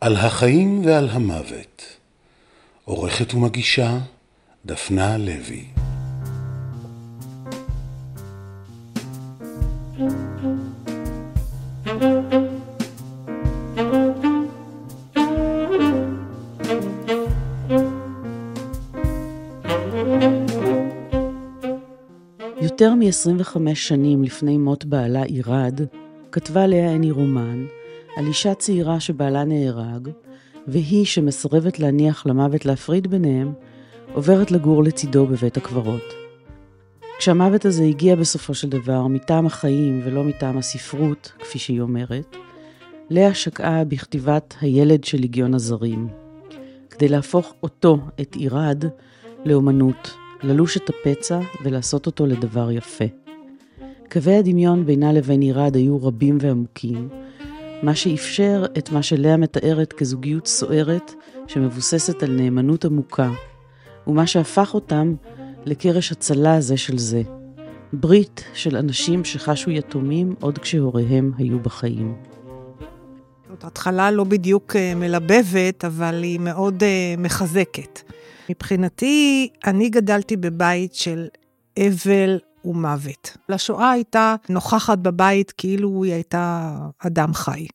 על 0.00 0.16
החיים 0.16 0.82
ועל 0.84 1.08
המוות. 1.08 1.82
עורכת 2.84 3.34
ומגישה 3.34 3.98
דפנה 4.66 5.18
לוי. 5.18 5.64
יותר 22.62 22.94
מ-25 22.94 23.74
שנים 23.74 24.22
לפני 24.22 24.58
מות 24.58 24.84
בעלה 24.84 25.22
עירד, 25.22 25.80
כתבה 26.32 26.66
לאה 26.66 26.90
עיני 26.90 27.10
רומן 27.10 27.79
על 28.16 28.26
אישה 28.26 28.54
צעירה 28.54 29.00
שבעלה 29.00 29.44
נהרג, 29.44 30.08
והיא 30.66 31.06
שמסרבת 31.06 31.78
להניח 31.78 32.26
למוות 32.26 32.66
להפריד 32.66 33.06
ביניהם, 33.06 33.52
עוברת 34.12 34.50
לגור 34.50 34.84
לצידו 34.84 35.26
בבית 35.26 35.56
הקברות. 35.56 36.14
כשהמוות 37.18 37.64
הזה 37.64 37.84
הגיע 37.84 38.16
בסופו 38.16 38.54
של 38.54 38.68
דבר 38.68 39.06
מטעם 39.06 39.46
החיים 39.46 40.00
ולא 40.04 40.24
מטעם 40.24 40.58
הספרות, 40.58 41.32
כפי 41.38 41.58
שהיא 41.58 41.80
אומרת, 41.80 42.36
לאה 43.10 43.34
שקעה 43.34 43.84
בכתיבת 43.84 44.54
הילד 44.60 45.04
של 45.04 45.18
ליגיון 45.18 45.54
הזרים, 45.54 46.08
כדי 46.90 47.08
להפוך 47.08 47.54
אותו, 47.62 47.98
את 48.20 48.34
עירד, 48.34 48.84
לאומנות, 49.44 50.16
ללוש 50.42 50.76
את 50.76 50.90
הפצע 50.90 51.40
ולעשות 51.64 52.06
אותו 52.06 52.26
לדבר 52.26 52.70
יפה. 52.70 53.04
קווי 54.10 54.34
הדמיון 54.34 54.86
בינה 54.86 55.12
לבין 55.12 55.40
עירד 55.40 55.76
היו 55.76 56.04
רבים 56.06 56.38
ועמוקים, 56.40 57.08
מה 57.82 57.94
שאפשר 57.94 58.64
את 58.78 58.90
מה 58.90 59.02
שלאה 59.02 59.36
מתארת 59.36 59.92
כזוגיות 59.92 60.46
סוערת 60.46 61.12
שמבוססת 61.46 62.22
על 62.22 62.30
נאמנות 62.30 62.84
עמוקה, 62.84 63.30
ומה 64.06 64.26
שהפך 64.26 64.74
אותם 64.74 65.14
לקרש 65.66 66.12
הצלה 66.12 66.60
זה 66.60 66.76
של 66.76 66.98
זה. 66.98 67.22
ברית 67.92 68.44
של 68.54 68.76
אנשים 68.76 69.24
שחשו 69.24 69.70
יתומים 69.70 70.34
עוד 70.40 70.58
כשהוריהם 70.58 71.32
היו 71.38 71.58
בחיים. 71.58 72.14
זאת 73.50 73.64
התחלה 73.64 74.10
לא 74.10 74.24
בדיוק 74.24 74.76
אה, 74.76 74.94
מלבבת, 74.94 75.84
אבל 75.84 76.22
היא 76.22 76.40
מאוד 76.40 76.82
uh, 76.82 77.20
מחזקת. 77.20 78.00
מבחינתי, 78.50 79.48
אני 79.66 79.88
גדלתי 79.88 80.36
בבית 80.36 80.94
של 80.94 81.26
אבל 81.78 82.38
ומוות. 82.64 83.36
לשואה 83.48 83.90
הייתה 83.90 84.34
נוכחת 84.48 84.98
בבית 84.98 85.52
כאילו 85.56 86.04
היא 86.04 86.12
הייתה 86.12 86.76
אדם 86.98 87.34
חי. 87.34 87.66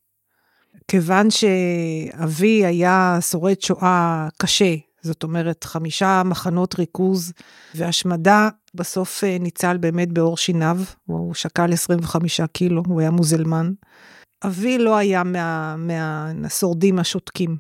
כיוון 0.88 1.28
שאבי 1.32 2.66
היה 2.66 3.18
שורד 3.22 3.62
שואה 3.62 4.28
קשה, 4.38 4.76
זאת 5.02 5.24
אומרת, 5.24 5.64
חמישה 5.64 6.22
מחנות 6.26 6.80
ריכוז 6.80 7.34
והשמדה, 7.76 8.50
בסוף 8.76 9.24
אה, 9.24 9.38
ניצל 9.40 9.78
באמת 9.78 10.12
בעור 10.12 10.38
שיניו, 10.38 10.78
הוא 11.06 11.34
שקל 11.34 11.74
25 11.74 12.42
קילו, 12.42 12.84
הוא 12.88 13.02
היה 13.02 13.12
מוזלמן. 13.12 13.72
אבי 14.46 14.78
לא 14.78 14.98
היה 14.98 15.24
מה, 15.24 15.76
מהשורדים 15.78 17.00
השותקים. 17.00 17.58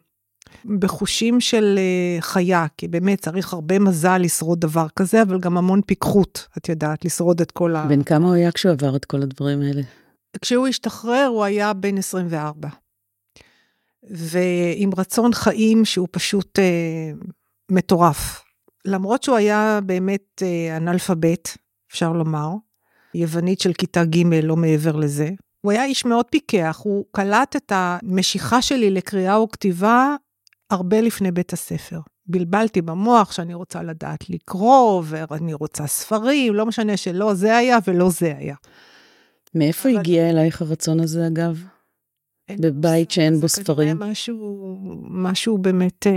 בחושים 0.80 1.41
של 1.41 1.75
אה, 1.77 2.21
חיה, 2.21 2.66
כי 2.77 2.88
באמת 2.88 3.21
צריך 3.21 3.53
הרבה 3.53 3.80
מזל 3.80 4.17
לשרוד 4.17 4.59
דבר 4.59 4.88
כזה, 4.95 5.21
אבל 5.21 5.39
גם 5.39 5.58
המון 5.58 5.81
פיקחות, 5.85 6.47
את 6.58 6.69
יודעת, 6.69 7.05
לשרוד 7.05 7.41
את 7.41 7.52
כל 7.52 7.75
ה... 7.75 7.85
בן 7.85 8.03
כמה 8.03 8.25
הוא 8.25 8.33
היה 8.33 8.52
כשהוא 8.52 8.71
עבר 8.71 8.95
את 8.95 9.05
כל 9.05 9.21
הדברים 9.21 9.61
האלה? 9.61 9.81
כשהוא 10.41 10.67
השתחרר, 10.67 11.25
הוא 11.30 11.43
היה 11.43 11.73
בן 11.73 11.97
24. 11.97 12.69
ועם 14.09 14.89
רצון 14.97 15.33
חיים 15.33 15.86
שהוא 15.86 16.08
פשוט 16.11 16.59
אה, 16.59 17.11
מטורף. 17.71 18.43
למרות 18.86 19.23
שהוא 19.23 19.36
היה 19.36 19.80
באמת 19.86 20.43
אה, 20.45 20.77
אנאלפבית, 20.77 21.58
אפשר 21.91 22.11
לומר, 22.11 22.49
יוונית 23.14 23.59
של 23.59 23.73
כיתה 23.73 24.05
ג', 24.05 24.33
לא 24.43 24.55
מעבר 24.55 24.95
לזה. 24.95 25.30
הוא 25.61 25.71
היה 25.71 25.86
איש 25.86 26.05
מאוד 26.05 26.26
פיקח, 26.26 26.82
הוא 26.83 27.05
קלט 27.11 27.55
את 27.55 27.71
המשיכה 27.76 28.61
שלי 28.61 28.92
לקריאה 28.92 29.42
וכתיבה 29.42 30.15
הרבה 30.70 31.02
לפני 31.02 31.31
בית 31.31 31.53
הספר. 31.53 31.99
בלבלתי 32.27 32.81
במוח 32.81 33.31
שאני 33.31 33.53
רוצה 33.53 33.83
לדעת 33.83 34.30
לקרוא, 34.30 35.03
ואני 35.05 35.53
רוצה 35.53 35.87
ספרים, 35.87 36.53
לא 36.53 36.65
משנה 36.65 36.98
שלא 36.98 37.33
זה 37.33 37.58
היה 37.58 37.77
ולא 37.87 38.09
זה 38.09 38.33
היה. 38.37 38.55
מאיפה 39.55 39.89
אבל... 39.89 39.99
הגיע 39.99 40.30
אלייך 40.30 40.61
הרצון 40.61 40.99
הזה, 40.99 41.27
אגב? 41.27 41.64
בבית 42.52 43.11
שאין 43.11 43.39
בו 43.39 43.48
ספרים? 43.48 43.98
זה 43.98 44.05
משהו, 44.05 44.77
משהו 45.09 45.58
באמת 45.58 46.08
אה, 46.08 46.11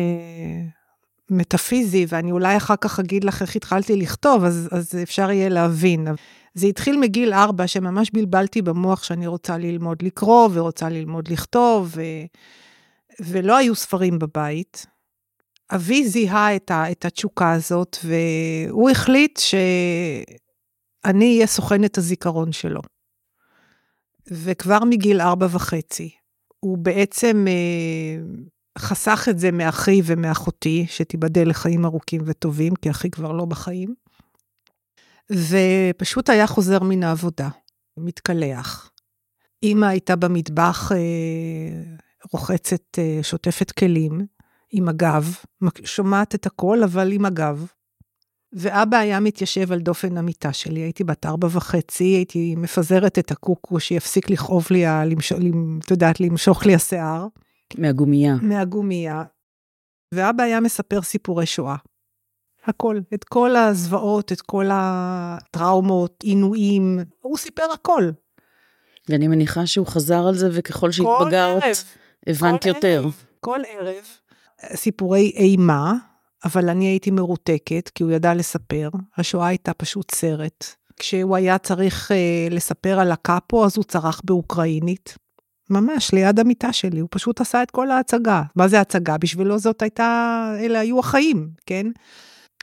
מטאפיזי, 1.30 2.06
ואני 2.09 2.32
אולי 2.32 2.56
אחר 2.56 2.76
כך 2.76 3.00
אגיד 3.00 3.25
לך 3.25 3.42
איך 3.42 3.56
התחלתי 3.56 3.97
לכתוב, 3.97 4.44
אז, 4.44 4.69
אז 4.72 4.94
אפשר 5.03 5.30
יהיה 5.30 5.48
להבין. 5.48 6.09
זה 6.54 6.66
התחיל 6.66 6.98
מגיל 7.00 7.32
ארבע, 7.32 7.66
שממש 7.66 8.10
בלבלתי 8.10 8.62
במוח 8.62 9.03
שאני 9.03 9.26
רוצה 9.26 9.59
ללמוד 9.59 10.03
לקרוא, 10.03 10.48
ורוצה 10.53 10.88
ללמוד 10.88 11.28
לכתוב, 11.28 11.92
ו... 11.97 12.03
ולא 13.20 13.56
היו 13.56 13.74
ספרים 13.74 14.18
בבית. 14.18 14.86
אבי 15.74 16.08
זיהה 16.08 16.56
את, 16.56 16.70
ה, 16.70 16.90
את 16.90 17.04
התשוקה 17.04 17.52
הזאת, 17.52 17.96
והוא 18.04 18.90
החליט 18.90 19.38
שאני 19.38 21.34
אהיה 21.34 21.46
סוכנת 21.46 21.98
הזיכרון 21.98 22.52
שלו. 22.52 22.80
וכבר 24.30 24.84
מגיל 24.84 25.20
ארבע 25.20 25.46
וחצי, 25.50 26.10
הוא 26.60 26.78
בעצם 26.78 27.44
אה, 27.48 28.16
חסך 28.78 29.26
את 29.30 29.38
זה 29.38 29.50
מאחי 29.50 30.00
ומאחותי, 30.04 30.86
שתיבדל 30.88 31.48
לחיים 31.48 31.84
ארוכים 31.84 32.20
וטובים, 32.24 32.74
כי 32.74 32.90
אחי 32.90 33.10
כבר 33.10 33.32
לא 33.32 33.44
בחיים. 33.44 33.94
ופשוט 35.32 36.30
היה 36.30 36.46
חוזר 36.46 36.82
מן 36.82 37.02
העבודה, 37.02 37.48
מתקלח. 37.96 38.90
אימא 39.62 39.86
הייתה 39.86 40.16
במטבח 40.16 40.92
אה, 40.92 41.96
רוחצת, 42.33 42.99
אה, 42.99 43.19
שוטפת 43.22 43.71
כלים, 43.71 44.27
עם 44.71 44.89
הגב, 44.89 45.34
שומעת 45.84 46.34
את 46.34 46.47
הכל, 46.47 46.83
אבל 46.84 47.12
עם 47.12 47.25
הגב. 47.25 47.66
ואבא 48.53 48.97
היה 48.97 49.21
מתיישב 49.21 49.72
על 49.72 49.81
דופן 49.81 50.16
המיטה 50.16 50.53
שלי, 50.53 50.81
הייתי 50.81 51.05
בת 51.05 51.27
ארבע 51.27 51.49
וחצי, 51.50 52.05
הייתי 52.05 52.55
מפזרת 52.56 53.19
את 53.19 53.31
הקוקו 53.31 53.81
שיפסיק 53.81 54.31
לכאוב 54.31 54.66
לי, 54.71 54.87
את 54.87 55.91
יודעת, 55.91 56.21
למשוך 56.21 56.66
לי 56.66 56.75
השיער. 56.75 57.27
מהגומייה. 57.78 58.34
מהגומייה. 58.43 59.22
ואבא 60.15 60.43
היה 60.43 60.60
מספר 60.60 61.03
סיפורי 61.03 61.47
שואה. 61.47 61.77
הכל, 62.65 63.00
את 63.15 63.25
כל 63.25 63.56
הזוועות, 63.56 64.33
את 64.33 64.41
כל 64.41 64.66
הטראומות, 64.72 66.22
עינויים, 66.22 66.99
הוא 67.21 67.39
סיפר 67.39 67.66
הכל. 67.75 68.10
ואני 69.09 69.28
מניחה 69.28 69.66
שהוא 69.66 69.87
חזר 69.87 70.27
על 70.28 70.34
זה, 70.34 70.49
וככל 70.53 70.93
שהתבגרת, 70.93 71.62
הבנת 72.28 72.66
יותר. 72.66 73.00
ערב, 73.03 73.22
כל 73.41 73.61
ערב, 73.69 74.05
סיפורי 74.75 75.33
אימה, 75.34 75.94
אבל 76.44 76.69
אני 76.69 76.87
הייתי 76.87 77.11
מרותקת, 77.11 77.91
כי 77.94 78.03
הוא 78.03 78.12
ידע 78.12 78.34
לספר. 78.34 78.91
השואה 79.16 79.47
הייתה 79.47 79.75
פשוט 79.75 80.15
סרט. 80.15 80.65
כשהוא 80.99 81.37
היה 81.37 81.59
צריך 81.59 82.11
uh, 82.11 82.55
לספר 82.55 83.00
על 83.00 83.12
הקאפו, 83.12 83.65
אז 83.65 83.77
הוא 83.77 83.84
צרח 83.84 84.21
באוקראינית. 84.25 85.16
ממש, 85.71 86.12
ליד 86.12 86.41
המיטה 86.41 86.72
שלי, 86.72 87.00
הוא 87.00 87.09
פשוט 87.11 87.41
עשה 87.41 87.62
את 87.62 87.71
כל 87.71 87.91
ההצגה. 87.91 88.43
מה 88.56 88.69
זה 88.69 88.81
הצגה? 88.81 89.19
בשבילו 89.19 89.59
זאת 89.59 89.83
הייתה, 89.83 90.55
אלה 90.60 90.78
היו 90.78 90.99
החיים, 90.99 91.50
כן? 91.66 91.87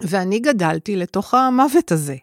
ואני 0.03 0.39
גדלתי 0.39 0.95
לתוך 0.95 1.33
המוות 1.33 1.91
הזה. 1.91 2.15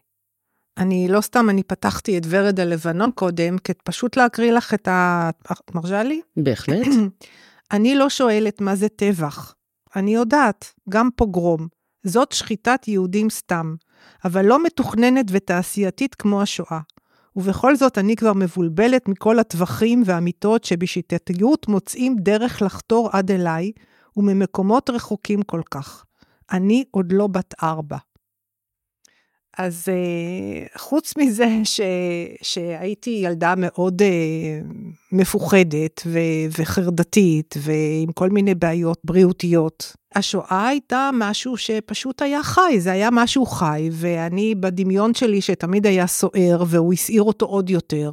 אני 0.78 1.09
לא 1.09 1.21
סתם, 1.21 1.50
אני 1.50 1.62
פתחתי 1.62 2.19
את 2.19 2.22
ורד 2.28 2.60
הלבנון 2.60 3.10
קודם, 3.10 3.59
כדי 3.59 3.78
פשוט 3.84 4.16
להקריא 4.16 4.53
לך 4.53 4.75
את 4.75 4.88
ה... 4.88 5.31
את 5.53 5.75
מרשה 5.75 6.03
לי? 6.03 6.21
בהחלט. 6.37 6.87
אני 7.72 7.94
לא 7.94 8.09
שואלת 8.09 8.60
מה 8.60 8.77
זה 8.77 8.88
טבח. 8.88 9.55
אני 9.97 10.14
יודעת, 10.14 10.75
גם 10.88 11.08
פוגרום. 11.17 11.69
זאת 12.05 12.32
שחיטת 12.32 12.88
יהודים 12.88 13.31
סתם, 13.31 13.75
אבל 14.25 14.44
לא 14.44 14.62
מתוכננת 14.64 15.26
ותעשייתית 15.31 16.14
כמו 16.14 16.43
השואה. 16.43 16.81
ובכל 17.37 17.76
זאת 17.76 17.99
אני 17.99 18.17
כבר 18.17 18.32
מבולבלת 18.32 19.08
מכל 19.08 19.38
הטווחים 19.38 20.02
והמיטות 20.06 20.64
שבשיטתיות 20.64 21.69
מוצאים 21.69 22.17
דרך 22.19 22.62
לחתור 22.62 23.08
עד 23.12 23.31
אליי, 23.31 23.73
וממקומות 24.17 24.91
רחוקים 24.91 25.43
כל 25.43 25.61
כך. 25.70 26.05
אני 26.52 26.85
עוד 26.91 27.12
לא 27.12 27.26
בת 27.26 27.55
ארבע. 27.62 27.97
אז 29.58 29.88
uh, 29.88 30.78
חוץ 30.78 31.16
מזה 31.16 31.49
ש, 31.64 31.81
שהייתי 32.43 33.10
ילדה 33.10 33.54
מאוד 33.56 34.02
uh, 34.02 34.04
מפוחדת 35.12 36.02
ו, 36.06 36.19
וחרדתית 36.58 37.54
ועם 37.58 38.12
כל 38.12 38.31
מיני 38.31 38.54
בעיות 38.54 38.99
בריאותיות, 39.04 39.96
השואה 40.14 40.69
הייתה 40.69 41.10
משהו 41.12 41.56
שפשוט 41.56 42.22
היה 42.22 42.43
חי, 42.43 42.81
זה 42.81 42.93
היה 42.93 43.08
משהו 43.12 43.46
חי, 43.46 43.88
ואני 43.93 44.54
בדמיון 44.54 45.14
שלי 45.14 45.40
שתמיד 45.40 45.87
היה 45.87 46.06
סוער 46.06 46.64
והוא 46.66 46.93
הסעיר 46.93 47.22
אותו 47.22 47.46
עוד 47.46 47.70
יותר, 47.70 48.12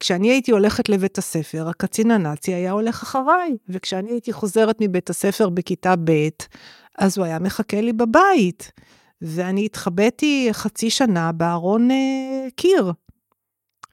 כשאני 0.00 0.30
הייתי 0.30 0.50
הולכת 0.50 0.88
לבית 0.88 1.18
הספר, 1.18 1.68
הקצין 1.68 2.10
הנאצי 2.10 2.54
היה 2.54 2.72
הולך 2.72 3.02
אחריי, 3.02 3.56
וכשאני 3.68 4.10
הייתי 4.10 4.32
חוזרת 4.32 4.76
מבית 4.80 5.10
הספר 5.10 5.48
בכיתה 5.48 5.94
ב', 6.04 6.28
אז 6.98 7.18
הוא 7.18 7.26
היה 7.26 7.38
מחכה 7.38 7.80
לי 7.80 7.92
בבית. 7.92 8.72
ואני 9.22 9.64
התחבאתי 9.64 10.48
חצי 10.52 10.90
שנה 10.90 11.32
בארון 11.32 11.90
אה, 11.90 12.48
קיר, 12.56 12.92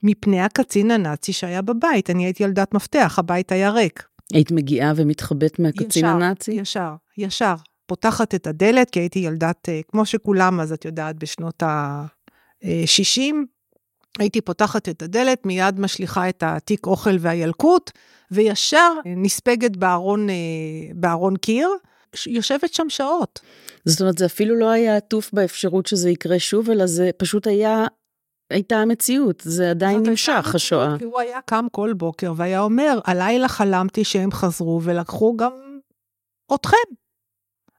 מפני 0.02 0.40
הקצין 0.40 0.90
הנאצי 0.90 1.32
שהיה 1.32 1.62
בבית. 1.62 2.10
אני 2.10 2.24
הייתי 2.24 2.42
ילדת 2.42 2.74
מפתח, 2.74 3.18
הבית 3.18 3.52
היה 3.52 3.70
ריק. 3.70 4.08
היית 4.32 4.50
מגיעה 4.50 4.92
ומתחבאת 4.96 5.58
מהקצין 5.58 6.04
ישר, 6.04 6.06
הנאצי? 6.06 6.52
ישר, 6.52 6.94
ישר. 7.18 7.54
פותחת 7.86 8.34
את 8.34 8.46
הדלת, 8.46 8.90
כי 8.90 9.00
הייתי 9.00 9.18
ילדת, 9.18 9.68
אה, 9.68 9.80
כמו 9.88 10.06
שכולם, 10.06 10.60
אז 10.60 10.72
את 10.72 10.84
יודעת, 10.84 11.16
בשנות 11.16 11.62
ה-60, 11.62 13.34
הייתי 14.18 14.40
פותחת 14.40 14.88
את 14.88 15.02
הדלת, 15.02 15.46
מיד 15.46 15.80
משליכה 15.80 16.28
את 16.28 16.42
התיק 16.42 16.86
אוכל 16.86 17.16
והילקוט, 17.20 17.90
וישר 18.30 18.92
נספגת 19.06 19.76
בארון, 19.76 20.30
אה, 20.30 20.34
בארון 20.94 21.36
קיר, 21.36 21.68
יושבת 22.26 22.74
שם 22.74 22.86
שעות. 22.88 23.40
זאת 23.88 24.00
אומרת, 24.00 24.18
זה 24.18 24.26
אפילו 24.26 24.56
לא 24.56 24.70
היה 24.70 24.96
עטוף 24.96 25.32
באפשרות 25.32 25.86
שזה 25.86 26.10
יקרה 26.10 26.38
שוב, 26.38 26.70
אלא 26.70 26.86
זה 26.86 27.10
פשוט 27.16 27.46
היה, 27.46 27.84
הייתה 28.50 28.76
המציאות, 28.76 29.42
זה 29.44 29.70
עדיין 29.70 30.02
נמשך, 30.06 30.54
השואה. 30.54 30.98
כי 30.98 31.04
הוא 31.04 31.20
היה 31.20 31.40
קם 31.40 31.66
כל 31.72 31.92
בוקר 31.92 32.32
והיה 32.36 32.60
אומר, 32.60 32.98
הלילה 33.04 33.48
חלמתי 33.48 34.04
שהם 34.04 34.32
חזרו 34.32 34.80
ולקחו 34.82 35.36
גם 35.36 35.78
אתכם. 36.54 36.76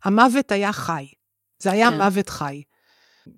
המוות 0.03 0.51
היה 0.51 0.73
חי. 0.73 1.05
זה 1.63 1.71
היה 1.71 1.89
כן. 1.89 1.97
מוות 1.97 2.29
חי. 2.29 2.61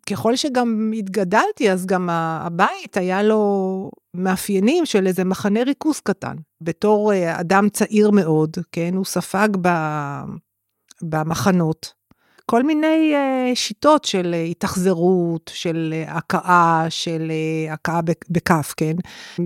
ככל 0.10 0.36
שגם 0.36 0.92
התגדלתי, 0.98 1.72
אז 1.72 1.86
גם 1.86 2.10
הבית 2.10 2.98
היה 2.98 3.24
לו 3.24 3.92
מאפיינים 4.13 4.86
של 4.86 5.07
איזה 5.07 5.24
מחנה 5.24 5.63
ריכוז 5.63 6.00
קטן. 6.00 6.36
בתור 6.62 7.13
אה, 7.13 7.39
אדם 7.39 7.69
צעיר 7.69 8.12
מאוד, 8.12 8.57
כן, 8.72 8.94
הוא 8.95 9.06
ספג 9.06 9.50
ב, 9.62 9.69
במחנות 11.01 11.99
כל 12.50 12.63
מיני 12.63 13.13
uh, 13.16 13.56
שיטות 13.56 14.06
של 14.06 14.34
uh, 14.34 14.51
התאכזרות, 14.51 15.51
של 15.54 15.94
uh, 16.07 16.12
הכאה, 16.12 16.86
של 16.90 17.31
uh, 17.68 17.74
הכאה 17.74 18.01
בכף, 18.30 18.74
כן? 18.78 18.96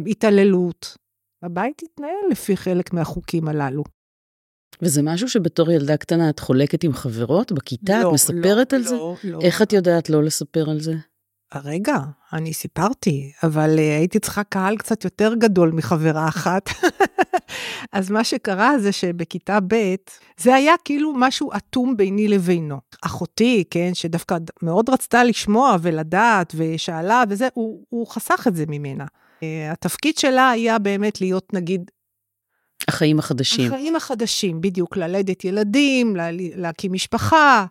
התעללות. 0.07 0.97
הבית 1.43 1.81
התנהל 1.83 2.31
לפי 2.31 2.57
חלק 2.57 2.93
מהחוקים 2.93 3.47
הללו. 3.47 3.83
וזה 4.81 5.01
משהו 5.03 5.29
שבתור 5.29 5.71
ילדה 5.71 5.97
קטנה 5.97 6.29
את 6.29 6.39
חולקת 6.39 6.83
עם 6.83 6.93
חברות 6.93 7.51
בכיתה? 7.51 8.01
לא, 8.01 8.07
את 8.07 8.13
מספרת 8.13 8.73
לא, 8.73 8.77
על 8.77 8.83
זה? 8.83 8.95
לא, 8.95 9.15
לא. 9.23 9.39
איך 9.41 9.61
את 9.61 9.73
יודעת 9.73 10.09
לא 10.09 10.23
לספר 10.23 10.69
על 10.69 10.79
זה? 10.79 10.93
רגע, 11.55 11.97
אני 12.33 12.53
סיפרתי, 12.53 13.31
אבל 13.43 13.75
uh, 13.75 13.79
הייתי 13.79 14.19
צריכה 14.19 14.43
קהל 14.43 14.77
קצת 14.77 15.03
יותר 15.03 15.33
גדול 15.35 15.71
מחברה 15.71 16.27
אחת. 16.27 16.69
אז 17.91 18.11
מה 18.11 18.23
שקרה 18.23 18.79
זה 18.79 18.91
שבכיתה 18.91 19.59
ב', 19.67 19.95
זה 20.37 20.55
היה 20.55 20.73
כאילו 20.85 21.13
משהו 21.15 21.51
אטום 21.57 21.97
ביני 21.97 22.27
לבינו. 22.27 22.79
אחותי, 23.01 23.63
כן, 23.69 23.93
שדווקא 23.93 24.37
מאוד 24.61 24.89
רצתה 24.89 25.23
לשמוע 25.23 25.75
ולדעת 25.81 26.53
ושאלה 26.55 27.23
וזה, 27.29 27.47
הוא, 27.53 27.83
הוא 27.89 28.07
חסך 28.07 28.45
את 28.47 28.55
זה 28.55 28.65
ממנה. 28.67 29.05
Uh, 29.39 29.43
התפקיד 29.71 30.17
שלה 30.17 30.49
היה 30.49 30.79
באמת 30.79 31.21
להיות, 31.21 31.53
נגיד, 31.53 31.91
החיים 32.87 33.19
החדשים. 33.19 33.73
החיים 33.73 33.95
החדשים, 33.95 34.61
בדיוק, 34.61 34.97
ללדת 34.97 35.45
ילדים, 35.45 36.15
לה, 36.15 36.27
להקים 36.31 36.93
משפחה. 36.93 37.65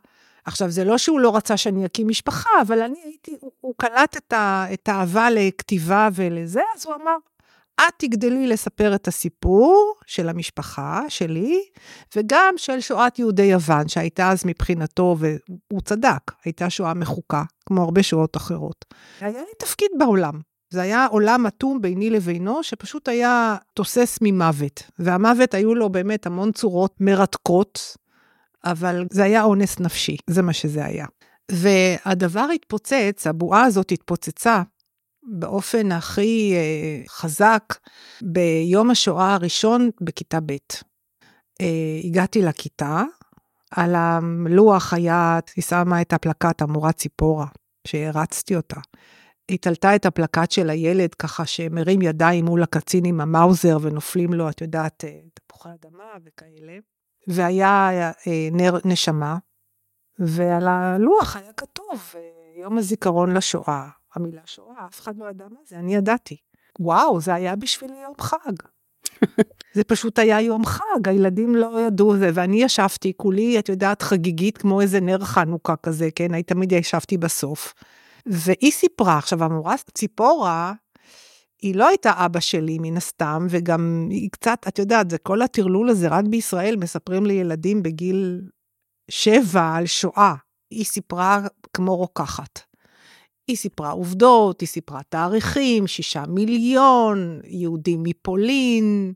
עכשיו, 0.44 0.70
זה 0.70 0.84
לא 0.84 0.99
שהוא 0.99 1.20
לא 1.20 1.37
רצה 1.37 1.56
שאני 1.56 1.87
אקים 1.87 2.08
משפחה, 2.08 2.50
אבל 2.62 2.82
אני 2.82 2.99
הייתי, 3.05 3.37
הוא, 3.40 3.52
הוא 3.61 3.75
קלט 3.76 4.17
את, 4.17 4.32
ה, 4.32 4.67
את 4.73 4.88
האהבה 4.88 5.31
לכתיבה 5.31 6.08
ולזה, 6.14 6.61
אז 6.76 6.87
הוא 6.87 6.94
אמר, 6.94 7.17
את 7.88 7.93
תגדלי 7.99 8.46
לספר 8.46 8.94
את 8.94 9.08
הסיפור 9.08 9.94
של 10.06 10.29
המשפחה 10.29 11.02
שלי, 11.08 11.62
וגם 12.17 12.55
של 12.56 12.81
שואת 12.81 13.19
יהודי 13.19 13.43
יוון, 13.43 13.88
שהייתה 13.88 14.31
אז 14.31 14.43
מבחינתו, 14.46 15.17
והוא 15.19 15.81
צדק, 15.84 16.32
הייתה 16.44 16.70
שואה 16.70 16.94
מחוקה, 16.94 17.43
כמו 17.67 17.82
הרבה 17.82 18.02
שואות 18.02 18.37
אחרות. 18.37 18.84
היה 19.20 19.40
לי 19.40 19.55
תפקיד 19.58 19.90
בעולם. 19.99 20.40
זה 20.70 20.82
היה 20.82 21.06
עולם 21.06 21.46
אטום 21.46 21.81
ביני 21.81 22.11
לבינו, 22.11 22.62
שפשוט 22.62 23.08
היה 23.08 23.56
תוסס 23.75 24.19
ממוות. 24.23 24.82
והמוות 24.99 25.55
היו 25.55 25.75
לו 25.75 25.88
באמת 25.88 26.26
המון 26.26 26.52
צורות 26.52 26.94
מרתקות, 27.00 27.96
אבל 28.64 29.05
זה 29.11 29.25
היה 29.25 29.43
אונס 29.43 29.81
נפשי, 29.81 30.17
זה 30.31 30.43
מה 30.43 30.52
שזה 30.52 30.84
היה. 30.84 31.06
והדבר 31.50 32.46
התפוצץ, 32.55 33.26
הבועה 33.26 33.64
הזאת 33.64 33.93
התפוצצה 33.93 34.62
באופן 35.22 35.92
הכי 35.92 36.54
אה, 36.54 37.02
חזק 37.08 37.74
ביום 38.22 38.90
השואה 38.90 39.34
הראשון 39.34 39.90
בכיתה 40.00 40.40
ב'. 40.40 40.56
אה, 41.60 42.00
הגעתי 42.04 42.42
לכיתה, 42.42 43.02
על 43.70 43.94
הלוח 43.94 44.94
היה, 44.94 45.38
היא 45.56 45.64
שמה 45.64 46.00
את 46.00 46.12
הפלקט 46.12 46.62
המורה 46.62 46.92
ציפורה, 46.92 47.46
שהרצתי 47.86 48.56
אותה. 48.56 48.80
היא 49.48 49.58
תלתה 49.58 49.96
את 49.96 50.06
הפלקט 50.06 50.50
של 50.50 50.70
הילד 50.70 51.14
ככה 51.14 51.46
שמרים 51.46 52.02
ידיים 52.02 52.44
מול 52.44 52.62
הקצין 52.62 53.04
עם 53.04 53.20
המאוזר 53.20 53.78
ונופלים 53.82 54.32
לו, 54.32 54.50
את 54.50 54.60
יודעת, 54.60 55.04
תפוחי 55.34 55.69
אדמה 55.80 56.04
וכאלה. 56.24 56.78
והיה 57.28 57.90
אה, 58.26 58.48
נר 58.52 58.78
נשמה, 58.84 59.38
ועל 60.19 60.69
הלוח 60.69 61.36
היה 61.36 61.52
כתוב, 61.52 62.14
יום 62.62 62.78
הזיכרון 62.78 63.36
לשואה, 63.36 63.88
המילה 64.14 64.42
שואה, 64.44 64.86
אף 64.86 65.00
אחד 65.00 65.16
לא 65.16 65.30
ידע 65.30 65.44
מה 65.50 65.60
זה, 65.66 65.78
אני 65.78 65.94
ידעתי. 65.94 66.36
וואו, 66.80 67.20
זה 67.20 67.34
היה 67.34 67.56
בשבילי 67.56 68.02
יום 68.02 68.14
חג. 68.20 68.52
זה 69.74 69.84
פשוט 69.84 70.18
היה 70.18 70.40
יום 70.40 70.64
חג, 70.66 71.08
הילדים 71.08 71.54
לא 71.54 71.80
ידעו 71.86 72.16
זה, 72.16 72.30
ואני 72.34 72.62
ישבתי 72.62 73.12
כולי, 73.16 73.58
את 73.58 73.68
יודעת, 73.68 74.02
חגיגית, 74.02 74.58
כמו 74.58 74.80
איזה 74.80 75.00
נר 75.00 75.24
חנוכה 75.24 75.76
כזה, 75.76 76.08
כן? 76.14 76.34
אני 76.34 76.42
תמיד 76.42 76.72
ישבתי 76.72 77.18
בסוף. 77.18 77.74
והיא 78.26 78.72
סיפרה, 78.72 79.18
עכשיו 79.18 79.44
המורה 79.44 79.74
ציפורה, 79.94 80.72
היא 81.62 81.74
לא 81.74 81.88
הייתה 81.88 82.12
אבא 82.16 82.40
שלי 82.40 82.78
מן 82.80 82.96
הסתם, 82.96 83.46
וגם 83.50 84.06
היא 84.10 84.30
קצת, 84.30 84.64
את 84.68 84.78
יודעת, 84.78 85.10
זה 85.10 85.18
כל 85.18 85.42
הטרלול 85.42 85.88
הזה, 85.88 86.08
רק 86.08 86.24
בישראל 86.24 86.76
מספרים 86.76 87.26
לילדים 87.26 87.82
בגיל 87.82 88.40
שבע 89.10 89.74
על 89.74 89.86
שואה. 89.86 90.34
היא 90.70 90.84
סיפרה 90.84 91.40
כמו 91.72 91.96
רוקחת. 91.96 92.60
היא 93.46 93.56
סיפרה 93.56 93.90
עובדות, 93.90 94.60
היא 94.60 94.68
סיפרה 94.68 95.00
תאריכים, 95.08 95.86
שישה 95.86 96.24
מיליון, 96.28 97.40
יהודים 97.44 98.02
מפולין. 98.02 99.12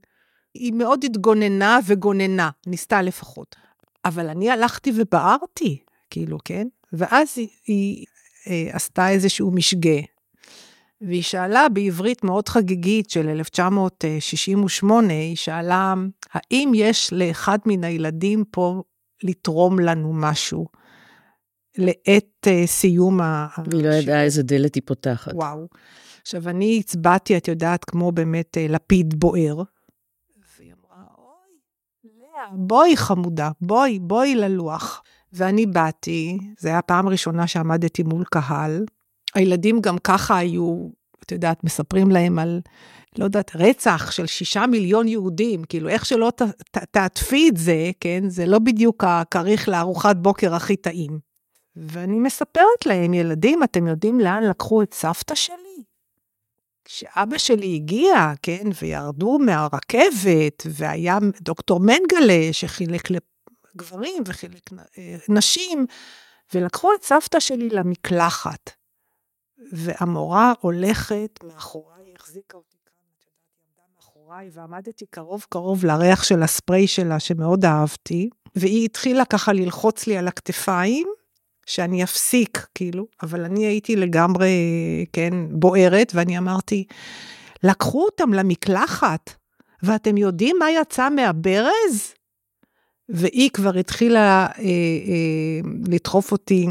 היא 0.54 0.72
מאוד 0.72 1.04
התגוננה 1.04 1.78
וגוננה, 1.86 2.50
ניסתה 2.66 3.02
לפחות. 3.02 3.56
אבל 4.04 4.28
אני 4.28 4.50
הלכתי 4.50 4.92
ובערתי, 4.96 5.78
כאילו, 6.10 6.38
כן? 6.44 6.66
ואז 6.92 7.38
היא, 7.38 7.48
היא 7.66 8.06
אה, 8.46 8.68
עשתה 8.72 9.10
איזשהו 9.10 9.50
משגה. 9.50 10.00
והיא 11.00 11.22
שאלה 11.22 11.68
בעברית 11.68 12.24
מאוד 12.24 12.48
חגיגית 12.48 13.10
של 13.10 13.28
1968, 13.28 15.12
היא 15.12 15.36
שאלה, 15.36 15.94
האם 16.32 16.72
יש 16.74 17.12
לאחד 17.12 17.58
מן 17.66 17.84
הילדים 17.84 18.44
פה 18.50 18.82
לתרום 19.22 19.78
לנו 19.78 20.12
משהו 20.12 20.66
לעת 21.78 22.46
uh, 22.46 22.66
סיום 22.66 23.20
ה... 23.20 23.48
והיא 23.70 23.84
לא 23.84 23.94
ידעה 23.94 24.22
איזה 24.22 24.42
דלת 24.42 24.74
היא 24.74 24.82
פותחת. 24.86 25.32
וואו. 25.34 25.66
עכשיו, 26.22 26.48
אני 26.48 26.78
הצבעתי, 26.80 27.36
את 27.36 27.48
יודעת, 27.48 27.84
כמו 27.84 28.12
באמת 28.12 28.56
uh, 28.56 28.72
לפיד 28.72 29.20
בוער. 29.20 29.62
והיא 30.58 30.72
אמרה, 30.72 31.04
אוי, 31.18 32.10
לאה, 32.20 32.48
בואי 32.52 32.96
חמודה, 32.96 33.50
בואי, 33.60 33.98
בואי 33.98 34.34
ללוח. 34.34 35.02
ואני 35.32 35.66
באתי, 35.66 36.38
זו 36.58 36.68
הייתה 36.68 36.78
הפעם 36.78 37.06
הראשונה 37.06 37.46
שעמדתי 37.46 38.02
מול 38.02 38.24
קהל. 38.24 38.84
הילדים 39.34 39.80
גם 39.80 39.98
ככה 39.98 40.36
היו, 40.36 40.88
את 41.24 41.32
יודעת, 41.32 41.64
מספרים 41.64 42.10
להם 42.10 42.38
על, 42.38 42.60
לא 43.18 43.24
יודעת, 43.24 43.56
רצח 43.56 44.10
של 44.10 44.26
שישה 44.26 44.66
מיליון 44.66 45.08
יהודים, 45.08 45.64
כאילו, 45.64 45.88
איך 45.88 46.06
שלא 46.06 46.32
ת, 46.36 46.42
ת, 46.42 46.78
תעטפי 46.90 47.48
את 47.48 47.56
זה, 47.56 47.90
כן, 48.00 48.24
זה 48.28 48.46
לא 48.46 48.58
בדיוק 48.58 49.04
הכריך 49.04 49.68
לארוחת 49.68 50.16
בוקר 50.16 50.54
הכי 50.54 50.76
טעים. 50.76 51.25
ואני 51.76 52.18
מספרת 52.18 52.86
להם, 52.86 53.14
ילדים, 53.14 53.62
אתם 53.62 53.86
יודעים 53.86 54.20
לאן 54.20 54.42
לקחו 54.42 54.82
את 54.82 54.94
סבתא 54.94 55.34
שלי? 55.34 55.82
כשאבא 56.84 57.38
שלי 57.38 57.74
הגיע, 57.74 58.32
כן, 58.42 58.64
וירדו 58.82 59.38
מהרכבת, 59.38 60.66
והיה 60.70 61.18
דוקטור 61.40 61.80
מנגלה 61.80 62.52
שחילק 62.52 63.08
לגברים 63.10 64.22
וחילק 64.26 64.70
נשים, 65.28 65.86
ולקחו 66.54 66.94
את 66.94 67.02
סבתא 67.02 67.40
שלי 67.40 67.68
למקלחת. 67.68 68.70
והמורה 69.72 70.52
הולכת 70.60 71.44
מאחוריי, 71.44 72.14
החזיקה 72.16 72.56
אותי 72.56 72.76
כאן, 72.86 72.94
עמדה 73.68 73.82
מאחוריי, 73.96 74.50
ועמדתי 74.52 75.06
קרוב 75.10 75.46
קרוב 75.48 75.84
לריח 75.84 76.24
של 76.24 76.42
הספרי 76.42 76.86
שלה, 76.86 77.20
שמאוד 77.20 77.64
אהבתי, 77.64 78.30
והיא 78.54 78.84
התחילה 78.84 79.24
ככה 79.24 79.52
ללחוץ 79.52 80.06
לי 80.06 80.16
על 80.16 80.28
הכתפיים, 80.28 81.08
שאני 81.66 82.04
אפסיק, 82.04 82.66
כאילו, 82.74 83.06
אבל 83.22 83.44
אני 83.44 83.66
הייתי 83.66 83.96
לגמרי, 83.96 84.50
כן, 85.12 85.34
בוערת, 85.50 86.12
ואני 86.14 86.38
אמרתי, 86.38 86.84
לקחו 87.62 88.04
אותם 88.04 88.32
למקלחת, 88.32 89.30
ואתם 89.82 90.16
יודעים 90.16 90.56
מה 90.58 90.70
יצא 90.70 91.08
מהברז? 91.10 92.14
והיא 93.08 93.50
כבר 93.50 93.78
התחילה 93.78 94.46
אה, 94.58 94.62
אה, 94.62 95.70
לדחוף 95.88 96.32
אותי, 96.32 96.66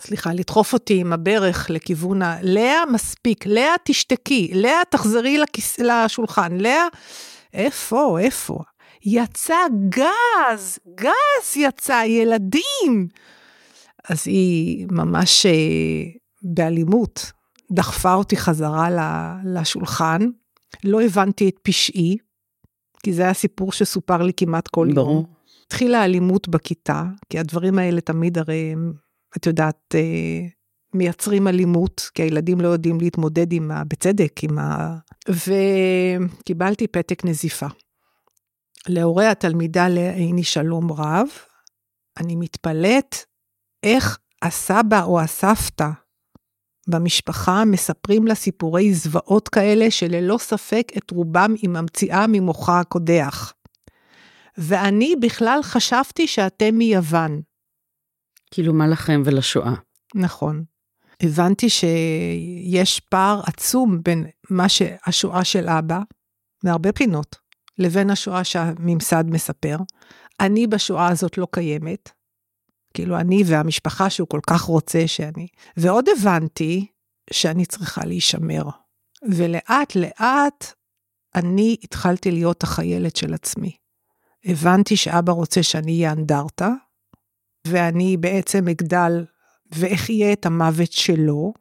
סליחה, 0.00 0.32
לדחוף 0.32 0.72
אותי 0.72 1.00
עם 1.00 1.12
הברך 1.12 1.70
לכיוון 1.70 2.22
ה... 2.22 2.36
לאה, 2.42 2.86
מספיק, 2.92 3.46
לאה, 3.46 3.74
תשתקי, 3.84 4.50
לאה, 4.54 4.82
תחזרי 4.90 5.38
לכיס... 5.38 5.78
לשולחן, 5.78 6.56
לאה, 6.56 6.86
איפה, 7.54 8.18
איפה? 8.20 8.58
יצא 9.04 9.58
גז, 9.88 10.78
גז 10.94 11.56
יצא, 11.56 12.02
ילדים. 12.06 13.08
אז 14.08 14.22
היא 14.26 14.86
ממש 14.90 15.46
אה, 15.46 16.04
באלימות 16.42 17.32
דחפה 17.72 18.14
אותי 18.14 18.36
חזרה 18.36 18.88
לשולחן. 19.44 20.20
לא 20.84 21.02
הבנתי 21.02 21.48
את 21.48 21.56
פשעי, 21.62 22.16
כי 23.02 23.12
זה 23.12 23.22
היה 23.22 23.34
סיפור 23.34 23.72
שסופר 23.72 24.22
לי 24.22 24.32
כמעט 24.36 24.68
כל 24.68 24.88
ברור. 24.94 25.14
יום. 25.14 25.24
התחילה 25.66 26.04
אלימות 26.04 26.48
בכיתה, 26.48 27.04
כי 27.28 27.38
הדברים 27.38 27.78
האלה 27.78 28.00
תמיד 28.00 28.38
הרי, 28.38 28.74
את 29.36 29.46
יודעת, 29.46 29.94
אה, 29.94 30.46
מייצרים 30.94 31.48
אלימות, 31.48 32.10
כי 32.14 32.22
הילדים 32.22 32.60
לא 32.60 32.68
יודעים 32.68 33.00
להתמודד 33.00 33.52
עם 33.52 33.70
ה... 33.70 33.84
בצדק, 33.84 34.44
עם 34.44 34.58
ה... 34.58 34.96
וקיבלתי 35.28 36.86
פתק 36.86 37.24
נזיפה. 37.24 37.66
להורי 38.88 39.26
התלמידה 39.26 39.88
לעיני 39.88 40.44
שלום 40.44 40.92
רב, 40.92 41.26
אני 42.16 42.36
מתפלאת 42.36 43.16
איך 43.82 44.18
הסבא 44.42 45.02
או 45.02 45.20
הסבתא 45.20 45.88
במשפחה 46.88 47.64
מספרים 47.64 48.26
לה 48.26 48.34
סיפורי 48.34 48.94
זוועות 48.94 49.48
כאלה 49.48 49.90
שללא 49.90 50.38
ספק 50.38 50.92
את 50.96 51.10
רובם 51.10 51.54
היא 51.62 51.70
ממציאה 51.70 52.26
ממוחה 52.28 52.80
הקודח. 52.80 53.52
ואני 54.58 55.14
בכלל 55.20 55.60
חשבתי 55.62 56.26
שאתם 56.26 56.74
מיוון. 56.74 57.40
כאילו 58.50 58.74
מה 58.74 58.86
לכם 58.86 59.22
ולשואה. 59.24 59.72
נכון. 60.14 60.64
הבנתי 61.22 61.70
שיש 61.70 63.00
פער 63.00 63.40
עצום 63.46 64.02
בין 64.02 64.26
מה 64.50 64.68
שהשואה 64.68 65.44
של 65.44 65.68
אבא, 65.68 66.00
מהרבה 66.64 66.92
בחינות, 66.92 67.36
לבין 67.78 68.10
השואה 68.10 68.44
שהממסד 68.44 69.24
מספר. 69.26 69.76
אני 70.40 70.66
בשואה 70.66 71.08
הזאת 71.08 71.38
לא 71.38 71.46
קיימת. 71.50 72.15
כאילו, 72.96 73.20
אני 73.20 73.42
והמשפחה 73.46 74.10
שהוא 74.10 74.28
כל 74.28 74.40
כך 74.46 74.62
רוצה 74.62 75.06
שאני... 75.06 75.46
ועוד 75.76 76.04
הבנתי 76.08 76.86
שאני 77.30 77.66
צריכה 77.66 78.04
להישמר. 78.04 78.62
ולאט 79.28 79.96
לאט 79.96 80.72
אני 81.34 81.76
התחלתי 81.82 82.30
להיות 82.30 82.62
החיילת 82.62 83.16
של 83.16 83.34
עצמי. 83.34 83.76
הבנתי 84.44 84.96
שאבא 84.96 85.32
רוצה 85.32 85.62
שאני 85.62 85.92
אהיה 85.92 86.12
אנדרטה, 86.12 86.70
ואני 87.66 88.16
בעצם 88.16 88.68
אגדל 88.68 89.24
ואחיה 89.72 90.32
את 90.32 90.46
המוות 90.46 90.92
שלו, 90.92 91.52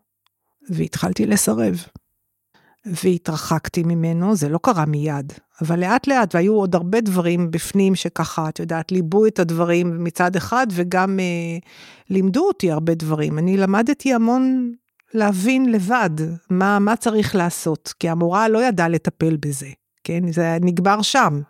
והתחלתי 0.69 1.25
לסרב. 1.25 1.85
והתרחקתי 2.85 3.83
ממנו, 3.83 4.35
זה 4.35 4.49
לא 4.49 4.59
קרה 4.63 4.85
מיד, 4.85 5.33
אבל 5.61 5.79
לאט 5.79 6.07
לאט, 6.07 6.35
והיו 6.35 6.53
עוד 6.53 6.75
הרבה 6.75 7.01
דברים 7.01 7.51
בפנים 7.51 7.95
שככה, 7.95 8.49
את 8.49 8.59
יודעת, 8.59 8.91
ליבו 8.91 9.25
את 9.25 9.39
הדברים 9.39 10.03
מצד 10.03 10.35
אחד, 10.35 10.67
וגם 10.71 11.19
אה, 11.19 11.57
לימדו 12.09 12.47
אותי 12.47 12.71
הרבה 12.71 12.95
דברים. 12.95 13.37
אני 13.37 13.57
למדתי 13.57 14.13
המון 14.13 14.73
להבין 15.13 15.71
לבד 15.71 16.09
מה, 16.49 16.79
מה 16.79 16.95
צריך 16.95 17.35
לעשות, 17.35 17.93
כי 17.99 18.09
המורה 18.09 18.47
לא 18.47 18.63
ידעה 18.63 18.87
לטפל 18.87 19.37
בזה, 19.37 19.69
כן? 20.03 20.31
זה 20.31 20.57
נגמר 20.61 21.01
שם. 21.01 21.41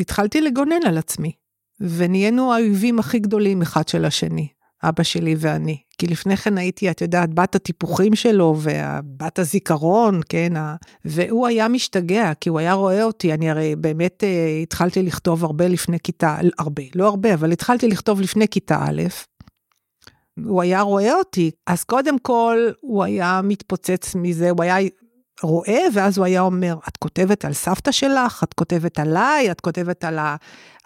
התחלתי 0.00 0.40
לגונן 0.40 0.86
על 0.86 0.98
עצמי, 0.98 1.32
ונהיינו 1.80 2.52
האויבים 2.52 2.98
הכי 2.98 3.18
גדולים 3.18 3.62
אחד 3.62 3.88
של 3.88 4.04
השני. 4.04 4.48
אבא 4.82 5.02
שלי 5.02 5.34
ואני. 5.38 5.78
כי 5.98 6.06
לפני 6.06 6.36
כן 6.36 6.58
הייתי, 6.58 6.90
את 6.90 7.00
יודעת, 7.00 7.34
בת 7.34 7.54
הטיפוחים 7.54 8.14
שלו 8.14 8.56
ובת 8.58 9.38
הזיכרון, 9.38 10.20
כן? 10.28 10.52
והוא 11.04 11.46
היה 11.46 11.68
משתגע, 11.68 12.32
כי 12.40 12.48
הוא 12.48 12.58
היה 12.58 12.72
רואה 12.72 13.04
אותי, 13.04 13.34
אני 13.34 13.50
הרי 13.50 13.76
באמת 13.76 14.24
אה, 14.24 14.58
התחלתי 14.62 15.02
לכתוב 15.02 15.44
הרבה 15.44 15.68
לפני 15.68 15.98
כיתה, 16.00 16.36
הרבה, 16.58 16.82
לא 16.94 17.06
הרבה, 17.06 17.34
אבל 17.34 17.52
התחלתי 17.52 17.88
לכתוב 17.88 18.20
לפני 18.20 18.48
כיתה 18.48 18.78
א'. 18.88 19.02
הוא 20.44 20.62
היה 20.62 20.80
רואה 20.80 21.14
אותי, 21.14 21.50
אז 21.66 21.84
קודם 21.84 22.18
כל 22.18 22.70
הוא 22.80 23.04
היה 23.04 23.40
מתפוצץ 23.44 24.14
מזה, 24.14 24.50
הוא 24.50 24.62
היה 24.62 24.76
רואה, 25.42 25.80
ואז 25.94 26.18
הוא 26.18 26.26
היה 26.26 26.40
אומר, 26.40 26.76
את 26.88 26.96
כותבת 26.96 27.44
על 27.44 27.52
סבתא 27.52 27.92
שלך, 27.92 28.44
את 28.44 28.54
כותבת 28.54 28.98
עליי, 28.98 29.50
את 29.50 29.60
כותבת 29.60 30.04
על, 30.04 30.18
ה, 30.18 30.36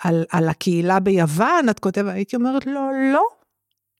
על, 0.02 0.24
על 0.30 0.48
הקהילה 0.48 1.00
ביוון, 1.00 1.68
את 1.70 1.78
כותבת, 1.78 2.14
הייתי 2.14 2.36
אומרת 2.36 2.66
לו, 2.66 2.72
לא, 2.72 2.90
לא, 3.12 3.22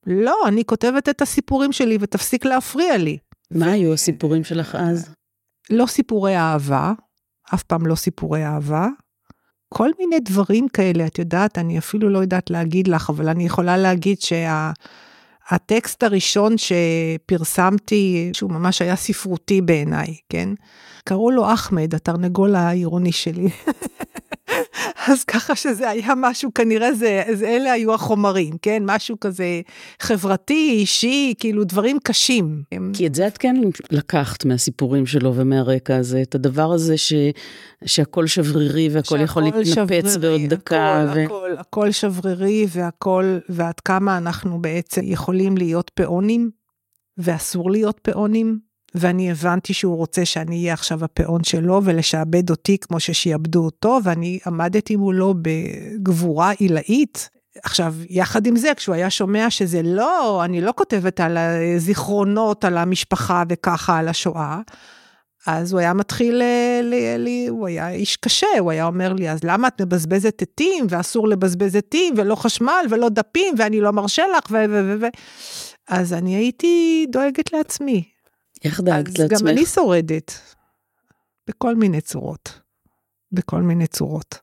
לא, 0.07 0.37
אני 0.49 0.65
כותבת 0.65 1.09
את 1.09 1.23
הסיפורים 1.23 1.73
שלי 1.73 1.99
ותפסיק 2.01 2.45
להפריע 2.45 2.97
לי. 2.97 3.19
מה. 3.51 3.73
היו 3.73 3.93
הסיפורים 3.93 4.45
שלך 4.45 4.75
אז? 4.75 5.15
לא 5.71 5.87
סיפורי 5.87 6.37
אהבה, 6.37 6.93
אף 7.55 7.63
פעם 7.63 7.87
לא 7.87 7.95
סיפורי 7.95 8.47
אהבה. 8.47 8.89
כל 9.69 9.91
מיני 9.99 10.21
דברים 10.21 10.69
כאלה, 10.69 11.07
את 11.07 11.19
יודעת, 11.19 11.59
אני 11.59 11.79
אפילו 11.79 12.09
לא 12.09 12.19
יודעת 12.19 12.51
להגיד 12.51 12.89
לך, 12.89 13.11
אבל 13.11 13.29
אני 13.29 13.47
יכולה 13.47 13.77
להגיד 13.77 14.17
שהטקסט 14.21 16.01
שה... 16.01 16.07
הראשון 16.07 16.55
שפרסמתי, 16.59 18.31
שהוא 18.33 18.51
ממש 18.51 18.83
היה 18.83 18.97
ספרותי 18.97 19.61
בעיניי, 19.61 20.17
כן? 20.29 20.49
קראו 21.05 21.31
לו 21.31 21.53
אחמד, 21.55 21.95
התרנגול 21.95 22.55
העירוני 22.55 23.13
שלי. 23.13 23.49
אז 25.09 25.25
ככה 25.25 25.57
שזה 25.57 25.91
היה 25.91 26.13
משהו, 26.17 26.55
כנראה 26.55 26.95
זה, 26.95 27.23
זה, 27.33 27.49
אלה 27.49 27.73
היו 27.73 27.95
החומרים, 27.95 28.55
כן? 28.63 28.83
משהו 28.87 29.21
כזה 29.21 29.61
חברתי, 30.01 30.71
אישי, 30.71 31.35
כאילו 31.39 31.65
דברים 31.65 31.99
קשים. 32.03 32.63
כי 32.93 33.07
את 33.07 33.15
זה 33.15 33.27
את 33.27 33.39
כן 33.39 33.57
לקחת 33.91 34.45
מהסיפורים 34.45 35.07
שלו 35.07 35.35
ומהרקע 35.35 35.97
הזה, 35.97 36.23
את 36.23 36.35
הדבר 36.35 36.73
הזה 36.73 36.99
ש, 36.99 37.13
שהכל 37.85 38.27
שברירי 38.27 38.89
והכל 38.89 39.19
יכול 39.21 39.43
להתנפץ 39.43 39.75
שברירי, 39.75 40.19
בעוד 40.19 40.41
דקה. 40.61 41.03
הכל, 41.03 41.19
ו... 41.19 41.25
הכל, 41.25 41.51
הכל 41.59 41.91
שברירי 41.91 42.67
והכל, 42.69 43.39
ועד 43.49 43.81
כמה 43.81 44.19
אנחנו 44.19 44.63
בעצם 44.63 45.01
יכולים 45.05 45.57
להיות 45.57 45.91
פאונים, 45.95 46.51
ואסור 47.19 47.71
להיות 47.71 47.99
פאונים. 48.03 48.72
ואני 48.95 49.31
הבנתי 49.31 49.75
שהוא 49.75 49.97
רוצה 49.97 50.25
שאני 50.25 50.57
אהיה 50.57 50.73
עכשיו 50.73 51.05
הפאון 51.05 51.45
שלו 51.45 51.81
ולשעבד 51.85 52.51
אותי 52.51 52.79
כמו 52.79 53.01
ששיעבדו 53.01 53.65
אותו, 53.65 53.99
ואני 54.05 54.39
עמדתי 54.47 54.97
מולו 54.97 55.35
בגבורה 55.43 56.51
עילאית. 56.51 57.29
עכשיו, 57.63 57.95
יחד 58.09 58.47
עם 58.47 58.57
זה, 58.57 58.73
כשהוא 58.77 58.95
היה 58.95 59.11
שומע 59.11 59.51
שזה 59.51 59.83
לא, 59.83 60.45
אני 60.45 60.61
לא 60.61 60.73
כותבת 60.77 61.21
על 61.21 61.39
הזיכרונות, 61.39 62.65
על 62.65 62.79
המשפחה 62.79 63.43
וככה, 63.49 63.99
על 63.99 64.09
השואה, 64.09 64.61
אז 65.47 65.73
הוא 65.73 65.81
היה 65.81 65.95
מתחיל, 65.95 66.35
ל, 66.35 66.43
ל, 66.83 66.95
ל, 67.19 67.49
הוא 67.49 67.67
היה 67.67 67.91
איש 67.91 68.17
קשה, 68.17 68.47
הוא 68.59 68.71
היה 68.71 68.87
אומר 68.87 69.13
לי, 69.13 69.31
אז 69.31 69.45
למה 69.45 69.69
את 69.69 69.81
מבזבזת 69.81 70.43
עטים, 70.43 70.87
ואסור 70.89 71.29
לבזבז 71.29 71.77
עטים, 71.77 72.15
ולא 72.17 72.35
חשמל, 72.35 72.87
ולא 72.91 73.09
דפים, 73.09 73.55
ואני 73.59 73.81
לא 73.81 73.91
מרשה 73.91 74.23
לך, 74.39 74.51
ו... 74.51 74.55
ו, 74.71 74.83
ו, 74.85 74.97
ו. 75.01 75.07
אז 75.89 76.13
אני 76.13 76.37
הייתי 76.37 77.07
דואגת 77.11 77.53
לעצמי. 77.53 78.12
איך 78.65 78.81
דאגת 78.81 79.19
לעצמך? 79.19 79.33
אז 79.33 79.43
גם 79.43 79.49
אני 79.49 79.67
שורדת, 79.67 80.33
בכל 81.49 81.75
מיני 81.75 82.01
צורות. 82.01 82.61
בכל 83.33 83.63
מיני 83.63 83.87
צורות. 83.87 84.39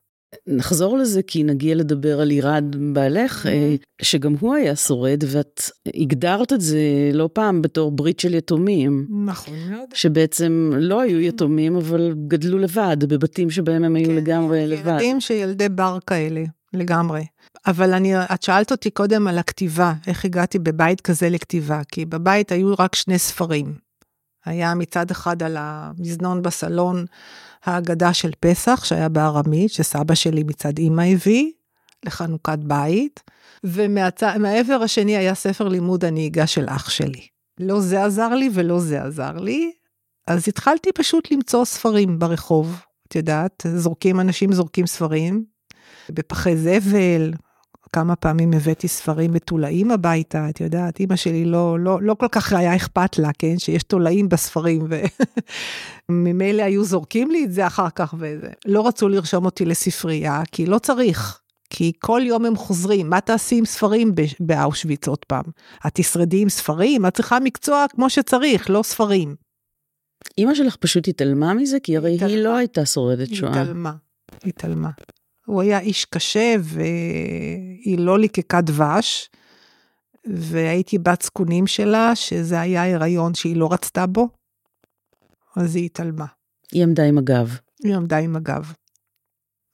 נחזור 0.46 0.98
לזה 0.98 1.22
כי 1.22 1.42
נגיע 1.42 1.74
לדבר 1.74 2.20
על 2.20 2.30
ירד 2.30 2.64
בעלך, 2.92 3.46
mm-hmm. 3.46 3.84
שגם 4.02 4.34
הוא 4.40 4.54
היה 4.54 4.76
שורד, 4.76 5.24
ואת 5.26 5.60
הגדרת 5.96 6.52
את 6.52 6.60
זה 6.60 6.78
לא 7.12 7.28
פעם 7.32 7.62
בתור 7.62 7.90
ברית 7.90 8.20
של 8.20 8.34
יתומים. 8.34 9.06
נכון 9.26 9.54
מאוד. 9.70 9.88
שבעצם 9.94 10.72
לא 10.76 11.00
היו 11.00 11.20
יתומים, 11.20 11.76
אבל 11.76 12.14
גדלו 12.28 12.58
לבד, 12.58 12.96
בבתים 13.08 13.50
שבהם 13.50 13.84
הם 13.84 13.96
היו 13.96 14.06
כן, 14.06 14.14
לגמרי 14.14 14.66
לבד. 14.66 14.86
ילדים 14.86 15.20
שילדי 15.20 15.68
בר 15.68 15.98
כאלה, 16.06 16.44
לגמרי. 16.72 17.24
אבל 17.66 17.92
אני, 17.92 18.18
את 18.34 18.42
שאלת 18.42 18.72
אותי 18.72 18.90
קודם 18.90 19.28
על 19.28 19.38
הכתיבה, 19.38 19.92
איך 20.06 20.24
הגעתי 20.24 20.58
בבית 20.58 21.00
כזה 21.00 21.28
לכתיבה, 21.28 21.80
כי 21.92 22.04
בבית 22.04 22.52
היו 22.52 22.74
רק 22.78 22.94
שני 22.94 23.18
ספרים. 23.18 23.89
היה 24.44 24.74
מצד 24.74 25.10
אחד 25.10 25.42
על 25.42 25.56
המזנון 25.58 26.42
בסלון 26.42 27.04
ההגדה 27.64 28.14
של 28.14 28.30
פסח, 28.40 28.84
שהיה 28.84 29.08
בארמית, 29.08 29.70
שסבא 29.70 30.14
שלי 30.14 30.42
מצד 30.42 30.78
אימא 30.78 31.02
הביא, 31.12 31.50
לחנוכת 32.06 32.58
בית, 32.58 33.20
ומהעבר 33.64 34.80
השני 34.82 35.16
היה 35.16 35.34
ספר 35.34 35.68
לימוד 35.68 36.04
הנהיגה 36.04 36.46
של 36.46 36.66
אח 36.68 36.90
שלי. 36.90 37.26
לא 37.60 37.80
זה 37.80 38.04
עזר 38.04 38.28
לי 38.28 38.50
ולא 38.54 38.80
זה 38.80 39.02
עזר 39.02 39.32
לי, 39.32 39.72
אז 40.26 40.48
התחלתי 40.48 40.92
פשוט 40.92 41.32
למצוא 41.32 41.64
ספרים 41.64 42.18
ברחוב, 42.18 42.80
את 43.08 43.16
יודעת, 43.16 43.66
זורקים, 43.76 44.20
אנשים 44.20 44.52
זורקים 44.52 44.86
ספרים, 44.86 45.44
בפחי 46.10 46.56
זבל, 46.56 47.32
כמה 47.92 48.16
פעמים 48.16 48.52
הבאתי 48.52 48.88
ספרים 48.88 49.32
מתולעים 49.32 49.90
הביתה, 49.90 50.48
את 50.50 50.60
יודעת, 50.60 51.00
אימא 51.00 51.16
שלי 51.16 51.44
לא, 51.44 51.80
לא, 51.80 52.02
לא 52.02 52.14
כל 52.14 52.28
כך 52.32 52.52
היה 52.52 52.76
אכפת 52.76 53.18
לה, 53.18 53.30
כן, 53.38 53.58
שיש 53.58 53.82
תולעים 53.82 54.28
בספרים, 54.28 54.86
וממילא 56.08 56.62
היו 56.68 56.84
זורקים 56.84 57.30
לי 57.30 57.44
את 57.44 57.52
זה 57.52 57.66
אחר 57.66 57.90
כך, 57.94 58.14
ולא 58.18 58.86
רצו 58.86 59.08
לרשום 59.08 59.44
אותי 59.44 59.64
לספרייה, 59.64 60.42
כי 60.52 60.66
לא 60.66 60.78
צריך. 60.78 61.40
כי 61.70 61.92
כל 61.98 62.20
יום 62.24 62.44
הם 62.44 62.56
חוזרים, 62.56 63.10
מה 63.10 63.20
תעשי 63.20 63.58
עם 63.58 63.64
ספרים 63.64 64.14
באושוויץ 64.40 65.08
עוד 65.08 65.24
פעם? 65.24 65.44
את 65.86 65.92
תשרדי 65.94 66.42
עם 66.42 66.48
ספרים? 66.48 67.06
את 67.06 67.14
צריכה 67.14 67.40
מקצוע 67.40 67.86
כמו 67.90 68.10
שצריך, 68.10 68.70
לא 68.70 68.82
ספרים. 68.82 69.34
אימא 70.38 70.54
שלך 70.54 70.76
פשוט 70.76 71.08
התעלמה 71.08 71.54
מזה? 71.54 71.80
כי 71.82 71.96
הרי 71.96 72.14
התעלמה. 72.14 72.34
היא 72.34 72.44
לא 72.44 72.56
הייתה 72.56 72.86
שורדת 72.86 73.34
שואה. 73.34 73.50
התעלמה, 73.50 73.92
התעלמה. 74.44 74.90
הוא 75.50 75.62
היה 75.62 75.78
איש 75.78 76.04
קשה 76.04 76.54
והיא 76.60 77.98
לא 77.98 78.18
ליקקה 78.18 78.60
דבש, 78.60 79.30
והייתי 80.26 80.98
בת 80.98 81.22
זקונים 81.22 81.66
שלה, 81.66 82.16
שזה 82.16 82.60
היה 82.60 82.94
הריון 82.94 83.34
שהיא 83.34 83.56
לא 83.56 83.72
רצתה 83.72 84.06
בו, 84.06 84.28
אז 85.56 85.76
היא 85.76 85.84
התעלמה. 85.84 86.26
היא 86.72 86.82
עמדה 86.82 87.04
עם 87.04 87.18
הגב. 87.18 87.56
היא 87.84 87.96
עמדה 87.96 88.18
עם 88.18 88.36
הגב. 88.36 88.72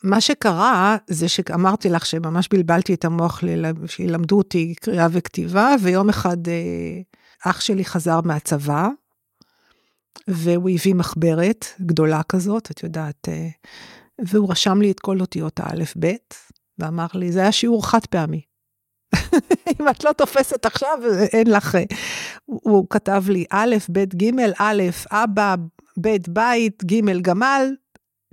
מה 0.02 0.20
שקרה 0.20 0.96
זה 1.06 1.28
שאמרתי 1.28 1.88
לך 1.88 2.06
שממש 2.06 2.48
בלבלתי 2.48 2.94
את 2.94 3.04
המוח 3.04 3.42
שילמדו 3.86 4.38
אותי 4.38 4.74
קריאה 4.80 5.06
וכתיבה, 5.10 5.74
ויום 5.82 6.08
אחד 6.08 6.48
אה, 6.48 7.00
אח 7.44 7.60
שלי 7.60 7.84
חזר 7.84 8.20
מהצבא, 8.20 8.88
והוא 10.28 10.70
הביא 10.70 10.94
מחברת 10.94 11.66
גדולה 11.80 12.22
כזאת, 12.22 12.70
את 12.70 12.82
יודעת, 12.82 13.28
אה, 13.28 13.48
והוא 14.24 14.50
רשם 14.50 14.80
לי 14.82 14.90
את 14.90 15.00
כל 15.00 15.20
אותיות 15.20 15.60
האלף-בית, 15.60 16.34
ואמר 16.78 17.06
לי, 17.14 17.32
זה 17.32 17.40
היה 17.40 17.52
שיעור 17.52 17.86
חד 17.86 18.06
פעמי. 18.06 18.42
אם 19.80 19.88
את 19.88 20.04
לא 20.04 20.12
תופסת 20.12 20.66
עכשיו, 20.66 20.98
אין 21.32 21.46
לך... 21.46 21.78
הוא 22.44 22.86
כתב 22.90 23.24
לי, 23.28 23.44
א', 23.50 23.76
ב', 23.92 24.04
ג', 24.14 24.30
א', 24.58 24.82
אבא, 25.10 25.54
ב', 26.00 26.16
בית, 26.28 26.84
ג', 26.84 27.22
גמל, 27.22 27.74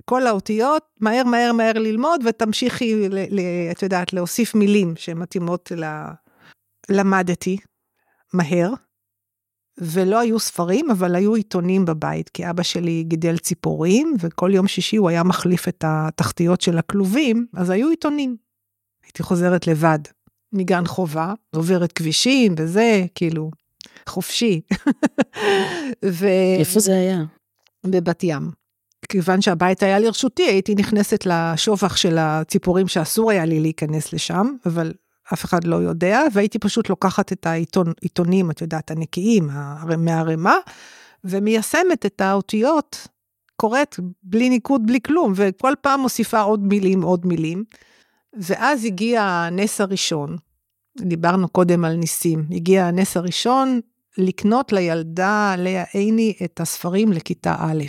כל 0.04 0.26
האותיות, 0.26 0.82
מהר, 1.00 1.24
מהר, 1.24 1.52
מהר 1.52 1.72
ללמוד, 1.72 2.20
ותמשיכי, 2.26 3.08
ל, 3.08 3.18
ל, 3.30 3.40
את 3.70 3.82
יודעת, 3.82 4.12
להוסיף 4.12 4.54
מילים 4.54 4.96
שמתאימות 4.96 5.72
ל... 5.76 5.84
למדתי 6.90 7.56
מהר, 8.32 8.72
ולא 9.78 10.18
היו 10.18 10.38
ספרים, 10.38 10.90
אבל 10.90 11.14
היו 11.14 11.34
עיתונים 11.34 11.84
בבית, 11.84 12.28
כי 12.28 12.50
אבא 12.50 12.62
שלי 12.62 13.04
גידל 13.08 13.38
ציפורים, 13.38 14.14
וכל 14.20 14.50
יום 14.54 14.68
שישי 14.68 14.96
הוא 14.96 15.08
היה 15.08 15.22
מחליף 15.22 15.68
את 15.68 15.84
התחתיות 15.86 16.60
של 16.60 16.78
הכלובים, 16.78 17.46
אז 17.54 17.70
היו 17.70 17.88
עיתונים. 17.88 18.36
הייתי 19.04 19.22
חוזרת 19.22 19.66
לבד 19.66 19.98
מגן 20.52 20.86
חובה, 20.86 21.32
עוברת 21.54 21.92
כבישים 21.92 22.54
וזה, 22.58 23.04
כאילו, 23.14 23.50
חופשי. 24.08 24.60
ו... 26.04 26.26
איפה 26.58 26.80
זה 26.80 26.92
היה? 26.92 27.24
בבת 27.86 28.24
ים. 28.24 28.50
כיוון 29.08 29.40
שהבית 29.40 29.82
היה 29.82 29.98
לרשותי, 29.98 30.42
הייתי 30.42 30.74
נכנסת 30.74 31.26
לשובח 31.26 31.96
של 31.96 32.18
הציפורים 32.18 32.88
שאסור 32.88 33.30
היה 33.30 33.44
לי 33.44 33.60
להיכנס 33.60 34.12
לשם, 34.12 34.46
אבל 34.66 34.92
אף 35.32 35.44
אחד 35.44 35.64
לא 35.64 35.76
יודע, 35.76 36.20
והייתי 36.32 36.58
פשוט 36.58 36.88
לוקחת 36.88 37.32
את 37.32 37.46
העיתונים, 37.46 38.50
את 38.50 38.60
יודעת, 38.60 38.90
הנקיים, 38.90 39.50
מהערימה, 39.98 40.56
ומיישמת 41.24 42.06
את 42.06 42.20
האותיות, 42.20 43.08
קוראת 43.56 43.96
בלי 44.22 44.48
ניקוד, 44.48 44.86
בלי 44.86 45.00
כלום, 45.00 45.32
וכל 45.36 45.72
פעם 45.80 46.00
מוסיפה 46.00 46.40
עוד 46.40 46.62
מילים, 46.62 47.02
עוד 47.02 47.26
מילים. 47.26 47.64
ואז 48.38 48.84
הגיע 48.84 49.22
הנס 49.22 49.80
הראשון, 49.80 50.36
דיברנו 51.00 51.48
קודם 51.48 51.84
על 51.84 51.96
ניסים, 51.96 52.46
הגיע 52.50 52.86
הנס 52.86 53.16
הראשון 53.16 53.80
לקנות 54.18 54.72
לילדה 54.72 55.54
לאה 55.58 55.84
עיני 55.92 56.34
את 56.44 56.60
הספרים 56.60 57.12
לכיתה 57.12 57.56
א'. 57.58 57.84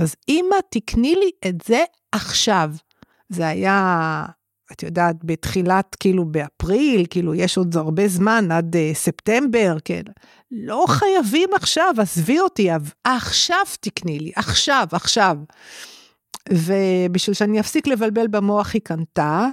אז 0.00 0.14
אמא, 0.28 0.56
תקני 0.70 1.14
לי 1.14 1.48
את 1.48 1.54
זה 1.66 1.84
עכשיו. 2.12 2.70
זה 3.28 3.46
היה 3.46 4.26
את 4.72 4.82
יודעת, 4.82 5.16
בתחילת, 5.24 5.96
כאילו 6.00 6.24
באפריל, 6.24 7.06
כאילו 7.10 7.34
יש 7.34 7.56
עוד 7.56 7.76
הרבה 7.76 8.08
זמן 8.08 8.52
עד 8.52 8.76
uh, 8.76 8.96
ספטמבר, 8.96 9.76
כן. 9.84 10.02
לא 10.50 10.84
חייבים 10.88 11.48
עכשיו, 11.54 11.94
עזבי 11.98 12.40
אותי, 12.40 12.68
עכשיו 13.04 13.64
תקני 13.80 14.18
לי, 14.18 14.32
עכשיו, 14.36 14.86
עכשיו. 14.92 15.36
ובשביל 16.48 17.34
שאני 17.34 17.60
אפסיק 17.60 17.86
לבלבל 17.86 18.26
במוח 18.26 18.74
היא 18.74 18.82
קנתה, 18.84 19.48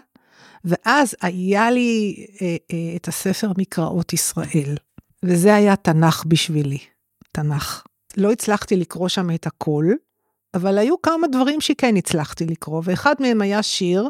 ואז 0.66 1.16
היה 1.22 1.72
לי 1.72 2.16
uh, 2.30 2.40
uh, 2.40 2.76
את 2.96 3.08
הספר 3.08 3.52
מקראות 3.58 4.14
ישראל, 4.14 4.78
וזה 5.24 5.56
היה 5.56 5.76
תנ"ך 5.76 6.24
בשבילי, 6.28 6.80
תנ"ך. 7.32 7.84
לא 8.18 8.32
הצלחתי 8.32 8.76
לקרוא 8.76 9.08
שם 9.08 9.32
את 9.36 9.48
הכל, 9.48 9.86
אבל 10.54 10.78
היו 10.78 11.02
כמה 11.02 11.28
דברים 11.28 11.62
שכן 11.62 11.96
הצלחתי 11.96 12.46
לקרוא, 12.46 12.82
ואחד 12.86 13.16
מהם 13.20 13.42
היה 13.42 13.64
שיר 13.64 14.10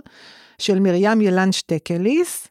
של 0.61 0.79
מרים 0.79 1.21
ילן 1.21 1.51
שטקליס, 1.51 2.47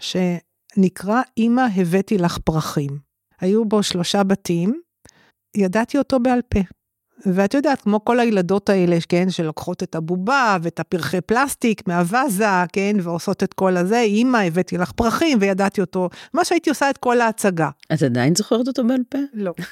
שנקרא 0.00 1.22
אמא 1.38 1.62
הבאתי 1.76 2.18
לך 2.18 2.38
פרחים. 2.38 2.98
היו 3.40 3.64
בו 3.64 3.82
שלושה 3.82 4.22
בתים, 4.22 4.80
ידעתי 5.56 5.98
אותו 5.98 6.20
בעל 6.20 6.42
פה. 6.48 6.60
ואת 7.26 7.54
יודעת, 7.54 7.80
כמו 7.80 8.04
כל 8.04 8.20
הילדות 8.20 8.68
האלה, 8.68 8.96
כן, 9.08 9.30
שלוקחות 9.30 9.82
את 9.82 9.94
הבובה 9.94 10.56
ואת 10.62 10.80
הפרחי 10.80 11.20
פלסטיק 11.20 11.88
מהווזה, 11.88 12.64
כן, 12.72 12.96
ועושות 13.02 13.42
את 13.42 13.54
כל 13.54 13.76
הזה, 13.76 14.00
אמא, 14.00 14.38
הבאתי 14.38 14.78
לך 14.78 14.92
פרחים 14.92 15.38
וידעתי 15.40 15.80
אותו, 15.80 16.08
מה 16.34 16.44
שהייתי 16.44 16.70
עושה 16.70 16.90
את 16.90 16.98
כל 16.98 17.20
ההצגה. 17.20 17.70
את 17.92 18.02
עדיין 18.02 18.34
זוכרת 18.34 18.68
אותו 18.68 18.86
בעל 18.86 19.02
פה? 19.08 19.18
לא. 19.32 19.52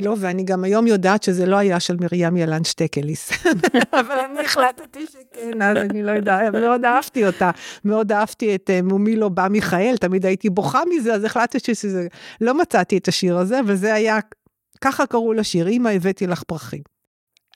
לא, 0.00 0.16
ואני 0.18 0.42
גם 0.42 0.64
היום 0.64 0.86
יודעת 0.86 1.22
שזה 1.22 1.46
לא 1.46 1.56
היה 1.56 1.80
של 1.80 1.96
מרים 2.00 2.36
ילן 2.36 2.64
שטקליס. 2.64 3.30
אבל 4.00 4.18
אני 4.30 4.40
החלטתי 4.44 5.06
שכן, 5.06 5.62
אז 5.62 5.76
אני 5.76 6.02
לא 6.02 6.10
יודעת, 6.10 6.54
מאוד 6.54 6.84
אהבתי 6.84 7.26
אותה. 7.26 7.50
מאוד 7.84 8.12
אהבתי 8.12 8.54
את 8.54 8.70
אה, 8.70 8.82
מומי 8.82 9.16
לא 9.16 9.28
בא 9.28 9.48
מיכאל, 9.50 9.96
תמיד 10.00 10.26
הייתי 10.26 10.50
בוכה 10.50 10.80
מזה, 10.90 11.14
אז 11.14 11.24
החלטתי 11.24 11.74
שזה... 11.74 12.06
לא 12.40 12.54
מצאתי 12.54 12.98
את 12.98 13.08
השיר 13.08 13.38
הזה, 13.38 13.60
וזה 13.66 13.94
היה, 13.94 14.18
ככה 14.80 15.06
קראו 15.06 15.32
לשיר, 15.32 15.68
אמא 15.68 15.88
הבאתי 15.88 16.26
לך 16.26 16.42
פרחים. 16.42 16.82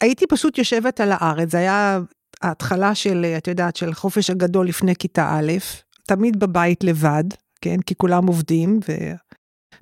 הייתי 0.01 0.27
פשוט 0.27 0.59
יושבת 0.59 1.01
על 1.01 1.13
הארץ, 1.13 1.51
זה 1.51 1.59
היה 1.59 2.01
ההתחלה 2.43 2.95
של, 2.95 3.27
את 3.37 3.49
יודעת, 3.49 3.77
של 3.77 3.95
חופש 3.95 4.31
הגדול 4.31 4.69
לפני 4.69 4.97
כיתה 4.97 5.39
א', 5.39 5.53
תמיד 6.07 6.41
בבית 6.41 6.85
לבד, 6.85 7.25
כן, 7.61 7.81
כי 7.87 7.95
כולם 7.95 8.27
עובדים, 8.27 8.81
ו... 8.89 8.93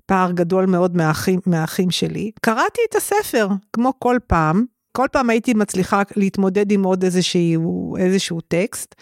פער 0.06 0.32
גדול 0.32 0.66
מאוד 0.66 0.96
מהאחים, 0.96 1.40
מהאחים 1.46 1.90
שלי. 1.90 2.30
קראתי 2.40 2.80
את 2.90 2.94
הספר, 2.94 3.48
כמו 3.72 3.92
כל 3.98 4.18
פעם, 4.26 4.64
כל 4.92 5.06
פעם 5.12 5.30
הייתי 5.30 5.54
מצליחה 5.54 6.02
להתמודד 6.16 6.72
עם 6.72 6.82
עוד 6.82 7.04
איזשהו, 7.04 7.96
איזשהו 7.96 8.40
טקסט, 8.40 8.94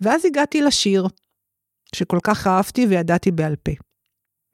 ואז 0.00 0.24
הגעתי 0.24 0.60
לשיר, 0.60 1.06
שכל 1.94 2.18
כך 2.22 2.46
אהבתי 2.46 2.86
וידעתי 2.86 3.30
בעל 3.30 3.56
פה. 3.56 3.72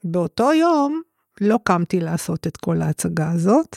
באותו 0.04 0.52
יום 0.52 1.02
לא 1.40 1.58
קמתי 1.64 2.00
לעשות 2.00 2.46
את 2.46 2.56
כל 2.56 2.82
ההצגה 2.82 3.30
הזאת, 3.30 3.76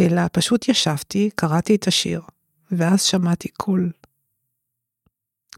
אלא 0.00 0.22
פשוט 0.32 0.68
ישבתי, 0.68 1.30
קראתי 1.34 1.74
את 1.74 1.86
השיר, 1.86 2.22
ואז 2.70 3.02
שמעתי 3.02 3.48
קול. 3.48 3.92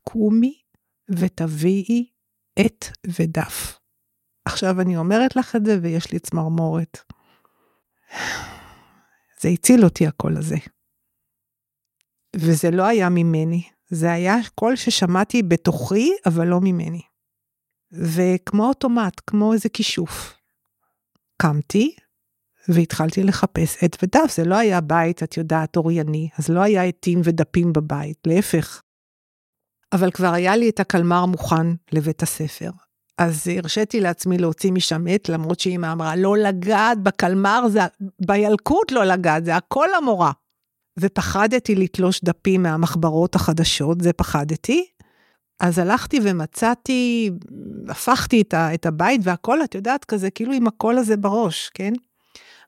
קומי 0.03 0.55
ותביאי 1.09 2.07
עט 2.57 2.85
ודף. 3.07 3.84
עכשיו 4.45 4.81
אני 4.81 4.97
אומרת 4.97 5.37
לך 5.37 5.57
את 5.57 5.67
זה 5.67 5.79
ויש 5.83 6.13
לי 6.13 6.19
צמרמורת. 6.19 6.99
זה 9.41 9.49
הציל 9.49 9.85
אותי 9.85 10.07
הקול 10.07 10.37
הזה. 10.37 10.57
וזה 12.37 12.71
לא 12.71 12.83
היה 12.83 13.09
ממני, 13.09 13.63
זה 13.91 14.13
היה 14.13 14.37
קול 14.55 14.77
ששמעתי 14.77 15.43
בתוכי, 15.43 16.11
אבל 16.27 16.47
לא 16.47 16.61
ממני. 16.63 17.03
וכמו 17.93 18.69
אוטומט, 18.69 19.21
כמו 19.27 19.53
איזה 19.53 19.69
כישוף. 19.69 20.35
קמתי 21.43 21.95
והתחלתי 22.69 23.23
לחפש 23.23 23.85
עט 23.85 23.97
ודף, 24.03 24.33
זה 24.37 24.45
לא 24.45 24.55
היה 24.55 24.81
בית, 24.81 25.23
את 25.23 25.37
יודעת, 25.37 25.77
אורייני, 25.77 26.29
אז 26.39 26.49
לא 26.49 26.61
היה 26.61 26.85
עטים 26.85 27.21
ודפים 27.25 27.73
בבית, 27.73 28.19
להפך. 28.27 28.83
אבל 29.93 30.11
כבר 30.11 30.33
היה 30.33 30.57
לי 30.57 30.69
את 30.69 30.81
הקלמר 30.81 31.27
מוכן 31.27 31.67
לבית 31.93 32.23
הספר, 32.23 32.71
אז 33.19 33.49
הרשיתי 33.49 34.01
לעצמי 34.01 34.39
להוציא 34.39 34.73
משם 34.73 35.05
עט, 35.09 35.29
למרות 35.29 35.61
שאימא 35.61 35.93
אמרה, 35.93 36.17
לא 36.17 36.37
לגעת 36.37 37.03
בקלמר, 37.03 37.69
זה, 37.69 37.81
בילקוט 38.27 38.93
לא 38.93 39.05
לגעת, 39.05 39.45
זה 39.45 39.57
הכל 39.57 39.95
המורה. 39.95 40.33
ופחדתי 40.99 41.75
לתלוש 41.75 42.25
דפים 42.25 42.63
מהמחברות 42.63 43.35
החדשות, 43.35 44.01
זה 44.01 44.13
פחדתי. 44.13 44.87
אז 45.61 45.79
הלכתי 45.79 46.21
ומצאתי, 46.23 47.31
הפכתי 47.89 48.41
את, 48.41 48.55
ה, 48.55 48.75
את 48.75 48.87
הבית 48.87 49.21
והכל, 49.25 49.65
את 49.65 49.75
יודעת, 49.75 50.05
כזה 50.05 50.31
כאילו 50.31 50.53
עם 50.53 50.67
הקול 50.67 50.99
הזה 50.99 51.17
בראש, 51.17 51.71
כן? 51.75 51.93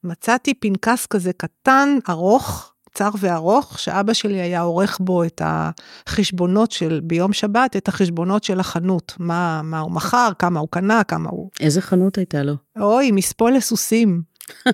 מצאתי 0.05 0.55
פנקס 0.55 1.07
כזה 1.07 1.33
קטן, 1.33 1.99
ארוך, 2.09 2.75
קצר 2.97 3.11
וארוך, 3.19 3.79
שאבא 3.79 4.13
שלי 4.13 4.41
היה 4.41 4.61
עורך 4.61 4.99
בו 5.01 5.25
את 5.25 5.43
החשבונות 5.45 6.73
של, 6.73 7.01
ביום 7.05 7.33
שבת, 7.33 7.77
את 7.77 7.89
החשבונות 7.89 8.45
של 8.45 8.61
החנות. 8.61 9.15
מה, 9.19 9.61
מה 9.65 9.79
הוא 9.79 9.93
מכר, 9.93 10.33
כמה 10.39 10.61
הוא 10.61 10.69
קנה, 10.71 11.05
כמה 11.05 11.31
הוא... 11.31 11.51
איזה 11.61 11.81
חנות 11.81 12.19
הייתה 12.19 12.43
לו? 12.43 12.55
אוי, 12.81 13.11
מספול 13.11 13.55
לסוסים. 13.55 14.23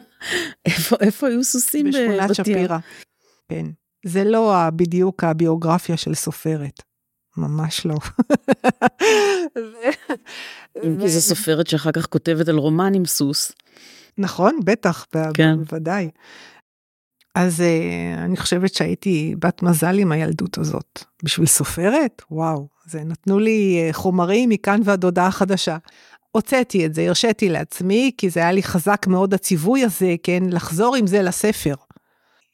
איפה, 0.66 0.96
איפה 1.00 1.28
היו 1.28 1.44
סוסים 1.44 1.86
בשכונת 1.86 2.34
שפירא. 2.34 2.78
כן. 3.48 3.66
זה 4.06 4.24
לא 4.24 4.56
בדיוק 4.76 5.24
הביוגרפיה 5.24 5.96
של 5.96 6.14
סופרת. 6.14 6.82
ממש 7.36 7.86
לא. 7.86 7.94
אם 10.84 10.96
כי 11.00 11.08
זו 11.08 11.20
סופרת 11.20 11.66
שאחר 11.66 11.92
כך 11.92 12.06
כותבת 12.06 12.48
על 12.48 12.56
רומן 12.56 12.94
עם 12.94 13.04
סוס. 13.04 13.52
נכון, 14.18 14.60
בטח, 14.64 15.06
כן. 15.34 15.58
בוודאי. 15.58 16.10
אז 17.34 17.60
uh, 17.60 18.18
אני 18.18 18.36
חושבת 18.36 18.74
שהייתי 18.74 19.34
בת 19.38 19.62
מזל 19.62 19.98
עם 19.98 20.12
הילדות 20.12 20.58
הזאת. 20.58 21.04
בשביל 21.22 21.46
סופרת? 21.46 22.22
וואו, 22.30 22.68
זה 22.86 23.04
נתנו 23.04 23.38
לי 23.38 23.88
uh, 23.90 23.92
חומרים 23.92 24.48
מכאן 24.48 24.80
ועד 24.84 25.04
הודעה 25.04 25.30
חדשה. 25.30 25.76
הוצאתי 26.32 26.86
את 26.86 26.94
זה, 26.94 27.08
הרשיתי 27.08 27.48
לעצמי, 27.48 28.12
כי 28.18 28.30
זה 28.30 28.40
היה 28.40 28.52
לי 28.52 28.62
חזק 28.62 29.06
מאוד 29.06 29.34
הציווי 29.34 29.84
הזה, 29.84 30.14
כן, 30.22 30.42
לחזור 30.50 30.96
עם 30.96 31.06
זה 31.06 31.22
לספר. 31.22 31.74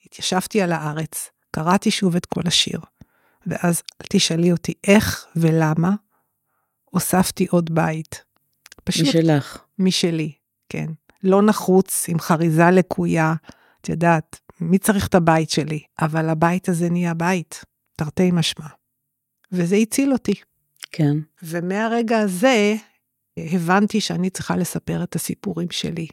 התיישבתי 0.07 0.63
על 0.63 0.73
הארץ, 0.73 1.31
קראתי 1.51 1.91
שוב 1.91 2.17
את 2.17 2.27
כל 2.27 2.41
השיר, 2.47 2.81
ואז 3.47 3.83
אל 4.01 4.07
תשאלי 4.11 4.53
אותי 4.53 4.73
איך 4.87 5.27
ולמה, 5.37 5.95
הוספתי 6.85 7.47
עוד 7.51 7.75
בית. 7.75 8.25
פשוט... 8.85 9.09
משלך. 9.09 9.59
משלי, 9.79 10.33
כן. 10.69 10.87
לא 11.23 11.43
נחוץ, 11.43 12.07
עם 12.09 12.19
חריזה 12.19 12.71
לקויה, 12.71 13.35
את 13.81 13.89
יודעת, 13.89 14.41
מי 14.61 14.79
צריך 14.79 15.07
את 15.07 15.15
הבית 15.15 15.51
שלי? 15.51 15.83
אבל 16.01 16.29
הבית 16.29 16.69
הזה 16.69 16.91
נהיה 16.91 17.15
בית, 17.15 17.65
תרתי 17.97 18.31
משמע. 18.31 18.67
וזה 19.53 19.77
הציל 19.77 20.13
אותי. 20.13 20.35
כן. 20.93 21.17
ומהרגע 21.43 22.19
הזה 22.19 22.75
הבנתי 23.37 24.01
שאני 24.01 24.31
צריכה 24.31 24.57
לספר 24.57 25.03
את 25.03 25.17
הסיפורים 25.17 25.71
שלי. 25.71 26.07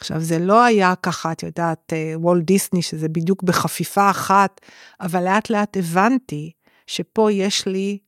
עכשיו, 0.00 0.20
זה 0.20 0.38
לא 0.38 0.64
היה 0.64 0.94
ככה, 1.02 1.32
את 1.32 1.42
יודעת, 1.42 1.92
אה, 1.92 2.12
וולט 2.16 2.44
דיסני, 2.44 2.82
שזה 2.82 3.08
בדיוק 3.08 3.42
בחפיפה 3.42 4.10
אחת, 4.10 4.60
אבל 5.00 5.24
לאט 5.24 5.50
לאט 5.50 5.76
הבנתי 5.76 6.52
שפה 6.86 7.32
יש 7.32 7.66
לי 7.66 7.98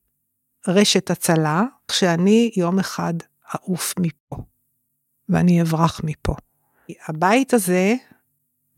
רשת 0.68 1.10
הצלה, 1.10 1.64
כשאני 1.88 2.50
יום 2.56 2.78
אחד 2.78 3.14
אעוף 3.54 3.94
מפה, 3.98 4.36
ואני 5.28 5.62
אברח 5.62 6.00
מפה. 6.04 6.34
הבית 7.08 7.54
הזה, 7.54 7.94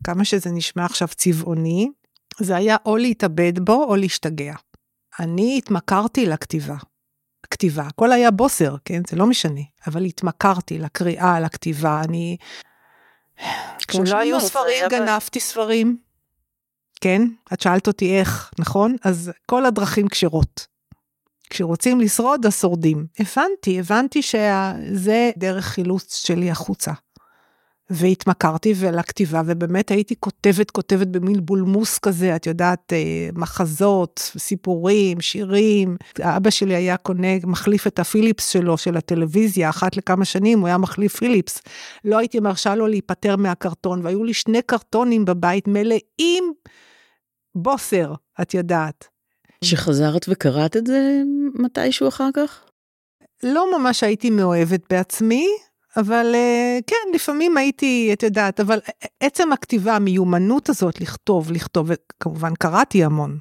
כמה 0.03 0.25
שזה 0.25 0.51
נשמע 0.51 0.85
עכשיו 0.85 1.07
צבעוני, 1.07 1.89
זה 2.39 2.55
היה 2.55 2.75
או 2.85 2.97
להתאבד 2.97 3.59
בו 3.59 3.83
או 3.83 3.95
להשתגע. 3.95 4.53
אני 5.19 5.57
התמכרתי 5.57 6.25
לכתיבה. 6.25 6.75
כתיבה, 7.51 7.83
הכל 7.83 8.11
היה 8.11 8.31
בוסר, 8.31 8.75
כן? 8.85 9.01
זה 9.09 9.15
לא 9.15 9.25
משנה. 9.25 9.61
אבל 9.87 10.05
התמכרתי 10.05 10.79
לקריאה, 10.79 11.39
לכתיבה, 11.39 12.01
אני... 12.03 12.37
כשלא 13.87 14.17
היו 14.17 14.41
ספרים, 14.41 14.85
גנבתי 14.89 15.39
ספרים. 15.39 15.97
כן? 17.01 17.21
את 17.53 17.61
שאלת 17.61 17.87
אותי 17.87 18.19
איך, 18.19 18.51
נכון? 18.59 18.95
אז 19.03 19.31
כל 19.45 19.65
הדרכים 19.65 20.07
כשרות. 20.07 20.67
כשרוצים 21.49 22.01
לשרוד, 22.01 22.45
אז 22.45 22.59
שורדים. 22.59 23.05
הבנתי, 23.19 23.79
הבנתי 23.79 24.21
שזה 24.21 25.31
דרך 25.37 25.65
חילוץ 25.65 26.15
שלי 26.15 26.51
החוצה. 26.51 26.91
והתמכרתי 27.89 28.73
לכתיבה, 28.93 29.41
ובאמת 29.45 29.91
הייתי 29.91 30.15
כותבת, 30.19 30.71
כותבת 30.71 31.07
במין 31.07 31.45
בולמוס 31.45 31.99
כזה, 31.99 32.35
את 32.35 32.47
יודעת, 32.47 32.93
אה, 32.93 33.29
מחזות, 33.33 34.31
סיפורים, 34.37 35.21
שירים. 35.21 35.97
אבא 36.21 36.49
שלי 36.49 36.75
היה 36.75 36.97
קונה, 36.97 37.27
מחליף 37.43 37.87
את 37.87 37.99
הפיליפס 37.99 38.49
שלו, 38.49 38.77
של 38.77 38.97
הטלוויזיה, 38.97 39.69
אחת 39.69 39.97
לכמה 39.97 40.25
שנים 40.25 40.59
הוא 40.59 40.67
היה 40.67 40.77
מחליף 40.77 41.15
פיליפס. 41.15 41.61
לא 42.05 42.17
הייתי 42.17 42.39
מרשה 42.39 42.75
לו 42.75 42.87
להיפטר 42.87 43.35
מהקרטון, 43.35 44.05
והיו 44.05 44.23
לי 44.23 44.33
שני 44.33 44.61
קרטונים 44.61 45.25
בבית 45.25 45.67
מלאים 45.67 46.53
בוסר, 47.55 48.13
את 48.41 48.53
יודעת. 48.53 49.07
שחזרת 49.63 50.25
וקראת 50.29 50.77
את 50.77 50.87
זה 50.87 51.21
מתישהו 51.55 52.07
אחר 52.07 52.29
כך? 52.33 52.63
לא 53.43 53.79
ממש 53.79 54.03
הייתי 54.03 54.29
מאוהבת 54.29 54.81
בעצמי, 54.89 55.47
אבל 55.97 56.31
אה, 56.35 56.79
כן, 56.87 57.15
לפעמים 57.15 57.57
הייתי, 57.57 58.09
את 58.13 58.23
יודעת, 58.23 58.59
אבל 58.59 58.79
עצם 59.19 59.51
הכתיבה, 59.51 59.95
המיומנות 59.95 60.69
הזאת 60.69 61.01
לכתוב, 61.01 61.51
לכתוב, 61.51 61.91
כמובן 62.19 62.53
קראתי 62.59 63.03
המון. 63.03 63.37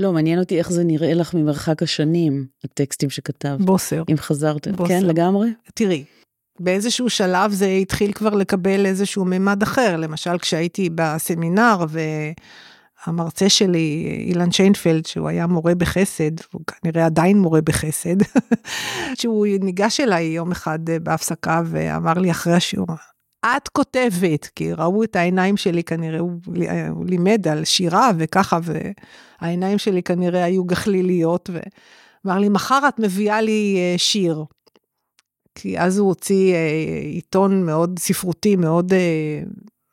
לא, 0.00 0.12
מעניין 0.12 0.38
אותי 0.38 0.58
איך 0.58 0.72
זה 0.72 0.84
נראה 0.84 1.14
לך 1.14 1.34
ממרחק 1.34 1.82
השנים, 1.82 2.46
הטקסטים 2.64 3.10
שכתבת. 3.10 3.60
בוסר. 3.60 4.02
אם 4.10 4.16
חזרת, 4.16 4.68
בוסר. 4.68 4.88
כן, 4.88 5.02
לגמרי? 5.04 5.48
תראי, 5.74 6.04
באיזשהו 6.60 7.10
שלב 7.10 7.52
זה 7.52 7.66
התחיל 7.66 8.12
כבר 8.12 8.34
לקבל 8.34 8.86
איזשהו 8.86 9.24
ממד 9.24 9.62
אחר, 9.62 9.96
למשל 9.96 10.38
כשהייתי 10.38 10.90
בסמינר 10.94 11.84
ו... 11.88 12.00
המרצה 13.06 13.48
שלי, 13.48 14.16
אילן 14.26 14.52
שיינפלד, 14.52 15.06
שהוא 15.06 15.28
היה 15.28 15.46
מורה 15.46 15.74
בחסד, 15.74 16.30
הוא 16.52 16.60
כנראה 16.66 17.06
עדיין 17.06 17.38
מורה 17.38 17.60
בחסד, 17.60 18.16
שהוא 19.20 19.46
ניגש 19.60 20.00
אליי 20.00 20.24
יום 20.24 20.52
אחד 20.52 20.90
אה, 20.90 20.98
בהפסקה 20.98 21.62
ואמר 21.66 22.12
לי 22.12 22.30
אחרי 22.30 22.52
השיעור, 22.52 22.86
את 23.46 23.68
כותבת, 23.68 24.46
כי 24.56 24.72
ראו 24.72 25.02
את 25.04 25.16
העיניים 25.16 25.56
שלי 25.56 25.82
כנראה, 25.82 26.18
הוא, 26.18 26.32
אה, 26.68 26.88
הוא 26.88 27.06
לימד 27.06 27.48
על 27.48 27.64
שירה 27.64 28.10
וככה, 28.18 28.58
והעיניים 28.62 29.78
שלי 29.78 30.02
כנראה 30.02 30.44
היו 30.44 30.64
גחליליות, 30.64 31.50
ואמר 31.52 32.38
לי, 32.38 32.48
מחר 32.48 32.88
את 32.88 32.98
מביאה 32.98 33.40
לי 33.40 33.76
אה, 33.76 33.98
שיר. 33.98 34.44
כי 35.54 35.78
אז 35.78 35.98
הוא 35.98 36.08
הוציא 36.08 36.54
עיתון 37.04 37.66
מאוד 37.66 37.98
ספרותי, 37.98 38.56
מאוד 38.56 38.92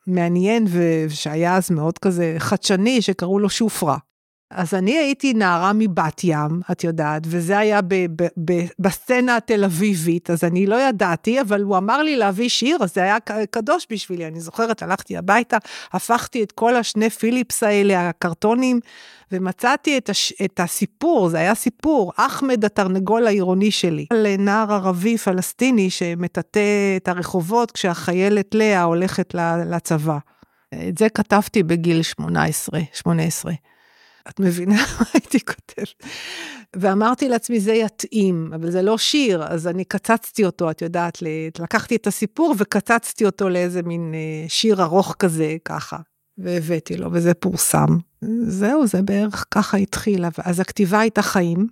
מעניין 0.07 0.65
ושהיה 0.69 1.57
אז 1.57 1.71
מאוד 1.71 1.97
כזה 1.97 2.35
חדשני, 2.37 3.01
שקראו 3.01 3.39
לו 3.39 3.49
שופרה. 3.49 3.97
אז 4.53 4.73
אני 4.73 4.97
הייתי 4.97 5.33
נערה 5.33 5.71
מבת 5.75 6.21
ים, 6.23 6.61
את 6.71 6.83
יודעת, 6.83 7.21
וזה 7.25 7.57
היה 7.57 7.81
ב, 7.81 7.93
ב, 7.93 8.27
ב, 8.45 8.53
בסצנה 8.79 9.37
התל 9.37 9.63
אביבית, 9.63 10.29
אז 10.29 10.43
אני 10.43 10.65
לא 10.65 10.81
ידעתי, 10.81 11.41
אבל 11.41 11.61
הוא 11.61 11.77
אמר 11.77 12.03
לי 12.03 12.15
להביא 12.15 12.49
שיר, 12.49 12.77
אז 12.81 12.93
זה 12.93 13.03
היה 13.03 13.17
קדוש 13.51 13.87
בשבילי. 13.89 14.27
אני 14.27 14.39
זוכרת, 14.39 14.83
הלכתי 14.83 15.17
הביתה, 15.17 15.57
הפכתי 15.93 16.43
את 16.43 16.51
כל 16.51 16.75
השני 16.75 17.09
פיליפס 17.09 17.63
האלה, 17.63 18.09
הקרטונים, 18.09 18.79
ומצאתי 19.33 19.97
את, 19.97 20.09
הש, 20.09 20.33
את 20.45 20.59
הסיפור, 20.59 21.29
זה 21.29 21.37
היה 21.37 21.55
סיפור, 21.55 22.11
אחמד 22.15 22.65
התרנגול 22.65 23.27
העירוני 23.27 23.71
שלי, 23.71 24.05
על 24.09 24.27
נער 24.37 24.73
ערבי 24.73 25.17
פלסטיני 25.17 25.89
שמטאטא 25.89 26.97
את 26.97 27.07
הרחובות 27.07 27.71
כשהחיילת 27.71 28.55
לאה 28.55 28.83
הולכת 28.83 29.35
לצבא. 29.69 30.17
את 30.89 30.97
זה 30.97 31.09
כתבתי 31.09 31.63
בגיל 31.63 32.01
18, 32.01 32.79
18. 32.93 33.53
את 34.29 34.39
מבינה 34.39 34.75
מה 34.99 35.05
הייתי 35.13 35.39
כותבת? 35.39 36.03
ואמרתי 36.75 37.29
לעצמי, 37.29 37.59
זה 37.59 37.73
יתאים, 37.73 38.51
אבל 38.55 38.71
זה 38.71 38.81
לא 38.81 38.97
שיר, 38.97 39.43
אז 39.43 39.67
אני 39.67 39.85
קצצתי 39.85 40.45
אותו, 40.45 40.71
את 40.71 40.81
יודעת, 40.81 41.17
לקחתי 41.59 41.95
את 41.95 42.07
הסיפור 42.07 42.55
וקצצתי 42.57 43.25
אותו 43.25 43.49
לאיזה 43.49 43.81
מין 43.81 44.13
אה, 44.13 44.49
שיר 44.49 44.83
ארוך 44.83 45.15
כזה, 45.19 45.55
ככה. 45.65 45.97
והבאתי 46.37 46.97
לו, 46.97 47.09
וזה 47.11 47.33
פורסם. 47.33 47.97
זהו, 48.47 48.87
זה 48.87 49.01
בערך 49.01 49.45
ככה 49.51 49.77
התחיל. 49.77 50.25
אז 50.43 50.59
הכתיבה 50.59 50.99
הייתה 50.99 51.21
חיים, 51.21 51.67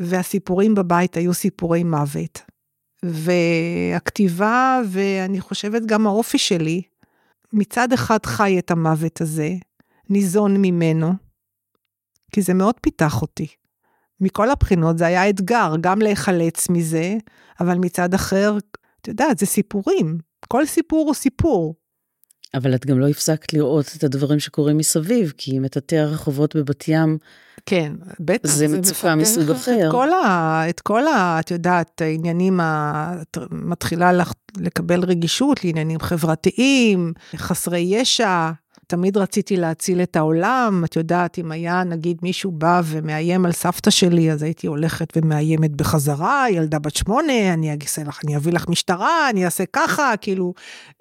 והסיפורים 0.00 0.74
בבית 0.74 1.16
היו 1.16 1.34
סיפורי 1.34 1.84
מוות. 1.84 2.42
והכתיבה, 3.02 4.80
ואני 4.88 5.40
חושבת 5.40 5.82
גם 5.86 6.06
האופי 6.06 6.38
שלי, 6.38 6.82
מצד 7.52 7.92
אחד 7.92 8.26
חי 8.26 8.58
את 8.58 8.70
המוות 8.70 9.20
הזה, 9.20 9.50
ניזון 10.10 10.56
ממנו, 10.56 11.12
כי 12.32 12.42
זה 12.42 12.54
מאוד 12.54 12.74
פיתח 12.80 13.22
אותי. 13.22 13.46
מכל 14.20 14.50
הבחינות 14.50 14.98
זה 14.98 15.06
היה 15.06 15.28
אתגר, 15.28 15.74
גם 15.80 15.98
להיחלץ 15.98 16.68
מזה, 16.70 17.16
אבל 17.60 17.78
מצד 17.78 18.14
אחר, 18.14 18.58
את 19.00 19.08
יודעת, 19.08 19.38
זה 19.38 19.46
סיפורים. 19.46 20.18
כל 20.48 20.66
סיפור 20.66 21.06
הוא 21.06 21.14
סיפור. 21.14 21.74
אבל 22.54 22.74
את 22.74 22.86
גם 22.86 22.98
לא 22.98 23.08
הפסקת 23.08 23.52
לראות 23.52 23.86
את 23.96 24.04
הדברים 24.04 24.40
שקורים 24.40 24.76
מסביב, 24.78 25.32
כי 25.38 25.58
מטאטא 25.58 25.94
הרחובות 25.94 26.56
בבת 26.56 26.84
ים, 26.88 27.18
כן, 27.66 27.92
בטח. 28.20 28.50
זה 28.50 28.68
מצוקה 28.68 29.14
מסוג 29.14 29.50
אחר. 29.50 29.86
את 29.86 29.92
כל, 29.92 30.08
ה, 30.12 30.62
את 30.68 30.80
כל 30.80 31.06
ה... 31.06 31.40
את 31.40 31.50
יודעת, 31.50 32.00
העניינים, 32.00 32.60
ה, 32.60 33.12
מתחילה 33.50 34.10
לקבל 34.56 35.04
רגישות 35.04 35.64
לעניינים 35.64 36.00
חברתיים, 36.00 37.12
חסרי 37.36 37.78
ישע, 37.78 38.50
תמיד 38.86 39.16
רציתי 39.16 39.56
להציל 39.56 40.02
את 40.02 40.16
העולם, 40.16 40.82
את 40.84 40.96
יודעת, 40.96 41.38
אם 41.38 41.52
היה 41.52 41.84
נגיד 41.84 42.18
מישהו 42.22 42.50
בא 42.50 42.82
ומאיים 42.84 43.46
על 43.46 43.52
סבתא 43.52 43.90
שלי, 43.90 44.32
אז 44.32 44.42
הייתי 44.42 44.66
הולכת 44.66 45.12
ומאיימת 45.16 45.70
בחזרה, 45.70 46.46
ילדה 46.50 46.78
בת 46.78 46.96
שמונה, 46.96 47.52
אני 47.54 47.76
אעשה 47.82 48.04
לך, 48.04 48.20
אני 48.24 48.36
אביא 48.36 48.52
לך 48.52 48.68
משטרה, 48.68 49.30
אני 49.30 49.44
אעשה 49.44 49.64
ככה, 49.72 50.12
כאילו, 50.20 50.54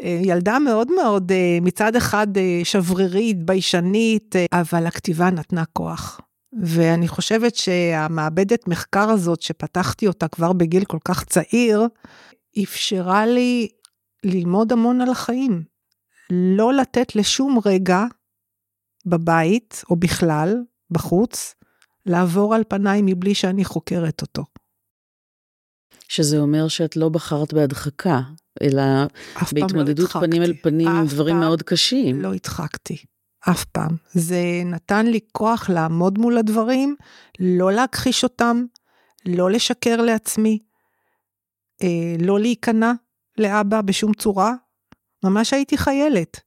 אה, 0.03 0.19
ילדה 0.23 0.59
מאוד 0.59 0.91
מאוד, 0.91 1.31
אה, 1.31 1.57
מצד 1.61 1.95
אחד 1.95 2.37
אה, 2.37 2.61
שברירית, 2.63 3.45
ביישנית, 3.45 4.35
אבל 4.53 4.85
הכתיבה 4.85 5.29
נתנה 5.29 5.63
כוח. 5.73 6.21
ואני 6.61 7.07
חושבת 7.07 7.55
שהמעבדת 7.55 8.67
מחקר 8.67 9.09
הזאת, 9.09 9.41
שפתחתי 9.41 10.07
אותה 10.07 10.27
כבר 10.27 10.53
בגיל 10.53 10.85
כל 10.85 10.97
כך 11.05 11.23
צעיר, 11.23 11.87
אפשרה 12.63 13.25
לי 13.25 13.67
ללמוד 14.23 14.71
המון 14.71 15.01
על 15.01 15.09
החיים. 15.09 15.72
לא 16.57 16.73
לתת 16.73 17.15
לשום 17.15 17.59
רגע 17.65 18.03
בבית, 19.05 19.83
או 19.89 19.95
בכלל, 19.95 20.57
בחוץ, 20.91 21.55
לעבור 22.05 22.55
על 22.55 22.63
פניי 22.67 23.01
מבלי 23.03 23.35
שאני 23.35 23.65
חוקרת 23.65 24.21
אותו. 24.21 24.43
שזה 26.07 26.37
אומר 26.37 26.67
שאת 26.67 26.95
לא 26.95 27.09
בחרת 27.09 27.53
בהדחקה, 27.53 28.21
אלא 28.61 28.81
לא 28.81 29.07
בהתמודדות 29.53 30.15
לא 30.15 30.21
פנים 30.21 30.41
אל 30.41 30.53
פנים 30.61 30.87
עם 30.87 31.05
דברים 31.05 31.39
מאוד 31.39 31.61
קשים. 31.61 32.21
לא 32.21 32.33
הדחקתי, 32.33 32.97
אף 33.49 33.65
פעם. 33.65 33.95
זה 34.13 34.41
נתן 34.65 35.05
לי 35.05 35.19
כוח 35.31 35.69
לעמוד 35.69 36.17
מול 36.19 36.37
הדברים, 36.37 36.95
לא 37.39 37.71
להכחיש 37.71 38.23
אותם, 38.23 38.65
לא 39.25 39.51
לשקר 39.51 40.01
לעצמי, 40.01 40.59
אה, 41.83 42.15
לא 42.19 42.39
להיכנע 42.39 42.91
לאבא 43.37 43.81
בשום 43.81 44.13
צורה, 44.13 44.53
ממש 45.23 45.53
הייתי 45.53 45.77
חיילת, 45.77 46.39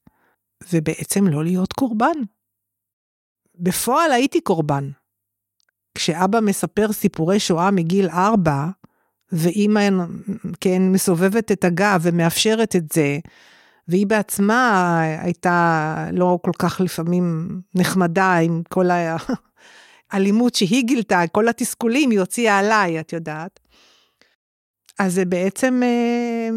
ובעצם 0.73 1.27
לא 1.27 1.45
להיות 1.45 1.73
קורבן. 1.73 2.19
בפועל 3.55 4.13
הייתי 4.13 4.41
קורבן. 4.41 4.91
כשאבא 5.95 6.41
מספר 6.41 6.93
סיפורי 6.93 7.41
שואה 7.41 7.71
מגיל 7.71 8.09
ארבע, 8.09 8.67
ואימא, 9.33 9.89
כן, 10.61 10.83
מסובבת 10.83 11.53
את 11.53 11.65
הגב 11.65 12.01
ומאפשרת 12.03 12.77
את 12.77 12.93
זה, 12.93 13.19
והיא 13.89 14.07
בעצמה 14.07 15.01
הייתה 15.01 16.09
לא 16.13 16.39
כל 16.43 16.51
כך 16.59 16.81
לפעמים 16.81 17.49
נחמדה 17.75 18.37
עם 18.37 18.63
כל 18.69 18.87
האלימות 20.11 20.55
שהיא 20.55 20.85
גילתה, 20.85 21.23
כל 21.33 21.49
התסכולים 21.49 22.11
היא 22.11 22.21
הוציאה 22.21 22.59
עליי, 22.59 23.01
את 23.01 23.13
יודעת. 23.13 23.61
אז 24.99 25.15
זה 25.15 25.25
בעצם 25.25 25.81
אה, 25.83 26.49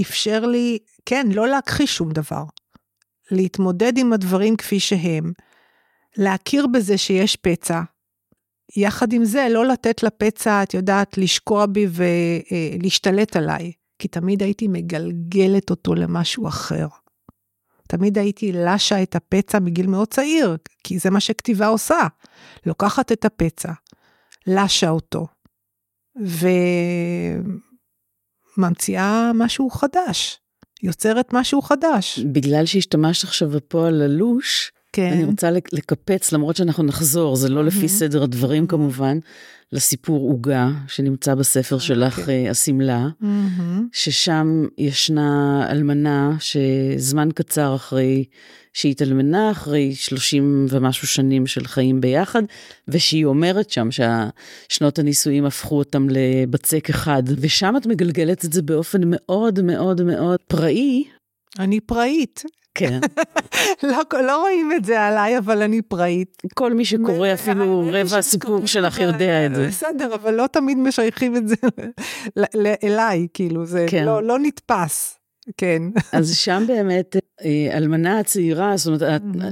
אפשר 0.00 0.46
לי, 0.46 0.78
כן, 1.06 1.26
לא 1.32 1.48
להכחיש 1.48 1.96
שום 1.96 2.12
דבר. 2.12 2.44
להתמודד 3.30 3.98
עם 3.98 4.12
הדברים 4.12 4.56
כפי 4.56 4.80
שהם, 4.80 5.32
להכיר 6.16 6.66
בזה 6.66 6.98
שיש 6.98 7.36
פצע. 7.36 7.80
יחד 8.76 9.12
עם 9.12 9.24
זה, 9.24 9.46
לא 9.50 9.66
לתת 9.66 10.02
לפצע, 10.02 10.62
את 10.62 10.74
יודעת, 10.74 11.18
לשקוע 11.18 11.66
בי 11.66 11.86
ולהשתלט 11.90 13.36
עליי, 13.36 13.72
כי 13.98 14.08
תמיד 14.08 14.42
הייתי 14.42 14.68
מגלגלת 14.68 15.70
אותו 15.70 15.94
למשהו 15.94 16.48
אחר. 16.48 16.86
תמיד 17.88 18.18
הייתי 18.18 18.52
לשה 18.52 19.02
את 19.02 19.16
הפצע 19.16 19.58
מגיל 19.58 19.86
מאוד 19.86 20.08
צעיר, 20.08 20.56
כי 20.84 20.98
זה 20.98 21.10
מה 21.10 21.20
שכתיבה 21.20 21.66
עושה. 21.66 22.06
לוקחת 22.66 23.12
את 23.12 23.24
הפצע, 23.24 23.72
לשה 24.46 24.90
אותו, 24.90 25.26
וממציאה 28.58 29.30
משהו 29.34 29.70
חדש, 29.70 30.40
יוצרת 30.82 31.32
משהו 31.32 31.62
חדש. 31.62 32.18
בגלל 32.18 32.66
שהשתמשת 32.66 33.24
עכשיו 33.24 33.48
בפועל 33.48 33.94
ללוש, 33.94 34.72
כן. 34.92 35.12
אני 35.12 35.24
רוצה 35.24 35.50
לקפץ, 35.50 36.32
למרות 36.32 36.56
שאנחנו 36.56 36.84
נחזור, 36.84 37.36
זה 37.36 37.48
לא 37.48 37.64
לפי 37.64 37.88
סדר 37.88 38.22
הדברים 38.22 38.66
כמובן, 38.66 39.18
לסיפור 39.72 40.30
עוגה 40.30 40.70
שנמצא 40.88 41.34
בספר 41.34 41.78
שלך, 41.78 42.18
אוקיי. 42.18 42.46
אה, 42.46 42.50
השמלה, 42.50 43.08
ששם 43.92 44.64
ישנה 44.78 45.66
אלמנה 45.70 46.36
שזמן 46.40 47.28
קצר 47.34 47.74
אחרי 47.74 48.24
שהיא 48.72 48.90
התאלמנה, 48.90 49.50
אחרי 49.50 49.94
30 49.94 50.66
ומשהו 50.70 51.06
שנים 51.06 51.46
של 51.46 51.66
חיים 51.66 52.00
ביחד, 52.00 52.42
ושהיא 52.88 53.24
אומרת 53.24 53.70
שם 53.70 53.88
שהשנות 53.90 54.98
הנישואים 54.98 55.44
הפכו 55.44 55.78
אותם 55.78 56.06
לבצק 56.10 56.90
אחד, 56.90 57.22
ושם 57.40 57.74
את 57.76 57.86
מגלגלת 57.86 58.44
את 58.44 58.52
זה 58.52 58.62
באופן 58.62 59.00
מאוד 59.04 59.62
מאוד 59.62 60.02
מאוד 60.02 60.40
פראי. 60.48 61.04
אני 61.58 61.80
פראית. 61.80 62.44
כן. 62.74 63.00
לא, 63.90 64.02
לא 64.26 64.40
רואים 64.40 64.72
את 64.76 64.84
זה 64.84 65.00
עליי, 65.00 65.38
אבל 65.38 65.62
אני 65.62 65.82
פראית. 65.82 66.42
כל 66.54 66.72
מי 66.72 66.84
שקורא 66.84 67.32
אפילו 67.32 67.90
רבע 67.92 68.18
הסיפור 68.18 68.66
שלך 68.66 68.98
יודע 69.08 69.46
את 69.46 69.54
זה. 69.54 69.66
בסדר, 69.66 70.14
אבל 70.14 70.34
לא 70.34 70.46
תמיד 70.46 70.78
משייכים 70.78 71.36
את 71.36 71.48
זה 71.48 71.56
אליי, 72.84 73.26
כאילו, 73.34 73.66
זה 73.66 73.86
כן. 73.88 74.04
לא, 74.04 74.22
לא 74.22 74.38
נתפס. 74.38 75.18
כן. 75.56 75.82
אז 76.12 76.36
שם 76.36 76.64
באמת, 76.66 77.16
אה, 77.44 77.76
אלמנה 77.76 78.18
הצעירה, 78.18 78.76
זאת 78.76 79.02
אומרת, 79.02 79.22
לא 79.34 79.46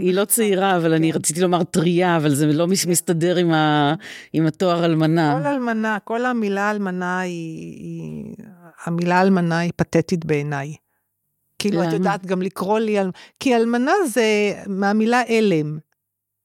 היא 0.00 0.14
לא 0.14 0.24
צעירה, 0.24 0.76
אבל 0.76 0.92
אני 0.94 1.12
כן. 1.12 1.18
רציתי 1.18 1.40
לומר 1.40 1.62
טריה, 1.62 2.16
אבל 2.16 2.34
זה 2.34 2.46
לא 2.46 2.66
כן. 2.84 2.90
מסתדר 2.90 3.36
עם 4.32 4.46
התואר 4.46 4.84
אלמנה. 4.84 5.38
כל 5.42 5.46
אלמנה, 5.46 5.98
כל 6.04 6.26
המילה 6.26 6.70
אלמנה 6.70 7.20
היא, 7.20 8.34
המילה 8.84 9.20
אלמנה 9.22 9.58
היא 9.58 9.72
פתטית 9.76 10.24
בעיניי. 10.24 10.74
כאילו, 11.60 11.88
את 11.88 11.92
יודעת 11.92 12.26
גם 12.26 12.42
לקרוא 12.42 12.78
לי, 12.78 12.96
כי 13.40 13.56
אלמנה 13.56 13.92
זה 14.08 14.52
מהמילה 14.66 15.22
אלם. 15.28 15.78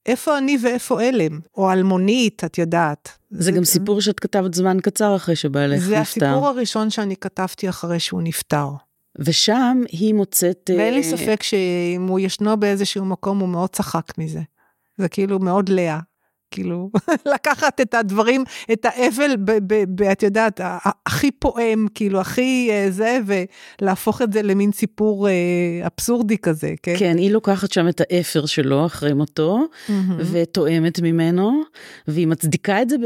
איפה 0.06 0.38
אני 0.38 0.58
ואיפה 0.62 1.02
אלם? 1.02 1.40
או 1.56 1.72
אלמונית, 1.72 2.44
את 2.44 2.58
יודעת. 2.58 3.12
זה, 3.30 3.42
זה 3.42 3.52
גם 3.52 3.64
סיפור 3.64 4.00
שאת 4.00 4.20
כתבת 4.20 4.54
זמן 4.54 4.78
קצר 4.82 5.16
אחרי 5.16 5.36
שבעלך 5.36 5.76
נפטר. 5.78 5.88
זה 5.88 6.00
הסיפור 6.00 6.48
הראשון 6.48 6.90
שאני 6.90 7.16
כתבתי 7.16 7.68
אחרי 7.68 8.00
שהוא 8.00 8.22
נפטר. 8.22 8.68
ושם 9.18 9.82
היא 9.88 10.14
מוצאת... 10.14 10.70
ואין 10.78 10.94
לי 10.94 11.00
אה, 11.00 11.16
ספק 11.16 11.42
שאם 11.42 12.06
הוא 12.08 12.20
ישנו 12.20 12.56
באיזשהו 12.56 13.04
מקום, 13.04 13.38
הוא 13.38 13.48
מאוד 13.48 13.70
צחק 13.70 14.12
מזה. 14.18 14.40
זה 14.98 15.08
כאילו 15.08 15.38
מאוד 15.38 15.68
לאה. 15.68 16.00
כאילו, 16.50 16.90
לקחת 17.34 17.80
את 17.80 17.94
הדברים, 17.94 18.44
את 18.72 18.84
האבל, 18.88 19.36
את 20.12 20.22
יודעת, 20.22 20.60
הכי 21.06 21.30
פועם, 21.30 21.86
כאילו, 21.94 22.20
הכי 22.20 22.68
אה, 22.70 22.86
זה, 22.90 23.18
ולהפוך 23.80 24.22
את 24.22 24.32
זה 24.32 24.42
למין 24.42 24.72
סיפור 24.72 25.28
אה, 25.28 25.32
אבסורדי 25.86 26.38
כזה, 26.38 26.74
כן? 26.82 26.94
כן, 26.98 27.18
היא 27.18 27.30
לוקחת 27.30 27.72
שם 27.72 27.88
את 27.88 28.00
האפר 28.00 28.46
שלו 28.46 28.86
אחרי 28.86 29.12
מותו, 29.12 29.58
mm-hmm. 29.58 29.92
ותואמת 30.32 31.00
ממנו, 31.00 31.62
והיא 32.08 32.26
מצדיקה 32.26 32.82
את 32.82 32.90
זה 32.90 32.96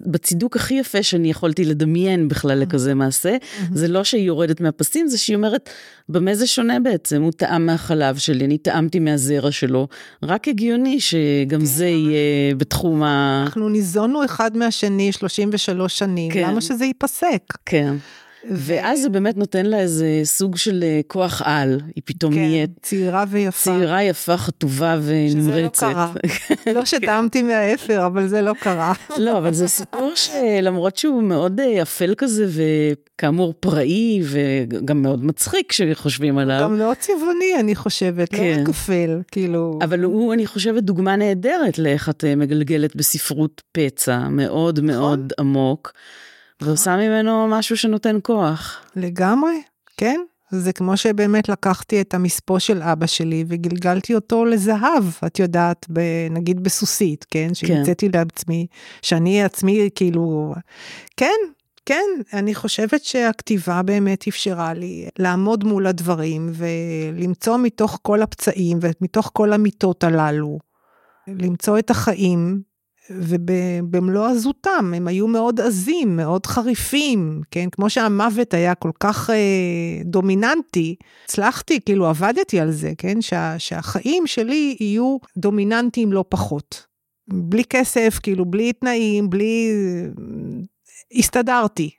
בצידוק 0.00 0.56
הכי 0.56 0.74
יפה 0.74 1.02
שאני 1.02 1.30
יכולתי 1.30 1.64
לדמיין 1.64 2.28
בכלל 2.28 2.58
לכזה 2.58 2.94
מעשה. 2.94 3.36
Mm-hmm. 3.36 3.62
זה 3.74 3.88
לא 3.88 4.04
שהיא 4.04 4.26
יורדת 4.26 4.60
מהפסים, 4.60 5.08
זה 5.08 5.18
שהיא 5.18 5.36
אומרת, 5.36 5.70
במה 6.08 6.34
זה 6.34 6.46
שונה 6.46 6.80
בעצם? 6.80 7.22
הוא 7.22 7.32
טעם 7.32 7.66
מהחלב 7.66 8.16
שלי, 8.16 8.44
אני 8.44 8.58
טעמתי 8.58 8.98
מהזרע 8.98 9.50
שלו. 9.50 9.88
רק 10.22 10.48
הגיוני 10.48 11.00
שגם 11.00 11.60
כן. 11.60 11.64
זה 11.64 11.86
יהיה 11.86 12.54
בתחום 12.54 13.02
ה... 13.02 13.42
אנחנו 13.44 13.68
ניזונו 13.68 14.24
אחד 14.24 14.56
מהשני 14.56 15.12
33 15.12 15.98
שנים, 15.98 16.32
כן. 16.32 16.50
למה 16.50 16.60
שזה 16.60 16.84
ייפסק? 16.84 17.42
כן. 17.66 17.94
ואז 18.50 19.02
זה 19.02 19.08
באמת 19.08 19.36
נותן 19.36 19.66
לה 19.66 19.78
איזה 19.78 20.20
סוג 20.24 20.56
של 20.56 20.84
אה, 20.86 21.00
כוח 21.06 21.42
על, 21.44 21.80
היא 21.94 22.02
פתאום 22.04 22.34
כן, 22.34 22.40
נהיית... 22.40 22.70
צעירה 22.82 23.24
ויפה. 23.28 23.64
צעירה, 23.64 24.02
יפה, 24.02 24.36
חטובה 24.36 24.98
ונמרצת. 25.02 25.40
שזה 25.40 25.62
לא 25.62 25.68
קרה. 25.68 26.12
לא 26.76 26.84
שטעמתי 26.84 27.42
מהאפר, 27.42 28.06
אבל 28.06 28.28
זה 28.28 28.42
לא 28.42 28.52
קרה. 28.60 28.92
לא, 29.18 29.38
אבל 29.38 29.52
זה 29.52 29.68
סיפור 29.68 30.12
שלמרות 30.14 30.96
שהוא 30.96 31.22
מאוד 31.22 31.60
אה, 31.60 31.82
אפל 31.82 32.14
כזה, 32.18 32.46
וכאמור 32.48 33.54
פראי, 33.60 34.22
וגם 34.24 35.02
מאוד 35.02 35.24
מצחיק 35.24 35.70
כשחושבים 35.70 36.38
עליו. 36.38 36.60
גם 36.62 36.78
מאוד 36.78 36.96
צבעוני, 36.96 37.60
אני 37.60 37.74
חושבת, 37.74 38.32
לא 38.32 38.38
כן. 38.38 38.54
לא 38.56 38.62
רק 38.62 38.68
אפל, 38.68 39.20
כאילו... 39.30 39.78
אבל 39.82 40.04
הוא, 40.04 40.34
אני 40.34 40.46
חושבת, 40.46 40.82
דוגמה 40.82 41.16
נהדרת 41.16 41.78
לאיך 41.78 42.08
את 42.08 42.24
אה, 42.24 42.36
מגלגלת 42.36 42.96
בספרות 42.96 43.62
פצע 43.72 44.28
מאוד 44.28 44.78
נכון. 44.78 44.86
מאוד 44.86 45.32
עמוק. 45.38 45.92
ועושה 46.62 46.96
ממנו 46.96 47.48
משהו 47.48 47.76
שנותן 47.76 48.16
כוח. 48.22 48.80
לגמרי, 48.96 49.62
כן. 49.96 50.20
זה 50.50 50.72
כמו 50.72 50.96
שבאמת 50.96 51.48
לקחתי 51.48 52.00
את 52.00 52.14
המספו 52.14 52.60
של 52.60 52.82
אבא 52.82 53.06
שלי 53.06 53.44
וגלגלתי 53.48 54.14
אותו 54.14 54.44
לזהב, 54.44 55.04
את 55.26 55.38
יודעת, 55.38 55.86
ב, 55.92 56.00
נגיד 56.30 56.62
בסוסית, 56.64 57.26
כן? 57.30 57.54
שהמצאתי 57.54 58.10
כן. 58.10 58.18
לעצמי, 58.18 58.66
שאני 59.02 59.42
עצמי 59.42 59.88
כאילו, 59.94 60.54
כן, 61.16 61.36
כן, 61.86 62.04
אני 62.32 62.54
חושבת 62.54 63.04
שהכתיבה 63.04 63.82
באמת 63.82 64.28
אפשרה 64.28 64.74
לי 64.74 65.08
לעמוד 65.18 65.64
מול 65.64 65.86
הדברים 65.86 66.52
ולמצוא 66.54 67.56
מתוך 67.56 67.98
כל 68.02 68.22
הפצעים 68.22 68.78
ומתוך 68.80 69.30
כל 69.32 69.52
המיטות 69.52 70.04
הללו, 70.04 70.58
למצוא 71.28 71.78
את 71.78 71.90
החיים 71.90 72.62
ובמלוא 73.10 74.26
עזותם, 74.26 74.92
הם 74.96 75.08
היו 75.08 75.28
מאוד 75.28 75.60
עזים, 75.60 76.16
מאוד 76.16 76.46
חריפים, 76.46 77.40
כן? 77.50 77.68
כמו 77.72 77.90
שהמוות 77.90 78.54
היה 78.54 78.74
כל 78.74 78.90
כך 79.00 79.30
אה, 79.30 80.02
דומיננטי, 80.04 80.96
הצלחתי, 81.24 81.80
כאילו 81.80 82.06
עבדתי 82.06 82.60
על 82.60 82.70
זה, 82.70 82.92
כן? 82.98 83.20
שה, 83.20 83.58
שהחיים 83.58 84.26
שלי 84.26 84.76
יהיו 84.80 85.16
דומיננטיים 85.36 86.12
לא 86.12 86.24
פחות. 86.28 86.86
בלי 87.28 87.64
כסף, 87.64 88.18
כאילו, 88.22 88.44
בלי 88.44 88.72
תנאים, 88.72 89.30
בלי... 89.30 89.72
הסתדרתי. 91.14 91.90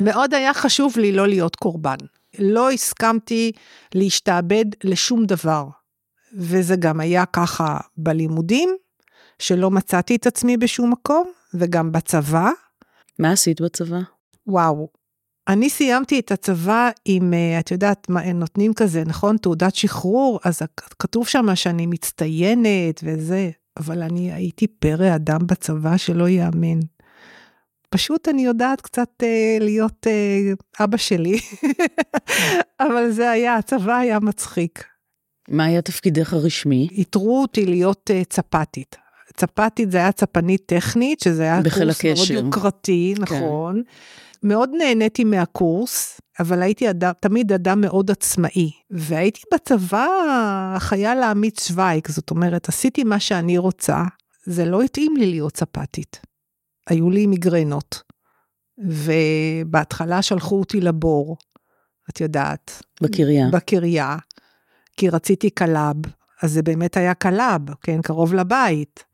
מאוד 0.00 0.34
היה 0.34 0.54
חשוב 0.54 0.98
לי 0.98 1.12
לא 1.12 1.28
להיות 1.28 1.56
קורבן. 1.56 1.96
לא 2.38 2.70
הסכמתי 2.70 3.52
להשתעבד 3.94 4.64
לשום 4.84 5.26
דבר. 5.26 5.68
וזה 6.36 6.76
גם 6.76 7.00
היה 7.00 7.26
ככה 7.26 7.78
בלימודים, 7.96 8.76
שלא 9.44 9.70
מצאתי 9.70 10.16
את 10.16 10.26
עצמי 10.26 10.56
בשום 10.56 10.92
מקום, 10.92 11.30
וגם 11.54 11.92
בצבא. 11.92 12.50
מה 13.18 13.32
עשית 13.32 13.60
בצבא? 13.60 13.98
וואו, 14.46 14.88
אני 15.48 15.70
סיימתי 15.70 16.20
את 16.20 16.32
הצבא 16.32 16.90
עם, 17.04 17.34
אה, 17.34 17.60
את 17.60 17.70
יודעת, 17.70 18.08
מה, 18.08 18.32
נותנים 18.32 18.74
כזה, 18.74 19.02
נכון? 19.06 19.36
תעודת 19.36 19.74
שחרור, 19.74 20.40
אז 20.44 20.62
כתוב 20.98 21.28
שם 21.28 21.56
שאני 21.56 21.86
מצטיינת 21.86 23.00
וזה, 23.02 23.50
אבל 23.76 24.02
אני 24.02 24.32
הייתי 24.32 24.66
פרא 24.66 25.14
אדם 25.14 25.46
בצבא 25.46 25.96
שלא 25.96 26.28
ייאמן. 26.28 26.80
פשוט 27.90 28.28
אני 28.28 28.44
יודעת 28.44 28.80
קצת 28.80 29.10
אה, 29.22 29.56
להיות 29.60 30.06
אה, 30.06 30.84
אבא 30.84 30.96
שלי, 30.96 31.40
אבל 32.86 33.10
זה 33.10 33.30
היה, 33.30 33.56
הצבא 33.56 33.96
היה 33.96 34.20
מצחיק. 34.20 34.84
מה 35.48 35.64
היה 35.64 35.82
תפקידך 35.82 36.32
הרשמי? 36.32 36.88
איתרו 36.92 37.42
אותי 37.42 37.66
להיות 37.66 38.10
uh, 38.10 38.24
צפתית. 38.28 39.03
צפתית 39.36 39.90
זה 39.90 39.98
היה 39.98 40.12
צפנית 40.12 40.62
טכנית, 40.66 41.20
שזה 41.20 41.42
היה 41.42 41.60
קורס 41.74 42.04
מאוד 42.04 42.44
יוקרתי, 42.44 43.14
כן. 43.16 43.22
נכון. 43.22 43.82
מאוד 44.42 44.70
נהניתי 44.78 45.24
מהקורס, 45.24 46.20
אבל 46.40 46.62
הייתי 46.62 46.90
אדם, 46.90 47.12
תמיד 47.20 47.52
אדם 47.52 47.80
מאוד 47.80 48.10
עצמאי. 48.10 48.70
והייתי 48.90 49.40
בצבא 49.54 50.06
החייל 50.76 51.18
האמיץ 51.18 51.68
שווייק, 51.68 52.10
זאת 52.10 52.30
אומרת, 52.30 52.68
עשיתי 52.68 53.04
מה 53.04 53.20
שאני 53.20 53.58
רוצה, 53.58 54.02
זה 54.46 54.64
לא 54.64 54.82
התאים 54.82 55.16
לי 55.16 55.26
להיות 55.26 55.52
צפתית. 55.52 56.20
היו 56.88 57.10
לי 57.10 57.26
מיגרנות. 57.26 58.02
ובהתחלה 58.78 60.22
שלחו 60.22 60.60
אותי 60.60 60.80
לבור, 60.80 61.36
את 62.10 62.20
יודעת. 62.20 62.82
בקריה. 63.02 63.48
בקריה. 63.52 64.16
כי 64.96 65.08
רציתי 65.08 65.50
קל"ב, 65.50 65.96
אז 66.42 66.52
זה 66.52 66.62
באמת 66.62 66.96
היה 66.96 67.14
קל"ב, 67.14 67.60
כן, 67.82 68.02
קרוב 68.02 68.34
לבית. 68.34 69.04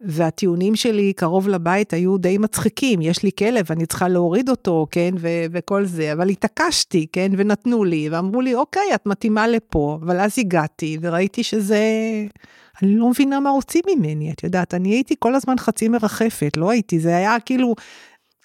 והטיעונים 0.00 0.76
שלי 0.76 1.12
קרוב 1.12 1.48
לבית 1.48 1.92
היו 1.92 2.18
די 2.18 2.38
מצחיקים, 2.38 3.02
יש 3.02 3.22
לי 3.22 3.30
כלב, 3.38 3.66
אני 3.70 3.86
צריכה 3.86 4.08
להוריד 4.08 4.48
אותו, 4.48 4.86
כן, 4.90 5.10
ו- 5.18 5.44
וכל 5.52 5.84
זה, 5.84 6.12
אבל 6.12 6.28
התעקשתי, 6.28 7.06
כן, 7.12 7.32
ונתנו 7.36 7.84
לי, 7.84 8.08
ואמרו 8.10 8.40
לי, 8.40 8.54
אוקיי, 8.54 8.94
את 8.94 9.06
מתאימה 9.06 9.48
לפה, 9.48 9.98
אבל 10.02 10.20
אז 10.20 10.38
הגעתי, 10.38 10.98
וראיתי 11.00 11.42
שזה... 11.42 11.80
אני 12.82 12.96
לא 12.96 13.10
מבינה 13.10 13.40
מה 13.40 13.50
רוצים 13.50 13.82
ממני, 13.96 14.32
את 14.32 14.44
יודעת, 14.44 14.74
אני 14.74 14.88
הייתי 14.88 15.14
כל 15.18 15.34
הזמן 15.34 15.58
חצי 15.58 15.88
מרחפת, 15.88 16.56
לא 16.56 16.70
הייתי, 16.70 17.00
זה 17.00 17.16
היה 17.16 17.40
כאילו, 17.40 17.74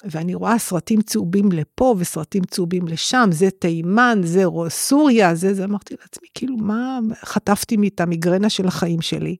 ואני 0.03 0.35
רואה 0.35 0.59
סרטים 0.59 1.01
צהובים 1.01 1.51
לפה 1.51 1.95
וסרטים 1.97 2.43
צהובים 2.43 2.87
לשם, 2.87 3.29
זה 3.31 3.49
תימן, 3.51 4.21
זה 4.23 4.43
סוריה, 4.69 5.35
זה 5.35 5.53
זה, 5.53 5.63
אמרתי 5.63 5.95
לעצמי, 6.01 6.27
כאילו, 6.33 6.57
מה, 6.57 6.99
חטפתי 7.23 7.77
את 7.87 8.01
המיגרנה 8.01 8.49
של 8.49 8.67
החיים 8.67 9.01
שלי. 9.01 9.35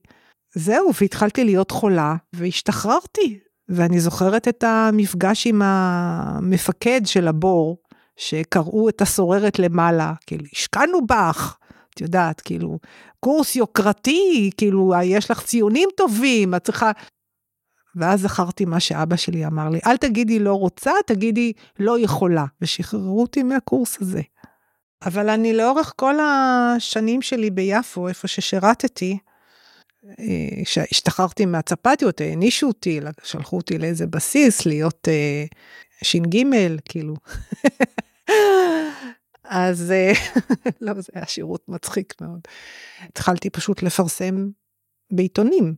זהו, 0.54 0.90
והתחלתי 1.00 1.44
להיות 1.44 1.70
חולה, 1.70 2.14
והשתחררתי. 2.32 3.38
ואני 3.68 4.00
זוכרת 4.00 4.48
את 4.48 4.64
המפגש 4.64 5.46
עם 5.46 5.62
המפקד 5.64 7.00
של 7.04 7.28
הבור, 7.28 7.78
שקראו 8.16 8.88
את 8.88 9.00
הסוררת 9.02 9.58
למעלה, 9.58 10.12
כאילו, 10.26 10.44
השקענו 10.52 11.06
בך, 11.06 11.56
את 11.94 12.00
יודעת, 12.00 12.40
כאילו, 12.40 12.78
קורס 13.20 13.56
יוקרתי, 13.56 14.50
כאילו, 14.56 14.92
יש 15.04 15.30
לך 15.30 15.42
ציונים 15.42 15.88
טובים, 15.96 16.54
את 16.54 16.64
צריכה... 16.64 16.90
ואז 17.96 18.20
זכרתי 18.20 18.64
מה 18.64 18.80
שאבא 18.80 19.16
שלי 19.16 19.46
אמר 19.46 19.68
לי, 19.68 19.80
אל 19.86 19.96
תגידי 19.96 20.38
לא 20.38 20.54
רוצה, 20.54 20.92
תגידי 21.06 21.52
לא 21.78 22.00
יכולה, 22.00 22.44
ושחררו 22.60 23.20
אותי 23.22 23.42
מהקורס 23.42 23.98
הזה. 24.00 24.22
אבל 25.06 25.28
אני 25.28 25.52
לאורך 25.52 25.92
כל 25.96 26.14
השנים 26.20 27.22
שלי 27.22 27.50
ביפו, 27.50 28.08
איפה 28.08 28.28
ששירתתי, 28.28 29.18
כשהשתחררתי 30.64 31.46
מהצפתיות, 31.46 32.20
הענישו 32.20 32.66
אותי, 32.66 33.00
שלחו 33.22 33.56
אותי 33.56 33.78
לאיזה 33.78 34.06
בסיס, 34.06 34.66
להיות 34.66 35.08
אה, 35.08 35.44
ש"ג, 36.02 36.44
כאילו. 36.84 37.14
אז 39.44 39.90
אה, 39.92 40.12
לא, 40.80 40.94
זה 40.94 41.12
היה 41.14 41.26
שירות 41.26 41.68
מצחיק 41.68 42.14
מאוד. 42.20 42.40
התחלתי 43.08 43.50
פשוט 43.50 43.82
לפרסם 43.82 44.48
בעיתונים 45.10 45.74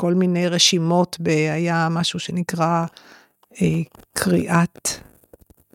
כל 0.00 0.14
מיני 0.14 0.48
רשימות, 0.48 1.16
ב, 1.20 1.28
היה 1.28 1.88
משהו 1.90 2.18
שנקרא 2.18 2.84
אה, 3.62 3.66
קריאת, 4.12 4.88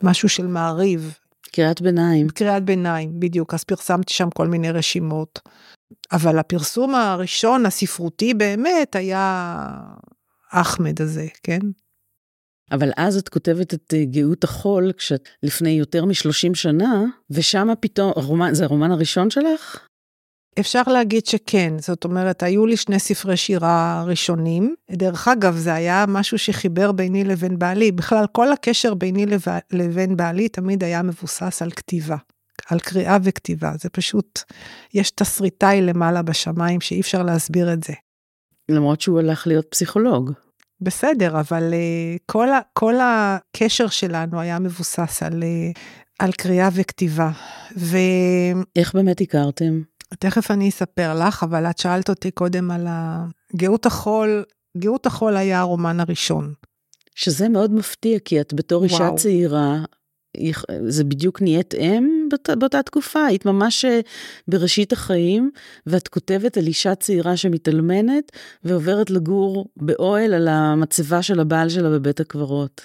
משהו 0.02 0.28
של 0.28 0.46
מעריב. 0.46 1.18
קריאת 1.52 1.80
ביניים. 1.80 2.28
קריאת 2.28 2.64
ביניים, 2.64 3.20
בדיוק. 3.20 3.54
אז 3.54 3.64
פרסמתי 3.64 4.14
שם 4.14 4.30
כל 4.30 4.46
מיני 4.46 4.70
רשימות. 4.70 5.40
אבל 6.12 6.38
הפרסום 6.38 6.94
הראשון, 6.94 7.66
הספרותי 7.66 8.34
באמת, 8.34 8.96
היה 8.96 9.66
אחמד 10.52 11.02
הזה, 11.02 11.26
כן? 11.42 11.60
אבל 12.72 12.90
אז 12.96 13.16
את 13.16 13.28
כותבת 13.28 13.74
את 13.74 13.94
אה, 13.94 14.04
גאות 14.04 14.44
החול, 14.44 14.92
כשאת 14.92 15.28
לפני 15.42 15.70
יותר 15.70 16.04
מ-30 16.04 16.54
שנה, 16.54 17.04
ושם 17.30 17.68
פתאום, 17.80 18.12
הרומן, 18.16 18.54
זה 18.54 18.64
הרומן 18.64 18.90
הראשון 18.90 19.30
שלך? 19.30 19.86
אפשר 20.60 20.82
להגיד 20.86 21.26
שכן, 21.26 21.78
זאת 21.78 22.04
אומרת, 22.04 22.42
היו 22.42 22.66
לי 22.66 22.76
שני 22.76 22.98
ספרי 22.98 23.36
שירה 23.36 24.04
ראשונים. 24.06 24.74
דרך 24.90 25.28
אגב, 25.28 25.56
זה 25.56 25.74
היה 25.74 26.04
משהו 26.08 26.38
שחיבר 26.38 26.92
ביני 26.92 27.24
לבין 27.24 27.58
בעלי. 27.58 27.92
בכלל, 27.92 28.24
כל 28.32 28.52
הקשר 28.52 28.94
ביני 28.94 29.26
לבין 29.72 30.16
בעלי 30.16 30.48
תמיד 30.48 30.84
היה 30.84 31.02
מבוסס 31.02 31.62
על 31.62 31.70
כתיבה. 31.70 32.16
על 32.70 32.78
קריאה 32.78 33.18
וכתיבה, 33.22 33.72
זה 33.80 33.88
פשוט, 33.88 34.40
יש 34.94 35.10
תסריטאי 35.10 35.82
למעלה 35.82 36.22
בשמיים 36.22 36.80
שאי 36.80 37.00
אפשר 37.00 37.22
להסביר 37.22 37.72
את 37.72 37.84
זה. 37.84 37.92
למרות 38.68 39.00
שהוא 39.00 39.18
הלך 39.18 39.46
להיות 39.46 39.66
פסיכולוג. 39.70 40.32
בסדר, 40.80 41.40
אבל 41.40 41.72
uh, 41.72 42.18
כל, 42.26 42.48
ה, 42.48 42.60
כל 42.72 42.94
הקשר 43.00 43.88
שלנו 43.88 44.40
היה 44.40 44.58
מבוסס 44.58 45.22
על, 45.22 45.42
uh, 45.42 45.78
על 46.18 46.32
קריאה 46.32 46.68
וכתיבה. 46.72 47.30
ו... 47.76 47.96
איך 48.76 48.94
באמת 48.94 49.20
הכרתם? 49.20 49.82
תכף 50.18 50.50
אני 50.50 50.68
אספר 50.68 51.26
לך, 51.26 51.42
אבל 51.42 51.66
את 51.66 51.78
שאלת 51.78 52.08
אותי 52.08 52.30
קודם 52.30 52.70
על 52.70 52.86
גאות 53.56 53.86
החול, 53.86 54.44
גאות 54.78 55.06
החול 55.06 55.36
היה 55.36 55.60
הרומן 55.60 56.00
הראשון. 56.00 56.52
שזה 57.14 57.48
מאוד 57.48 57.72
מפתיע, 57.72 58.18
כי 58.18 58.40
את 58.40 58.54
בתור 58.54 58.84
אישה 58.84 58.94
וואו. 58.94 59.16
צעירה, 59.16 59.76
זה 60.88 61.04
בדיוק 61.04 61.42
נהיית 61.42 61.74
אם 61.74 62.15
באות, 62.28 62.50
באותה 62.58 62.82
תקופה, 62.82 63.24
היית 63.24 63.46
ממש 63.46 63.84
אה, 63.84 64.00
בראשית 64.48 64.92
החיים, 64.92 65.50
ואת 65.86 66.08
כותבת 66.08 66.56
על 66.56 66.66
אישה 66.66 66.94
צעירה 66.94 67.36
שמתאלמנת, 67.36 68.32
ועוברת 68.64 69.10
לגור 69.10 69.68
באוהל 69.76 70.34
על 70.34 70.48
המצבה 70.48 71.22
של 71.22 71.40
הבעל 71.40 71.68
שלה 71.68 71.90
בבית 71.90 72.20
הקברות. 72.20 72.80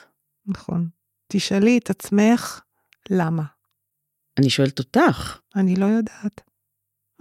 נכון. 0.48 0.88
תשאלי 1.28 1.78
את 1.78 1.90
עצמך, 1.90 2.62
למה? 3.10 3.44
אני 4.40 4.50
שואלת 4.50 4.80
אותך. 4.80 5.40
אני 5.56 5.76
לא 5.76 5.86
יודעת. 5.86 6.42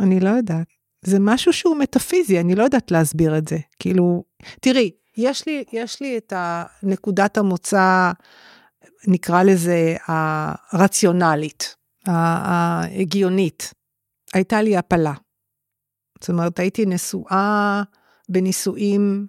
אני 0.01 0.21
לא 0.21 0.29
יודעת. 0.29 0.67
זה 1.05 1.17
משהו 1.21 1.53
שהוא 1.53 1.77
מטאפיזי, 1.77 2.41
אני 2.41 2.55
לא 2.55 2.63
יודעת 2.63 2.91
להסביר 2.91 3.39
את 3.39 3.49
זה. 3.49 3.59
כאילו, 3.79 4.25
תראי, 4.61 4.91
יש 5.17 5.47
לי, 5.47 5.65
יש 5.73 6.01
לי 6.01 6.19
את 6.19 6.33
נקודת 6.83 7.39
המוצא 7.39 8.13
נקרא 9.07 9.43
לזה 9.43 9.97
הרציונלית, 10.73 11.77
ההגיונית. 12.11 13.75
הייתה 14.35 14.63
לי 14.63 14.77
הפלה. 14.77 15.15
זאת 16.21 16.29
אומרת, 16.29 16.59
הייתי 16.59 16.87
נשואה 16.87 17.83
בנישואים, 18.29 19.27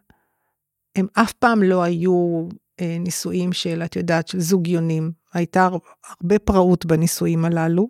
הם 0.95 1.07
אף 1.13 1.33
פעם 1.33 1.63
לא 1.63 1.83
היו 1.83 2.47
אה, 2.81 2.97
נישואים 2.99 3.53
של, 3.53 3.81
את 3.85 3.95
יודעת, 3.95 4.27
של 4.27 4.39
זוגיונים. 4.39 5.11
הייתה 5.33 5.69
הרבה 6.07 6.39
פראות 6.39 6.85
בנישואים 6.85 7.45
הללו, 7.45 7.89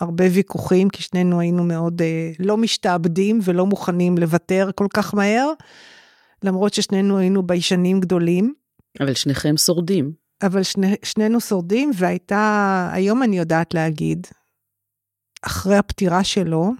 הרבה 0.00 0.24
ויכוחים, 0.32 0.88
כי 0.88 1.02
שנינו 1.02 1.40
היינו 1.40 1.64
מאוד 1.64 2.02
אה, 2.02 2.30
לא 2.38 2.56
משתעבדים 2.56 3.38
ולא 3.44 3.66
מוכנים 3.66 4.18
לוותר 4.18 4.70
כל 4.74 4.86
כך 4.94 5.14
מהר, 5.14 5.52
למרות 6.42 6.74
ששנינו 6.74 7.18
היינו 7.18 7.46
ביישנים 7.46 8.00
גדולים. 8.00 8.54
אבל 9.00 9.14
שניכם 9.14 9.56
שורדים. 9.56 10.25
אבל 10.42 10.62
שני, 10.62 10.94
שנינו 11.02 11.40
שורדים, 11.40 11.90
והייתה, 11.94 12.90
היום 12.92 13.22
אני 13.22 13.38
יודעת 13.38 13.74
להגיד, 13.74 14.26
אחרי 15.42 15.76
הפטירה 15.76 16.24
שלו, 16.24 16.72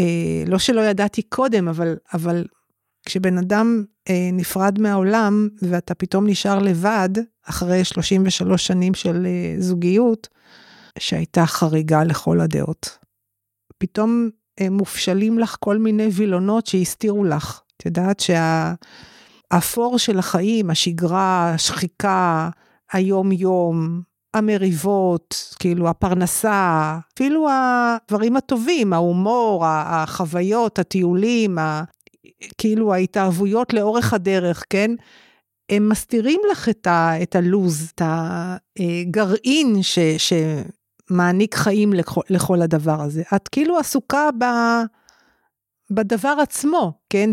אה, 0.00 0.44
לא 0.46 0.58
שלא 0.58 0.80
ידעתי 0.80 1.22
קודם, 1.22 1.68
אבל, 1.68 1.96
אבל 2.14 2.44
כשבן 3.06 3.38
אדם 3.38 3.84
אה, 4.08 4.30
נפרד 4.32 4.78
מהעולם 4.80 5.48
ואתה 5.62 5.94
פתאום 5.94 6.26
נשאר 6.26 6.58
לבד, 6.58 7.08
אחרי 7.44 7.84
33 7.84 8.66
שנים 8.66 8.94
של 8.94 9.26
אה, 9.26 9.54
זוגיות, 9.58 10.28
שהייתה 10.98 11.46
חריגה 11.46 12.04
לכל 12.04 12.40
הדעות. 12.40 12.98
פתאום 13.78 14.30
אה, 14.60 14.70
מופשלים 14.70 15.38
לך 15.38 15.56
כל 15.60 15.78
מיני 15.78 16.08
וילונות 16.12 16.66
שהסתירו 16.66 17.24
לך. 17.24 17.60
את 17.76 17.86
יודעת 17.86 18.20
שהאפור 18.20 19.98
של 19.98 20.18
החיים, 20.18 20.70
השגרה, 20.70 21.54
השחיקה, 21.54 22.50
היום-יום, 22.92 24.02
המריבות, 24.34 25.54
כאילו 25.58 25.88
הפרנסה, 25.88 26.98
אפילו 27.14 27.48
הדברים 27.50 28.36
הטובים, 28.36 28.92
ההומור, 28.92 29.66
החוויות, 29.66 30.78
הטיולים, 30.78 31.58
ה... 31.58 31.84
כאילו 32.58 32.94
ההתאהבויות 32.94 33.72
לאורך 33.72 34.14
הדרך, 34.14 34.64
כן? 34.70 34.90
הם 35.70 35.88
מסתירים 35.88 36.40
לך 36.50 36.68
את, 36.68 36.86
ה, 36.86 37.22
את 37.22 37.36
הלוז, 37.36 37.92
את 37.94 38.02
הגרעין 38.04 39.82
ש, 39.82 39.98
שמעניק 41.08 41.54
חיים 41.54 41.92
לכל, 41.92 42.20
לכל 42.30 42.62
הדבר 42.62 43.00
הזה. 43.00 43.22
את 43.36 43.48
כאילו 43.48 43.78
עסוקה 43.78 44.28
ב, 44.38 44.44
בדבר 45.94 46.34
עצמו, 46.42 46.92
כן? 47.10 47.30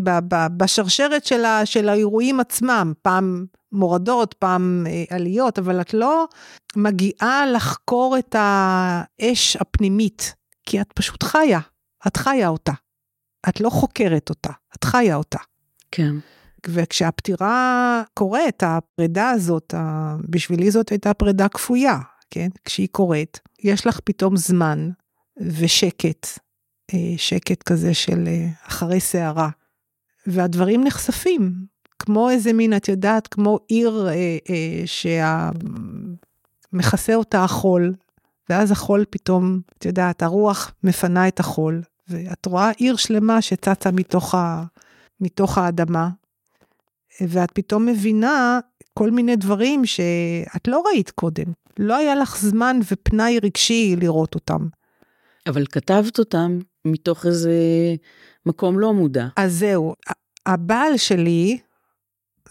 בשרשרת 0.58 1.26
של, 1.26 1.46
ה, 1.46 1.66
של 1.66 1.90
האירועים 1.90 2.40
עצמם, 2.40 2.94
פעם 3.02 3.46
מורדות, 3.72 4.34
פעם 4.34 4.86
אה, 4.90 5.16
עליות, 5.16 5.60
אבל 5.60 5.82
את 5.82 5.94
לא 5.94 6.28
מגיעה 6.76 7.46
לחקור 7.46 8.18
את 8.20 8.36
האש 8.40 9.56
הפנימית, 9.56 10.36
כי 10.66 10.82
את 10.82 10.94
פשוט 10.96 11.24
חיה, 11.24 11.60
את 12.08 12.18
חיה 12.18 12.48
אותה. 12.48 12.74
את 13.50 13.62
לא 13.62 13.70
חוקרת 13.70 14.30
אותה, 14.30 14.52
את 14.78 14.84
חיה 14.84 15.16
אותה. 15.16 15.40
כן. 15.92 16.16
וכשהפטירה 16.68 18.04
קורית, 18.14 18.64
הפרידה 18.64 19.30
הזאת, 19.30 19.74
בשבילי 20.30 20.72
זאת 20.72 20.90
הייתה 20.90 21.14
פרידה 21.14 21.48
כפויה, 21.48 22.00
כן? 22.30 22.48
כשהיא 22.66 22.88
קורית, 22.92 23.40
יש 23.60 23.88
לך 23.88 24.00
פתאום 24.04 24.38
זמן 24.38 24.90
ושקט, 25.38 26.28
שקט 27.18 27.64
כזה 27.64 27.94
של 27.94 28.24
אה, 28.28 28.48
אחרי 28.68 29.00
סערה, 29.00 29.50
והדברים 30.28 30.84
נחשפים, 30.84 31.54
כמו 32.00 32.30
איזה 32.30 32.54
מין, 32.54 32.76
את 32.76 32.88
יודעת, 32.88 33.28
כמו 33.28 33.60
עיר 33.68 34.08
אה, 34.08 34.38
אה, 34.50 34.84
שמכסה 36.72 37.16
אותה 37.16 37.44
החול, 37.44 37.94
ואז 38.50 38.72
החול 38.72 39.06
פתאום, 39.10 39.60
את 39.78 39.86
יודעת, 39.86 40.24
הרוח 40.24 40.74
מפנה 40.84 41.28
את 41.28 41.40
החול, 41.40 41.82
ואת 42.08 42.46
רואה 42.46 42.72
עיר 42.72 42.96
שלמה 42.96 43.42
שצצה 43.42 43.92
מתוך, 43.92 44.36
ה, 44.36 44.64
מתוך 45.22 45.58
האדמה, 45.58 46.10
ואת 47.22 47.52
פתאום 47.52 47.86
מבינה 47.86 48.60
כל 48.94 49.12
מיני 49.12 49.36
דברים 49.36 49.86
שאת 49.86 50.68
לא 50.68 50.84
ראית 50.88 51.12
קודם. 51.12 51.46
לא 51.80 51.96
היה 51.98 52.16
לך 52.16 52.38
זמן 52.38 52.80
ופנאי 52.92 53.40
רגשי 53.40 53.96
לראות 54.00 54.36
אותם. 54.36 54.68
אבל 55.50 55.66
כתבת 55.66 56.20
אותם 56.20 56.60
מתוך 56.86 57.26
איזה 57.26 57.54
מקום 58.46 58.80
לא 58.80 58.94
מודע. 58.94 59.28
אז 59.38 59.54
זהו, 59.60 59.94
הבעל 60.46 60.98
שלי, 60.98 61.58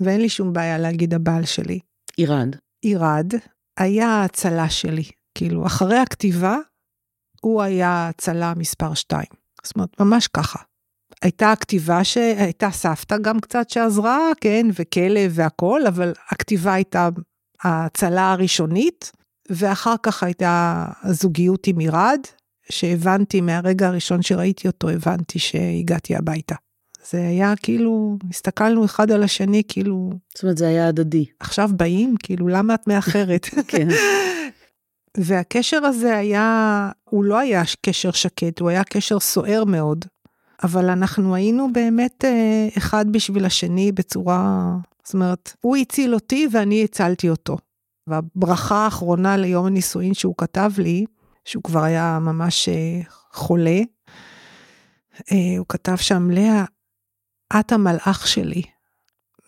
ואין 0.00 0.20
לי 0.20 0.28
שום 0.28 0.52
בעיה 0.52 0.78
להגיד 0.78 1.14
הבעל 1.14 1.44
שלי. 1.44 1.78
עירד. 2.16 2.56
עירד, 2.82 3.32
היה 3.78 4.08
ההצלה 4.08 4.70
שלי. 4.70 5.04
כאילו, 5.34 5.66
אחרי 5.66 5.98
הכתיבה, 5.98 6.56
הוא 7.40 7.62
היה 7.62 8.08
הצלה 8.08 8.52
מספר 8.56 8.94
2. 8.94 9.24
זאת 9.64 9.76
אומרת, 9.76 10.00
ממש 10.00 10.28
ככה. 10.28 10.58
הייתה 11.22 11.52
הכתיבה 11.52 12.04
שהייתה 12.04 12.70
סבתא 12.70 13.18
גם 13.18 13.40
קצת 13.40 13.70
שעזרה, 13.70 14.18
כן, 14.40 14.66
וכלב 14.74 15.32
והכול, 15.34 15.86
אבל 15.86 16.12
הכתיבה 16.28 16.72
הייתה 16.72 17.08
ההצלה 17.62 18.32
הראשונית, 18.32 19.12
ואחר 19.50 19.94
כך 20.02 20.22
הייתה 20.22 20.84
הזוגיות 21.02 21.66
עם 21.66 21.78
עירד, 21.78 22.20
שהבנתי 22.70 23.40
מהרגע 23.40 23.86
הראשון 23.86 24.22
שראיתי 24.22 24.68
אותו, 24.68 24.88
הבנתי 24.88 25.38
שהגעתי 25.38 26.16
הביתה. 26.16 26.54
זה 27.10 27.28
היה 27.28 27.54
כאילו, 27.62 28.18
הסתכלנו 28.30 28.84
אחד 28.84 29.10
על 29.10 29.22
השני, 29.22 29.62
כאילו... 29.68 30.10
זאת 30.34 30.42
אומרת, 30.42 30.58
זה 30.58 30.68
היה 30.68 30.88
הדדי. 30.88 31.24
עכשיו 31.40 31.70
באים, 31.76 32.14
כאילו, 32.22 32.48
למה 32.48 32.74
את 32.74 32.86
מאחרת? 32.86 33.46
כן. 33.68 33.88
והקשר 35.16 35.84
הזה 35.84 36.16
היה, 36.16 36.90
הוא 37.04 37.24
לא 37.24 37.38
היה 37.38 37.62
קשר 37.82 38.10
שקט, 38.10 38.60
הוא 38.60 38.68
היה 38.68 38.84
קשר 38.84 39.20
סוער 39.20 39.64
מאוד, 39.64 40.04
אבל 40.64 40.90
אנחנו 40.90 41.34
היינו 41.34 41.72
באמת 41.72 42.24
אה, 42.24 42.68
אחד 42.78 43.12
בשביל 43.12 43.44
השני 43.44 43.92
בצורה, 43.92 44.74
זאת 45.04 45.14
אומרת, 45.14 45.52
הוא 45.60 45.76
הציל 45.76 46.14
אותי 46.14 46.48
ואני 46.52 46.84
הצלתי 46.84 47.28
אותו. 47.28 47.58
והברכה 48.06 48.76
האחרונה 48.76 49.36
ליום 49.36 49.66
הנישואין 49.66 50.14
שהוא 50.14 50.34
כתב 50.38 50.72
לי, 50.78 51.04
שהוא 51.44 51.62
כבר 51.62 51.82
היה 51.82 52.18
ממש 52.20 52.68
אה, 52.68 53.00
חולה, 53.32 53.80
אה, 55.32 55.58
הוא 55.58 55.66
כתב 55.68 55.96
שם, 55.96 56.30
לאה, 56.30 56.64
את 57.60 57.72
המלאך 57.72 58.26
שלי. 58.28 58.62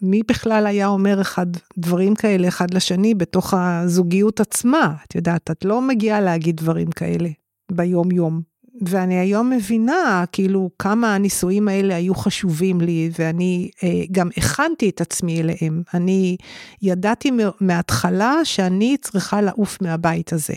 מי 0.02 0.20
בכלל 0.28 0.66
היה 0.66 0.86
אומר 0.86 1.20
אחד, 1.20 1.46
דברים 1.78 2.14
כאלה 2.14 2.48
אחד 2.48 2.74
לשני 2.74 3.14
בתוך 3.14 3.54
הזוגיות 3.54 4.40
עצמה? 4.40 4.94
את 5.06 5.14
יודעת, 5.14 5.50
את 5.50 5.64
לא 5.64 5.80
מגיעה 5.80 6.20
להגיד 6.20 6.56
דברים 6.56 6.90
כאלה 6.90 7.28
ביום-יום. 7.72 8.50
ואני 8.86 9.18
היום 9.18 9.50
מבינה, 9.50 10.24
כאילו, 10.32 10.70
כמה 10.78 11.14
הנישואים 11.14 11.68
האלה 11.68 11.96
היו 11.96 12.14
חשובים 12.14 12.80
לי, 12.80 13.10
ואני 13.18 13.70
אה, 13.82 14.02
גם 14.12 14.28
הכנתי 14.36 14.88
את 14.88 15.00
עצמי 15.00 15.40
אליהם. 15.40 15.82
אני 15.94 16.36
ידעתי 16.82 17.30
מההתחלה 17.60 18.34
שאני 18.44 18.96
צריכה 19.00 19.40
לעוף 19.40 19.82
מהבית 19.82 20.32
הזה, 20.32 20.54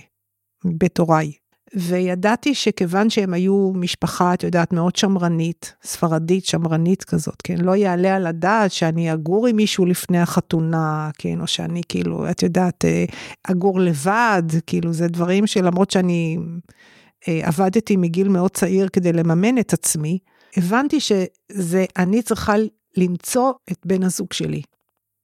בית 0.66 0.98
הוריי. 0.98 1.32
וידעתי 1.76 2.56
שכיוון 2.56 3.10
שהם 3.10 3.34
היו 3.34 3.72
משפחה, 3.76 4.34
את 4.34 4.44
יודעת, 4.44 4.74
מאוד 4.74 4.96
שמרנית, 4.96 5.74
ספרדית, 5.84 6.46
שמרנית 6.46 7.04
כזאת, 7.04 7.42
כן? 7.44 7.58
לא 7.58 7.76
יעלה 7.76 8.16
על 8.16 8.28
הדעת 8.28 8.72
שאני 8.72 9.14
אגור 9.14 9.48
עם 9.48 9.56
מישהו 9.56 9.86
לפני 9.86 10.20
החתונה, 10.20 11.10
כן? 11.18 11.42
או 11.42 11.48
שאני 11.48 11.82
כאילו, 11.90 12.30
את 12.32 12.44
יודעת, 12.44 12.86
אה, 12.86 13.06
אגור 13.44 13.80
לבד, 13.80 14.44
כאילו, 14.68 14.94
זה 14.94 15.08
דברים 15.08 15.48
שלמרות 15.48 15.92
שאני 15.92 16.38
אה, 17.28 17.48
עבדתי 17.48 17.96
מגיל 17.96 18.30
מאוד 18.30 18.52
צעיר 18.52 18.88
כדי 18.88 19.14
לממן 19.14 19.58
את 19.58 19.74
עצמי, 19.74 20.20
הבנתי 20.58 21.00
שזה, 21.00 21.86
אני 21.98 22.22
צריכה 22.22 22.54
למצוא 22.98 23.52
את 23.72 23.78
בן 23.86 24.04
הזוג 24.04 24.34
שלי. 24.34 24.62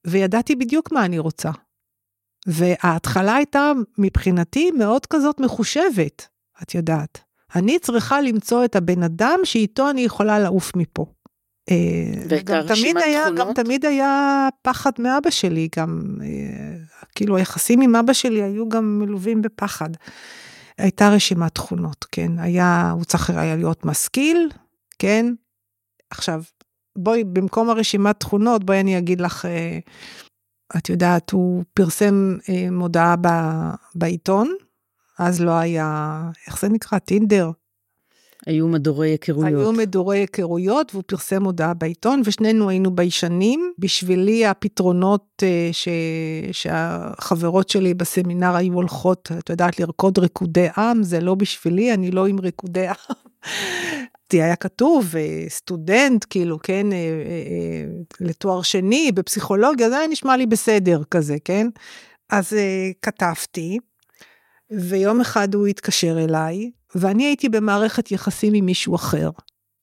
וידעתי 0.08 0.56
בדיוק 0.56 0.92
מה 0.92 1.06
אני 1.06 1.20
רוצה. 1.20 1.52
וההתחלה 2.48 3.36
הייתה 3.36 3.72
מבחינתי 3.98 4.72
מאוד 4.72 5.06
כזאת 5.06 5.40
מחושבת. 5.40 6.28
את 6.64 6.76
יודעת. 6.76 7.20
אני 7.56 7.80
צריכה 7.80 8.22
למצוא 8.22 8.66
את 8.66 8.76
הבן 8.76 9.04
אדם 9.04 9.40
שאיתו 9.44 9.90
אני 9.90 10.02
יכולה 10.02 10.40
לעוף 10.40 10.76
מפה. 10.76 11.06
אה, 11.72 11.76
וגם 12.30 12.68
תמיד 12.68 12.98
היה, 12.98 13.24
תכונות? 13.26 13.48
גם 13.48 13.64
תמיד 13.64 13.86
היה 13.86 14.48
פחד 14.62 14.92
מאבא 15.00 15.30
שלי, 15.30 15.68
גם 15.78 16.02
אה, 16.22 16.78
כאילו 17.16 17.38
היחסים 17.38 17.82
עם 17.82 17.96
אבא 17.96 18.14
שלי 18.14 18.44
היו 18.44 18.70
גם 18.70 19.00
מלווים 19.00 19.42
בפחד. 19.42 19.90
הייתה 20.78 21.10
רשימת 21.10 21.56
תכונות, 21.56 22.06
כן, 22.12 22.40
היה, 22.40 22.92
הוא 22.96 23.04
צריך 23.04 23.30
היה 23.30 23.56
להיות 23.56 23.86
משכיל, 23.86 24.50
כן. 25.00 25.26
עכשיו, 26.10 26.44
בואי, 26.98 27.24
במקום 27.24 27.70
הרשימת 27.70 28.20
תכונות, 28.20 28.64
בואי 28.64 28.80
אני 28.80 28.98
אגיד 28.98 29.22
לך, 29.22 29.46
אה, 29.46 29.80
את 30.78 30.90
יודעת, 30.90 31.32
הוא 31.32 31.64
פרסם 31.74 32.38
מודעה 32.72 33.16
בעיתון, 33.96 34.56
אז 35.20 35.42
לא 35.42 35.52
היה, 35.52 36.22
איך 36.48 36.62
זה 36.62 36.70
נקרא? 36.70 37.00
טינדר. 37.00 37.52
היו 38.46 38.68
מדורי 38.68 39.10
היכרויות. 39.10 39.48
היו 39.48 39.74
מדורי 39.74 40.18
היכרויות, 40.18 40.92
והוא 40.94 41.04
פרסם 41.08 41.44
הודעה 41.44 41.74
בעיתון, 41.74 42.22
ושנינו 42.26 42.70
היינו 42.70 42.96
ביישנים. 42.96 43.74
בשבילי 43.80 44.46
הפתרונות 44.46 45.26
uh, 45.42 45.46
ש... 45.72 45.88
שהחברות 46.52 47.70
שלי 47.70 47.94
בסמינר 47.94 48.56
היו 48.56 48.74
הולכות, 48.74 49.32
את 49.40 49.50
יודעת, 49.50 49.80
לרקוד 49.80 50.20
ריקודי 50.20 50.68
עם, 50.78 51.04
זה 51.04 51.20
לא 51.20 51.36
בשבילי, 51.36 51.94
אני 51.94 52.12
לא 52.12 52.28
עם 52.28 52.40
ריקודי 52.40 52.88
עם. 52.88 52.96
זה 54.34 54.44
היה 54.44 54.56
כתוב, 54.56 55.16
אה, 55.16 55.46
סטודנט, 55.50 56.26
כאילו, 56.30 56.60
כן, 56.60 56.92
אה, 56.92 57.86
לתואר 58.20 58.62
שני 58.62 59.12
בפסיכולוגיה, 59.12 59.90
זה 59.90 59.98
היה 59.98 60.08
נשמע 60.08 60.38
לי 60.38 60.46
בסדר 60.46 61.02
כזה, 61.12 61.38
כן? 61.46 61.68
אז 62.30 62.54
כתבתי, 63.02 63.80
ויום 64.72 65.22
אחד 65.22 65.56
הוא 65.56 65.68
התקשר 65.68 66.24
אליי, 66.24 66.72
ואני 66.96 67.26
הייתי 67.26 67.50
במערכת 67.50 68.12
יחסים 68.12 68.54
עם 68.54 68.66
מישהו 68.66 68.96
אחר, 68.96 69.30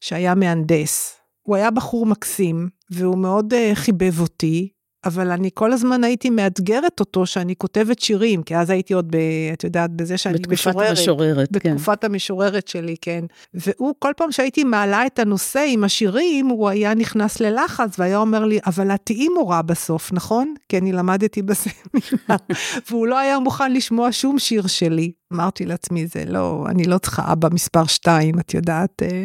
שהיה 0.01 0.35
מהנדס. 0.35 1.17
הוא 1.43 1.57
היה 1.57 1.71
בחור 1.71 2.07
מקסים, 2.07 2.69
והוא 2.91 3.19
מאוד 3.19 3.55
חיבב 3.75 4.21
אותי, 4.21 4.69
אבל 5.07 5.31
אני 5.31 5.51
כל 5.55 5.73
הזמן 5.73 6.05
הייתי 6.05 6.31
מאתגרת 6.31 7.01
אותו 7.01 7.27
שאני 7.27 7.57
כותבת 7.57 7.99
שירים, 7.99 8.43
כי 8.43 8.57
אז 8.57 8.71
הייתי 8.71 8.95
עוד, 8.95 9.11
ב, 9.11 9.17
את 9.53 9.65
יודעת, 9.65 9.91
בזה 9.91 10.19
שאני 10.19 10.39
בתקופת 10.39 10.53
משוררת. 10.53 10.91
המשוררת, 10.91 11.49
כן. 11.61 11.75
בתקופת 11.75 12.05
המשוררת 12.05 12.69
שלי, 12.69 12.97
כן. 13.01 13.25
והוא, 13.55 13.95
כל 13.99 14.13
פעם 14.17 14.33
שהייתי 14.33 14.65
מעלה 14.65 15.07
את 15.07 15.19
הנושא 15.19 15.65
עם 15.69 15.85
השירים, 15.85 16.47
הוא 16.47 16.69
היה 16.69 16.95
נכנס 16.95 17.41
ללחץ 17.41 17.99
והיה 17.99 18.19
אומר 18.19 18.45
לי, 18.45 18.59
אבל 18.67 18.95
את 18.95 19.01
תהיי 19.05 19.29
מורה 19.29 19.63
בסוף, 19.63 20.13
נכון? 20.13 20.55
כי 20.69 20.79
אני 20.79 20.93
למדתי 20.93 21.43
בסמינר. 21.43 22.37
והוא 22.91 23.07
לא 23.07 23.19
היה 23.19 23.39
מוכן 23.39 23.73
לשמוע 23.73 24.09
שום 24.13 24.39
שיר 24.39 24.67
שלי. 24.67 25.13
אמרתי 25.33 25.67
לעצמי, 25.67 26.07
זה 26.07 26.25
לא, 26.27 26.65
אני 26.69 26.85
לא 26.85 26.99
צריכה 26.99 27.33
אבא 27.33 27.49
מספר 27.53 27.87
2, 27.87 28.39
את 28.39 28.55
יודעת. 28.55 29.03
אה. 29.03 29.25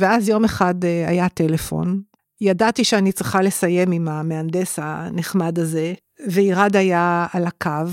ואז 0.00 0.28
יום 0.28 0.44
אחד 0.44 0.84
אה, 0.84 1.08
היה 1.08 1.28
טלפון, 1.28 2.00
ידעתי 2.40 2.84
שאני 2.84 3.12
צריכה 3.12 3.42
לסיים 3.42 3.92
עם 3.92 4.08
המהנדס 4.08 4.78
הנחמד 4.82 5.58
הזה, 5.58 5.94
וירד 6.28 6.76
היה 6.76 7.26
על 7.32 7.46
הקו. 7.46 7.90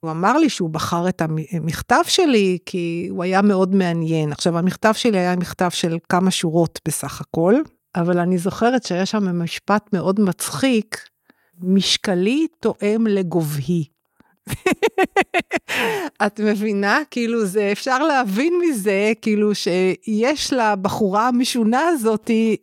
הוא 0.00 0.10
אמר 0.10 0.38
לי 0.38 0.48
שהוא 0.48 0.70
בחר 0.70 1.08
את 1.08 1.22
המכתב 1.52 2.02
שלי 2.08 2.58
כי 2.66 3.08
הוא 3.10 3.24
היה 3.24 3.42
מאוד 3.42 3.74
מעניין. 3.74 4.32
עכשיו, 4.32 4.58
המכתב 4.58 4.92
שלי 4.92 5.18
היה 5.18 5.36
מכתב 5.36 5.70
של 5.70 5.98
כמה 6.08 6.30
שורות 6.30 6.80
בסך 6.88 7.20
הכל, 7.20 7.54
אבל 7.96 8.18
אני 8.18 8.38
זוכרת 8.38 8.84
שהיה 8.84 9.06
שם 9.06 9.42
משפט 9.42 9.92
מאוד 9.92 10.20
מצחיק, 10.20 11.08
משקלי 11.60 12.46
תואם 12.60 13.06
לגובהי. 13.06 13.84
את 16.26 16.40
מבינה? 16.40 16.98
כאילו 17.10 17.46
זה, 17.46 17.72
אפשר 17.72 17.98
להבין 17.98 18.52
מזה, 18.62 19.12
כאילו 19.22 19.54
שיש 19.54 20.52
לבחורה 20.52 21.28
המשונה 21.28 21.88
הזאתי 21.88 22.56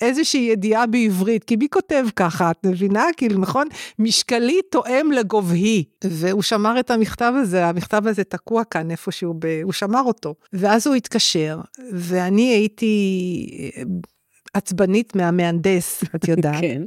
איזושהי 0.00 0.40
ידיעה 0.40 0.86
בעברית, 0.86 1.44
כי 1.44 1.56
מי 1.56 1.68
כותב 1.70 2.06
ככה, 2.16 2.50
את 2.50 2.66
מבינה? 2.66 3.04
כאילו, 3.16 3.40
נכון? 3.40 3.66
משקלי 3.98 4.60
תואם 4.70 5.12
לגובהי. 5.12 5.84
והוא 6.04 6.42
שמר 6.42 6.80
את 6.80 6.90
המכתב 6.90 7.32
הזה, 7.36 7.66
המכתב 7.66 8.06
הזה 8.06 8.24
תקוע 8.24 8.64
כאן 8.64 8.90
איפשהו, 8.90 9.34
ב... 9.38 9.60
הוא 9.62 9.72
שמר 9.72 10.02
אותו. 10.02 10.34
ואז 10.52 10.86
הוא 10.86 10.94
התקשר, 10.94 11.60
ואני 11.92 12.42
הייתי 12.42 13.70
אה, 13.76 13.82
עצבנית 14.54 15.16
מהמהנדס, 15.16 16.04
את 16.14 16.28
יודעת. 16.28 16.60
כן. 16.60 16.82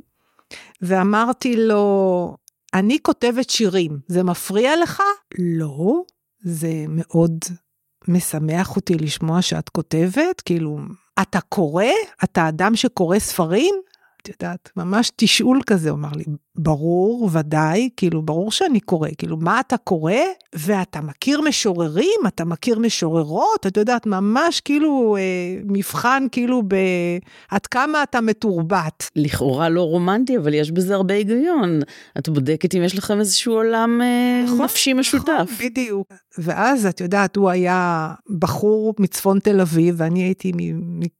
ואמרתי 0.81 1.55
לו, 1.55 2.35
אני 2.73 2.97
כותבת 3.01 3.49
שירים, 3.49 3.99
זה 4.07 4.23
מפריע 4.23 4.71
לך? 4.83 5.01
לא, 5.39 6.03
זה 6.43 6.85
מאוד 6.89 7.37
משמח 8.07 8.75
אותי 8.75 8.93
לשמוע 8.93 9.41
שאת 9.41 9.69
כותבת, 9.69 10.41
כאילו, 10.45 10.79
אתה 11.21 11.41
קורא? 11.41 11.85
אתה 12.23 12.47
אדם 12.47 12.75
שקורא 12.75 13.19
ספרים? 13.19 13.75
את 14.21 14.29
יודעת, 14.29 14.69
ממש 14.77 15.11
תשאול 15.15 15.61
כזה, 15.65 15.89
הוא 15.89 15.97
אמר 15.97 16.11
לי, 16.15 16.23
ברור, 16.55 17.29
ודאי, 17.31 17.89
כאילו, 17.97 18.21
ברור 18.21 18.51
שאני 18.51 18.79
קורא, 18.79 19.09
כאילו, 19.17 19.37
מה 19.37 19.59
אתה 19.59 19.77
קורא? 19.77 20.13
ואתה 20.55 21.01
מכיר 21.01 21.41
משוררים? 21.41 22.19
אתה 22.27 22.45
מכיר 22.45 22.79
משוררות? 22.79 23.67
את 23.67 23.77
יודעת, 23.77 24.05
ממש 24.05 24.61
כאילו 24.61 25.17
אה, 25.19 25.21
מבחן, 25.65 26.27
כאילו, 26.31 26.63
ב... 26.67 26.75
עד 27.51 27.67
כמה 27.67 28.03
אתה 28.03 28.21
מתורבת. 28.21 29.09
לכאורה 29.15 29.69
לא 29.69 29.81
רומנטי, 29.81 30.37
אבל 30.37 30.53
יש 30.53 30.71
בזה 30.71 30.95
הרבה 30.95 31.13
היגיון. 31.13 31.79
את 32.17 32.29
בודקת 32.29 32.75
אם 32.75 32.83
יש 32.83 32.97
לכם 32.97 33.19
איזשהו 33.19 33.53
עולם 33.53 34.01
אה, 34.01 34.43
נכון, 34.45 34.61
נפשי 34.61 34.93
משותף. 34.93 35.29
נכון, 35.29 35.65
בדיוק. 35.65 36.07
ואז, 36.37 36.85
את 36.85 37.01
יודעת, 37.01 37.35
הוא 37.35 37.49
היה 37.49 38.13
בחור 38.39 38.93
מצפון 38.99 39.39
תל 39.39 39.61
אביב, 39.61 39.95
ואני 39.97 40.23
הייתי, 40.23 40.51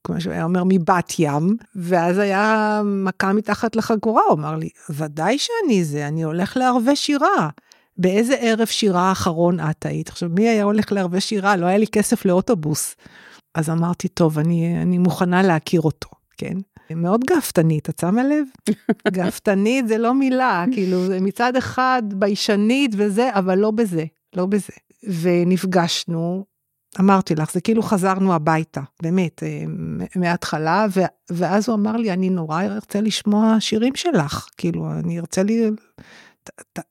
כמו 0.03 0.21
שהוא 0.21 0.33
היה 0.33 0.43
אומר, 0.43 0.63
מבת 0.67 1.13
ים, 1.19 1.57
ואז 1.75 2.17
היה 2.17 2.81
מכה 2.85 3.33
מתחת 3.33 3.75
לחגורה, 3.75 4.21
הוא 4.29 4.33
אמר 4.37 4.55
לי, 4.55 4.69
ודאי 4.89 5.20
שאני 5.37 5.83
זה, 5.83 6.07
אני 6.07 6.23
הולך 6.23 6.57
לערבי 6.57 6.95
שירה. 6.95 7.49
באיזה 7.97 8.35
ערב 8.35 8.67
שירה 8.67 9.01
האחרון 9.01 9.59
את 9.59 9.85
היית? 9.85 10.09
עכשיו, 10.09 10.29
מי 10.29 10.49
היה 10.49 10.63
הולך 10.63 10.91
לערבי 10.91 11.21
שירה? 11.21 11.55
לא 11.55 11.65
היה 11.65 11.77
לי 11.77 11.87
כסף 11.87 12.25
לאוטובוס. 12.25 12.95
אז 13.55 13.69
אמרתי, 13.69 14.07
טוב, 14.07 14.39
אני, 14.39 14.81
אני 14.81 14.97
מוכנה 14.97 15.43
להכיר 15.43 15.81
אותו, 15.81 16.09
כן? 16.37 16.57
מאוד 16.95 17.23
גאוותנית, 17.23 17.89
את 17.89 17.99
שמה 17.99 18.23
לב? 18.23 18.47
גאוותנית 19.17 19.87
זה 19.87 19.97
לא 19.97 20.13
מילה, 20.13 20.65
כאילו, 20.71 20.97
מצד 21.21 21.55
אחד 21.55 22.03
ביישנית 22.15 22.91
וזה, 22.97 23.29
אבל 23.33 23.57
לא 23.57 23.71
בזה, 23.71 24.05
לא 24.35 24.45
בזה. 24.45 24.73
ונפגשנו, 25.21 26.45
אמרתי 26.99 27.35
לך, 27.35 27.51
זה 27.51 27.61
כאילו 27.61 27.83
חזרנו 27.83 28.33
הביתה, 28.33 28.81
באמת, 29.01 29.43
אה, 29.43 29.63
מההתחלה, 30.15 30.85
ואז 31.29 31.69
הוא 31.69 31.75
אמר 31.75 31.97
לי, 31.97 32.11
אני 32.11 32.29
נורא 32.29 32.63
ארצה 32.63 33.01
לשמוע 33.01 33.55
שירים 33.59 33.95
שלך, 33.95 34.47
כאילו, 34.57 34.91
אני 34.99 35.19
ארצה 35.19 35.43
לי, 35.43 35.69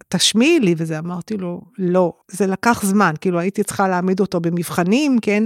תשמיעי 0.09 0.61
לי, 0.61 0.74
וזה, 0.76 0.98
אמרתי 0.98 1.36
לו, 1.36 1.61
לא, 1.78 2.12
זה 2.30 2.46
לקח 2.46 2.80
זמן, 2.84 3.14
כאילו, 3.20 3.38
הייתי 3.38 3.62
צריכה 3.62 3.88
להעמיד 3.88 4.20
אותו 4.20 4.40
במבחנים, 4.40 5.18
כן? 5.22 5.44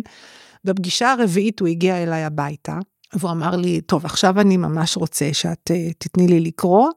בפגישה 0.64 1.12
הרביעית 1.12 1.60
הוא 1.60 1.68
הגיע 1.68 2.02
אליי 2.02 2.24
הביתה, 2.24 2.78
והוא 3.14 3.30
אמר 3.30 3.56
לי, 3.56 3.80
טוב, 3.80 4.04
עכשיו 4.04 4.40
אני 4.40 4.56
ממש 4.56 4.96
רוצה 4.96 5.28
שאת 5.32 5.70
אה, 5.70 5.90
תתני 5.98 6.28
לי 6.28 6.40
לקרוא, 6.40 6.88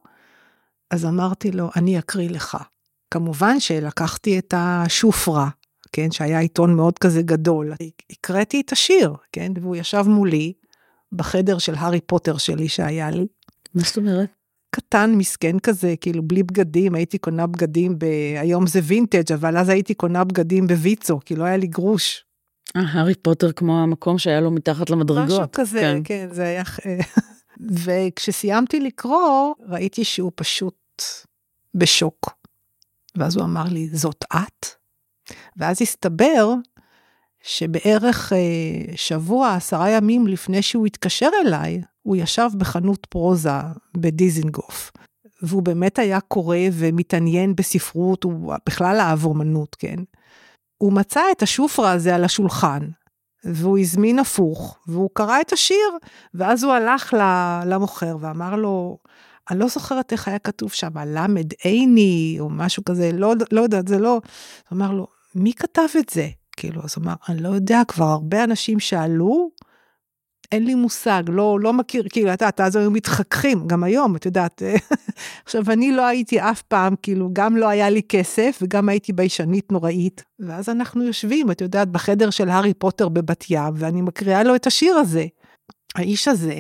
אז 0.92 1.06
אמרתי 1.06 1.52
לו, 1.52 1.70
אני 1.76 2.00
אקריא 2.00 2.30
לך. 2.30 2.58
כמובן 3.12 3.60
שלקחתי 3.60 4.40
את 4.40 4.54
השופרה, 4.58 5.50
כן, 5.92 6.12
שהיה 6.12 6.40
עיתון 6.40 6.76
מאוד 6.76 7.00
כזה 7.00 7.22
גדול. 7.22 7.74
הקראתי 8.10 8.62
את 8.62 8.72
השיר, 8.72 9.14
כן, 9.32 9.52
והוא 9.62 9.76
ישב 9.76 10.04
מולי 10.08 10.54
בחדר 11.12 11.58
של 11.58 11.76
הארי 11.76 12.02
פוטר 12.02 12.38
שלי 12.38 12.70
שהיה 12.70 13.10
לי. 13.10 13.28
מה 13.76 13.82
זאת 13.84 13.98
אומרת? 13.98 14.30
קטן, 14.70 15.14
מסכן 15.16 15.60
כזה, 15.60 15.96
כאילו 16.02 16.24
בלי 16.24 16.44
בגדים, 16.44 16.96
הייתי 16.96 17.18
קונה 17.18 17.48
בגדים 17.48 18.00
ב... 18.00 18.06
היום 18.40 18.68
זה 18.68 18.80
וינטג', 18.84 19.34
אבל 19.34 19.58
אז 19.58 19.70
הייתי 19.70 19.94
קונה 19.94 20.24
בגדים 20.24 20.68
בוויצו, 20.68 21.20
כי 21.26 21.36
לא 21.36 21.44
היה 21.44 21.58
לי 21.58 21.68
גרוש. 21.68 22.26
אה, 22.76 22.82
הארי 22.82 23.16
פוטר 23.16 23.52
כמו 23.52 23.80
המקום 23.84 24.18
שהיה 24.18 24.42
לו 24.42 24.52
מתחת 24.52 24.90
למדרגות. 24.90 25.28
משהו 25.28 25.52
כזה, 25.52 25.80
כן, 25.80 26.02
כן 26.04 26.28
זה 26.32 26.44
היה... 26.44 26.64
וכשסיימתי 27.86 28.80
לקרוא, 28.80 29.54
ראיתי 29.68 30.04
שהוא 30.04 30.32
פשוט 30.36 31.02
בשוק. 31.76 32.30
ואז 33.16 33.36
הוא 33.36 33.46
אמר 33.46 33.64
לי, 33.64 33.90
זאת 33.94 34.26
את? 34.34 34.77
ואז 35.58 35.82
הסתבר 35.82 36.54
שבערך 37.44 38.34
אה, 38.34 38.96
שבוע, 38.96 39.54
עשרה 39.54 39.90
ימים 39.90 40.28
לפני 40.28 40.62
שהוא 40.62 40.86
התקשר 40.86 41.30
אליי, 41.46 41.82
הוא 42.04 42.16
ישב 42.16 42.50
בחנות 42.58 43.06
פרוזה 43.06 43.50
בדיזינגוף. 43.98 44.92
והוא 45.42 45.64
באמת 45.64 46.00
היה 46.00 46.20
קורא 46.20 46.58
ומתעניין 46.74 47.56
בספרות, 47.56 48.24
הוא 48.24 48.54
בכלל 48.70 49.00
אהב 49.00 49.26
אומנות, 49.26 49.76
כן? 49.76 49.96
הוא 50.78 50.94
מצא 50.94 51.22
את 51.32 51.42
השופרה 51.42 51.92
הזה 51.92 52.16
על 52.16 52.24
השולחן, 52.24 52.88
והוא 53.44 53.80
הזמין 53.80 54.20
הפוך, 54.20 54.78
והוא 54.88 55.10
קרא 55.14 55.42
את 55.42 55.54
השיר, 55.54 55.98
ואז 56.34 56.64
הוא 56.64 56.74
הלך 56.74 57.14
למוכר 57.66 58.18
ואמר 58.20 58.56
לו, 58.56 58.98
אני 59.50 59.60
לא 59.60 59.68
זוכרת 59.68 60.12
איך 60.12 60.28
היה 60.28 60.40
כתוב 60.40 60.72
שם, 60.72 60.98
למד 61.06 61.54
עיני, 61.64 62.38
או 62.40 62.50
משהו 62.50 62.86
כזה, 62.86 63.12
לא, 63.14 63.34
לא 63.52 63.62
יודעת, 63.62 63.88
זה 63.88 64.00
לא, 64.00 64.22
הוא 64.70 64.78
אמר 64.78 64.92
לו, 64.92 65.08
מי 65.40 65.54
כתב 65.54 65.88
את 66.00 66.10
זה? 66.10 66.28
כאילו, 66.58 66.82
אז 66.84 66.96
אמר, 66.98 67.14
אני 67.30 67.44
לא 67.44 67.50
יודע, 67.50 67.82
כבר 67.88 68.06
הרבה 68.06 68.44
אנשים 68.44 68.80
שאלו, 68.80 69.50
אין 70.52 70.66
לי 70.66 70.76
מושג, 70.76 71.24
לא, 71.28 71.60
לא 71.62 71.74
מכיר, 71.74 72.08
כאילו, 72.10 72.34
אתה 72.34 72.46
יודעת, 72.46 72.62
אז 72.62 72.76
היו 72.76 72.92
מתחככים, 72.92 73.68
גם 73.68 73.84
היום, 73.84 74.16
את 74.16 74.26
יודעת. 74.26 74.62
עכשיו, 75.46 75.64
אני 75.72 75.92
לא 75.92 76.06
הייתי 76.06 76.42
אף 76.42 76.62
פעם, 76.62 76.96
כאילו, 77.02 77.30
גם 77.34 77.58
לא 77.58 77.68
היה 77.68 77.90
לי 77.90 78.02
כסף, 78.10 78.60
וגם 78.62 78.90
הייתי 78.90 79.14
ביישנית 79.14 79.72
נוראית. 79.72 80.24
ואז 80.40 80.70
אנחנו 80.70 81.04
יושבים, 81.04 81.52
את 81.52 81.62
יודעת, 81.62 81.90
בחדר 81.90 82.30
של 82.30 82.50
הארי 82.50 82.74
פוטר 82.74 83.10
בבת 83.10 83.46
ים, 83.50 83.74
ואני 83.76 84.02
מקריאה 84.02 84.44
לו 84.44 84.56
את 84.56 84.68
השיר 84.68 84.96
הזה. 84.96 85.26
האיש 85.96 86.28
הזה 86.28 86.60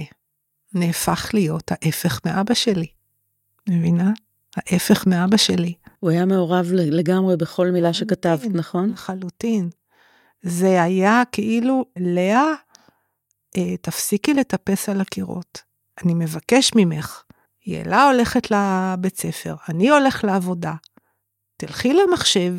נהפך 0.74 1.30
להיות 1.34 1.72
ההפך 1.72 2.20
מאבא 2.26 2.54
שלי. 2.54 2.88
מבינה? 3.70 4.12
ההפך 4.58 5.08
מאבא 5.08 5.38
שלי. 5.38 5.74
הוא 6.00 6.10
היה 6.10 6.26
מעורב 6.26 6.72
לגמרי 6.72 7.38
בכל 7.38 7.72
מילה 7.72 7.94
שכתבת, 7.94 8.50
נכון? 8.54 8.90
לחלוטין. 8.90 9.70
זה 10.42 10.84
היה 10.84 11.24
כאילו, 11.32 11.86
לאה, 11.98 12.54
אה, 13.58 13.78
תפסיקי 13.78 14.34
לטפס 14.34 14.90
על 14.90 15.02
הקירות. 15.02 15.62
אני 16.04 16.14
מבקש 16.14 16.72
ממך. 16.76 17.24
יאלה 17.66 18.10
הולכת 18.12 18.52
לבית 18.52 19.18
ספר, 19.18 19.56
אני 19.70 19.90
הולך 19.90 20.24
לעבודה. 20.24 20.74
תלכי 21.58 21.94
למחשב, 21.94 22.54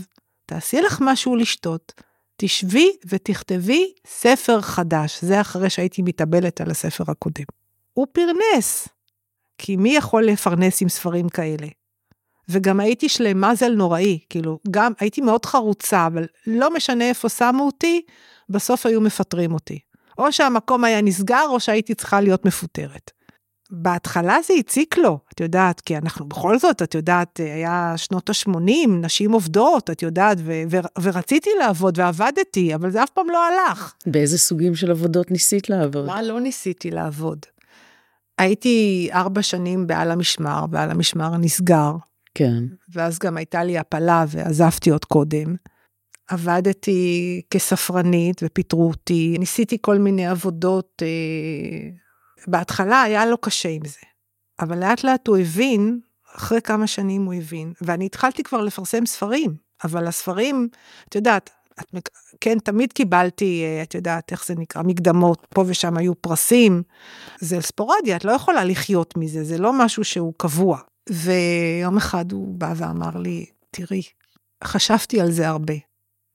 תעשי 0.47 0.80
לך 0.80 0.99
משהו 1.01 1.36
לשתות, 1.36 1.93
תשבי 2.36 2.93
ותכתבי 3.07 3.93
ספר 4.07 4.61
חדש. 4.61 5.24
זה 5.24 5.41
אחרי 5.41 5.70
שהייתי 5.70 6.03
מתאבלת 6.03 6.61
על 6.61 6.70
הספר 6.70 7.05
הקודם. 7.09 7.45
הוא 7.93 8.07
פרנס, 8.12 8.89
כי 9.59 9.76
מי 9.76 9.97
יכול 9.97 10.24
לפרנס 10.24 10.82
עם 10.82 10.89
ספרים 10.89 11.28
כאלה? 11.28 11.66
וגם 12.51 12.80
הייתי 12.80 13.09
שלמה 13.09 13.55
זל 13.55 13.74
נוראי, 13.74 14.18
כאילו, 14.30 14.59
גם 14.70 14.92
הייתי 15.01 15.20
מאוד 15.20 15.46
חרוצה, 15.46 16.07
אבל 16.07 16.26
לא 16.46 16.74
משנה 16.74 17.09
איפה 17.09 17.28
שמו 17.28 17.66
אותי, 17.66 18.03
בסוף 18.49 18.86
היו 18.86 19.01
מפטרים 19.01 19.53
אותי. 19.55 19.78
או 20.18 20.32
שהמקום 20.32 20.84
היה 20.84 21.01
נסגר, 21.01 21.44
או 21.49 21.61
שהייתי 21.61 21.94
צריכה 21.94 22.20
להיות 22.20 22.44
מפוטרת. 22.44 23.11
בהתחלה 23.70 24.38
זה 24.46 24.55
הציק 24.55 24.99
לו, 24.99 25.18
את 25.34 25.40
יודעת, 25.40 25.80
כי 25.80 25.96
אנחנו 25.96 26.26
בכל 26.26 26.59
זאת, 26.59 26.82
את 26.82 26.94
יודעת, 26.94 27.40
היה 27.40 27.94
שנות 27.96 28.30
ה-80, 28.30 28.88
נשים 28.88 29.32
עובדות, 29.32 29.90
את 29.90 30.03
יודעת, 30.03 30.38
ו- 30.40 30.62
ו- 30.70 31.03
ורציתי 31.03 31.51
לעבוד 31.59 31.99
ועבדתי, 31.99 32.74
אבל 32.74 32.90
זה 32.90 33.03
אף 33.03 33.11
פעם 33.11 33.30
לא 33.30 33.44
הלך. 33.46 33.94
באיזה 34.07 34.38
סוגים 34.38 34.74
של 34.74 34.90
עבודות 34.90 35.30
ניסית 35.30 35.70
לעבוד? 35.70 36.07
מה 36.07 36.22
לא 36.22 36.40
ניסיתי 36.40 36.90
לעבוד? 36.90 37.38
הייתי 38.38 39.09
ארבע 39.12 39.42
שנים 39.42 39.86
בעל 39.86 40.11
המשמר, 40.11 40.64
ועל 40.70 40.90
המשמר 40.90 41.36
נסגר, 41.36 41.92
כן. 42.35 42.64
ואז 42.93 43.18
גם 43.18 43.37
הייתה 43.37 43.64
לי 43.64 43.79
הפלה 43.79 44.24
ועזבתי 44.29 44.91
עוד 44.91 45.05
קודם. 45.05 45.55
עבדתי 46.29 47.43
כספרנית 47.51 48.41
ופיטרו 48.45 48.89
אותי, 48.89 49.37
ניסיתי 49.39 49.79
כל 49.81 49.99
מיני 49.99 50.26
עבודות. 50.26 51.03
אה, 51.03 51.89
בהתחלה 52.47 53.03
היה 53.03 53.26
לו 53.26 53.39
קשה 53.39 53.68
עם 53.68 53.85
זה, 53.85 54.01
אבל 54.61 54.79
לאט 54.79 55.05
לאט 55.05 55.29
הוא 55.29 55.37
הבין, 55.37 56.01
אחרי 56.37 56.61
כמה 56.61 56.87
שנים 56.87 57.24
הוא 57.24 57.35
הבין, 57.35 57.72
ואני 57.81 58.07
התחלתי 58.07 58.43
כבר 58.43 58.61
לפרסם 58.61 59.07
ספרים, 59.07 59.57
אבל 59.85 60.07
הספרים, 60.07 60.68
את 61.09 61.14
יודעת, 61.14 61.51
את, 61.81 62.09
כן, 62.41 62.59
תמיד 62.59 62.93
קיבלתי, 62.93 63.62
אה, 63.64 63.83
את 63.83 63.95
יודעת 63.95 64.33
איך 64.33 64.47
זה 64.47 64.55
נקרא, 64.55 64.83
מקדמות, 64.83 65.47
פה 65.55 65.64
ושם 65.66 65.97
היו 65.97 66.14
פרסים. 66.14 66.83
זה 67.41 67.61
ספורדי, 67.61 68.16
את 68.16 68.24
לא 68.24 68.33
יכולה 68.33 68.64
לחיות 68.64 69.16
מזה, 69.16 69.45
זה 69.45 69.59
לא 69.59 69.72
משהו 69.72 70.05
שהוא 70.05 70.35
קבוע. 70.37 70.79
ויום 71.11 71.96
אחד 71.96 72.32
הוא 72.32 72.54
בא 72.54 72.72
ואמר 72.76 73.16
לי, 73.16 73.46
תראי, 73.70 74.02
חשבתי 74.64 75.20
על 75.20 75.30
זה 75.30 75.48
הרבה. 75.48 75.74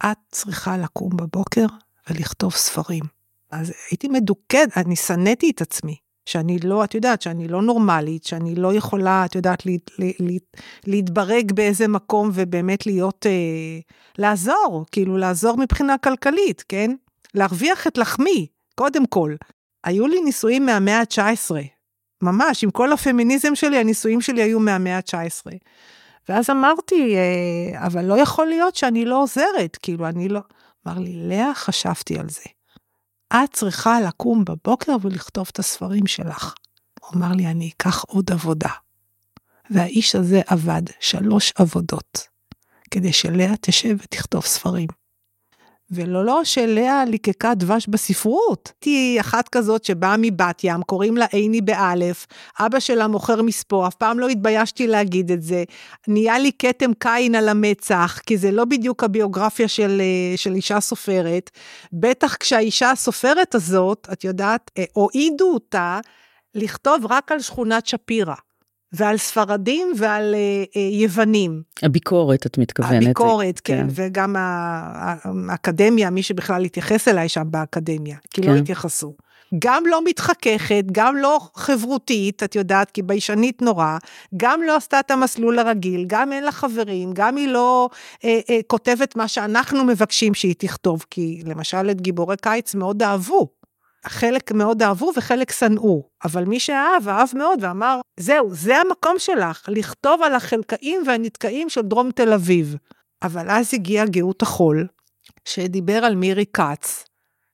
את 0.06 0.18
צריכה 0.32 0.78
לקום 0.78 1.18
בבוקר 1.18 1.66
ולכתוב 2.10 2.54
ספרים. 2.54 3.04
אז 3.52 3.74
הייתי 3.92 4.08
מדוכאת, 4.08 4.78
אני 4.78 4.96
שנאתי 4.96 5.50
את 5.50 5.62
עצמי. 5.62 5.96
שאני 6.26 6.60
לא, 6.60 6.84
את 6.84 6.96
יודעת, 6.96 7.22
שאני 7.22 7.48
לא 7.48 7.62
נורמלית, 7.62 8.24
שאני 8.24 8.56
לא 8.56 8.74
יכולה, 8.74 9.26
את 9.26 9.36
יודעת, 9.36 9.66
לה, 9.66 9.72
לה, 10.00 10.12
לה, 10.20 10.38
להתברג 10.88 11.52
באיזה 11.52 11.88
מקום 11.88 12.30
ובאמת 12.34 12.86
להיות, 12.86 13.26
אה, 13.26 13.80
לעזור, 14.18 14.86
כאילו 14.92 15.18
לעזור 15.18 15.58
מבחינה 15.58 15.98
כלכלית, 15.98 16.64
כן? 16.70 16.92
להרוויח 17.34 17.88
את 17.88 17.98
לחמי, 17.98 18.48
קודם 18.76 19.06
כל. 19.06 19.36
היו 19.84 20.08
לי 20.08 20.22
נישואים 20.22 20.66
מהמאה 20.66 21.00
ה-19, 21.00 21.56
ממש, 22.24 22.64
עם 22.64 22.72
כל 22.72 22.94
הפמיניזם 22.94 23.56
שלי, 23.56 23.78
הנישואים 23.78 24.22
שלי 24.22 24.42
היו 24.42 24.60
מהמאה 24.60 24.98
ה-19. 24.98 25.52
ואז 26.30 26.50
אמרתי, 26.50 27.16
אה, 27.16 27.88
אבל 27.88 28.06
לא 28.06 28.20
יכול 28.20 28.48
להיות 28.48 28.76
שאני 28.76 29.06
לא 29.06 29.22
עוזרת, 29.22 29.78
כאילו, 29.82 30.08
אני 30.08 30.30
לא... 30.30 30.40
אמר 30.88 31.00
לי, 31.00 31.14
לאה, 31.14 31.54
חשבתי 31.56 32.20
על 32.20 32.30
זה. 32.30 32.44
את 33.34 33.54
צריכה 33.54 34.02
לקום 34.02 34.46
בבוקר 34.46 34.96
ולכתוב 35.02 35.48
את 35.52 35.60
הספרים 35.60 36.08
שלך. 36.08 36.54
הוא 37.00 37.10
אמר 37.16 37.32
לי, 37.32 37.48
אני 37.48 37.72
אקח 37.76 38.04
עוד 38.08 38.32
עבודה. 38.32 38.70
והאיש 39.70 40.16
הזה 40.16 40.42
עבד 40.48 40.82
שלוש 41.00 41.54
עבודות, 41.56 42.28
כדי 42.92 43.14
שלאה 43.14 43.54
תשב 43.62 43.96
ותכתוב 44.00 44.46
ספרים. 44.46 44.88
ולא 45.92 46.26
לא 46.26 46.44
שלאה 46.44 47.06
ליקקה 47.06 47.54
דבש 47.54 47.88
בספרות. 47.88 48.72
הייתי 48.76 49.18
אחת 49.20 49.50
כזאת 49.50 49.86
שבאה 49.86 50.16
מבת 50.18 50.62
ים, 50.64 50.82
קוראים 50.82 51.18
לה 51.18 51.26
עיני 51.26 51.62
באלף, 51.62 52.28
אבא 52.60 52.80
שלה 52.80 53.08
מוכר 53.08 53.42
מספוא, 53.42 53.88
אף 53.88 53.96
פעם 53.96 54.20
לא 54.20 54.28
התביישתי 54.28 54.88
להגיד 54.88 55.32
את 55.32 55.42
זה. 55.42 55.64
נהיה 56.08 56.40
לי 56.40 56.52
כתם 56.60 56.92
קין 57.00 57.36
על 57.36 57.50
המצח, 57.50 58.20
כי 58.26 58.38
זה 58.38 58.52
לא 58.52 58.66
בדיוק 58.66 59.04
הביוגרפיה 59.04 59.68
של, 59.68 60.02
אה, 60.02 60.38
של 60.38 60.56
אישה 60.56 60.80
סופרת. 60.80 61.50
בטח 61.94 62.36
כשהאישה 62.36 62.92
הסופרת 62.92 63.56
הזאת, 63.56 64.08
את 64.12 64.24
יודעת, 64.24 64.72
אה, 64.78 64.84
הועידו 64.94 65.52
אותה 65.54 66.00
לכתוב 66.56 67.06
רק 67.10 67.32
על 67.32 67.40
שכונת 67.40 67.86
שפירא. 67.86 68.36
ועל 68.94 69.18
ספרדים 69.18 69.94
ועל 69.98 70.36
אה, 70.36 70.64
אה, 70.76 70.90
יוונים. 70.92 71.62
הביקורת, 71.84 72.46
את 72.46 72.58
מתכוונת. 72.58 73.04
הביקורת, 73.04 73.60
כן, 73.60 73.78
כן. 73.78 73.88
וגם 73.90 74.36
האקדמיה, 74.38 76.10
מי 76.10 76.24
שבכלל 76.24 76.64
התייחס 76.64 77.08
אליי 77.08 77.30
שם 77.30 77.44
באקדמיה, 77.46 78.18
כי 78.30 78.42
כן. 78.42 78.52
לא 78.52 78.56
התייחסו. 78.56 79.14
גם 79.60 79.84
לא 79.86 80.04
מתחככת, 80.06 80.84
גם 80.92 81.16
לא 81.16 81.40
חברותית, 81.56 82.44
את 82.44 82.56
יודעת, 82.56 82.92
כי 82.92 83.02
ביישנית 83.02 83.62
נורא, 83.62 83.98
גם 84.38 84.62
לא 84.62 84.76
עשתה 84.76 85.00
את 85.00 85.12
המסלול 85.12 85.60
הרגיל, 85.60 86.04
גם 86.08 86.34
אין 86.34 86.44
לה 86.44 86.52
חברים, 86.52 87.12
גם 87.14 87.36
היא 87.36 87.48
לא 87.48 87.90
אה, 88.24 88.40
אה, 88.50 88.60
כותבת 88.68 89.16
מה 89.16 89.28
שאנחנו 89.28 89.84
מבקשים 89.84 90.34
שהיא 90.34 90.56
תכתוב, 90.58 91.06
כי 91.10 91.42
למשל 91.46 91.90
את 91.92 92.02
גיבורי 92.02 92.36
קיץ 92.42 92.76
מאוד 92.76 93.04
אהבו. 93.04 93.63
חלק 94.08 94.52
מאוד 94.52 94.84
אהבו 94.84 95.12
וחלק 95.18 95.52
שנאו, 95.52 96.10
אבל 96.26 96.46
מי 96.46 96.60
שאהב, 96.60 97.10
אהב 97.10 97.30
מאוד 97.34 97.60
ואמר, 97.62 98.00
זהו, 98.20 98.54
זה 98.54 98.78
המקום 98.78 99.16
שלך, 99.18 99.66
לכתוב 99.68 100.22
על 100.22 100.36
החלקאים 100.36 101.02
והנתקעים 101.08 101.70
של 101.70 101.82
דרום 101.82 102.12
תל 102.12 102.34
אביב. 102.34 102.76
אבל 103.24 103.50
אז 103.50 103.74
הגיע 103.74 104.06
גאות 104.06 104.42
החול, 104.42 104.88
שדיבר 105.46 106.06
על 106.06 106.16
מירי 106.16 106.46
כץ, 106.46 107.06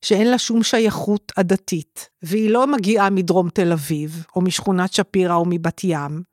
שאין 0.02 0.32
לה 0.32 0.38
שום 0.38 0.64
שייכות 0.64 1.32
עדתית, 1.36 2.10
והיא 2.24 2.50
לא 2.50 2.68
מגיעה 2.68 3.10
מדרום 3.10 3.50
תל 3.50 3.72
אביב, 3.72 4.26
או 4.36 4.42
משכונת 4.42 4.94
שפירא 4.94 5.36
או 5.36 5.46
מבת 5.48 5.82
ים, 5.84 6.24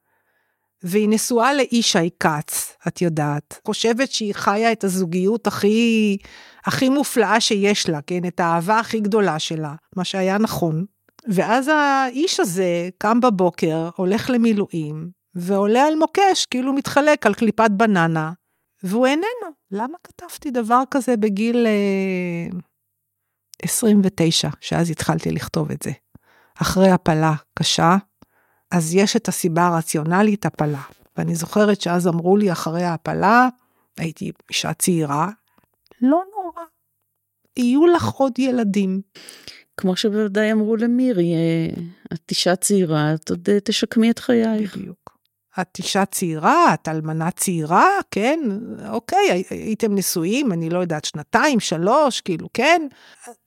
והיא 0.82 1.08
נשואה 1.08 1.54
לישי 1.54 2.10
כץ, 2.20 2.76
את 2.88 3.02
יודעת. 3.02 3.60
חושבת 3.66 4.10
שהיא 4.10 4.34
חיה 4.34 4.72
את 4.72 4.84
הזוגיות 4.84 5.46
הכי, 5.46 6.16
הכי 6.66 6.88
מופלאה 6.88 7.40
שיש 7.40 7.88
לה, 7.88 8.00
כן? 8.02 8.24
את 8.26 8.40
האהבה 8.40 8.78
הכי 8.78 9.00
גדולה 9.00 9.38
שלה, 9.38 9.74
מה 9.96 10.04
שהיה 10.04 10.38
נכון. 10.38 10.84
ואז 11.28 11.68
האיש 11.68 12.40
הזה 12.40 12.88
קם 12.98 13.20
בבוקר, 13.20 13.88
הולך 13.96 14.30
למילואים, 14.30 15.10
ועולה 15.34 15.86
על 15.86 15.94
מוקש, 15.94 16.46
כאילו 16.50 16.72
מתחלק 16.72 17.26
על 17.26 17.34
קליפת 17.34 17.70
בננה, 17.70 18.32
והוא 18.82 19.06
איננו. 19.06 19.56
למה 19.70 19.98
כתבתי 20.04 20.50
דבר 20.50 20.82
כזה 20.90 21.16
בגיל 21.16 21.66
אה, 21.66 22.58
29, 23.62 24.48
שאז 24.60 24.90
התחלתי 24.90 25.30
לכתוב 25.30 25.70
את 25.70 25.82
זה? 25.82 25.90
אחרי 26.62 26.90
הפלה 26.90 27.34
קשה, 27.54 27.96
אז 28.70 28.94
יש 28.94 29.16
את 29.16 29.28
הסיבה 29.28 29.66
הרציונלית, 29.66 30.46
הפלה. 30.46 30.82
ואני 31.16 31.34
זוכרת 31.34 31.80
שאז 31.80 32.08
אמרו 32.08 32.36
לי 32.36 32.52
אחרי 32.52 32.84
ההפלה, 32.84 33.48
הייתי 33.98 34.32
אישה 34.50 34.72
צעירה, 34.72 35.28
לא 36.00 36.08
נורא, 36.08 36.35
יהיו 37.56 37.86
לך 37.86 38.08
עוד 38.08 38.38
ילדים. 38.38 39.00
כמו 39.76 39.96
שבוודאי 39.96 40.52
אמרו 40.52 40.76
למירי, 40.76 41.34
אה, 41.34 41.82
את 42.14 42.30
אישה 42.30 42.56
צעירה, 42.56 43.14
את 43.14 43.30
עוד 43.30 43.48
אה, 43.50 43.60
תשקמי 43.60 44.10
את 44.10 44.18
חייך. 44.18 44.76
בדיוק. 44.76 45.06
את 45.60 45.78
אישה 45.78 46.04
צעירה, 46.04 46.74
את 46.74 46.88
אלמנה 46.88 47.30
צעירה, 47.30 47.88
כן, 48.10 48.40
אוקיי, 48.88 49.44
הייתם 49.50 49.94
נשואים, 49.94 50.52
אני 50.52 50.70
לא 50.70 50.78
יודעת, 50.78 51.04
שנתיים, 51.04 51.60
שלוש, 51.60 52.20
כאילו, 52.20 52.48
כן, 52.54 52.86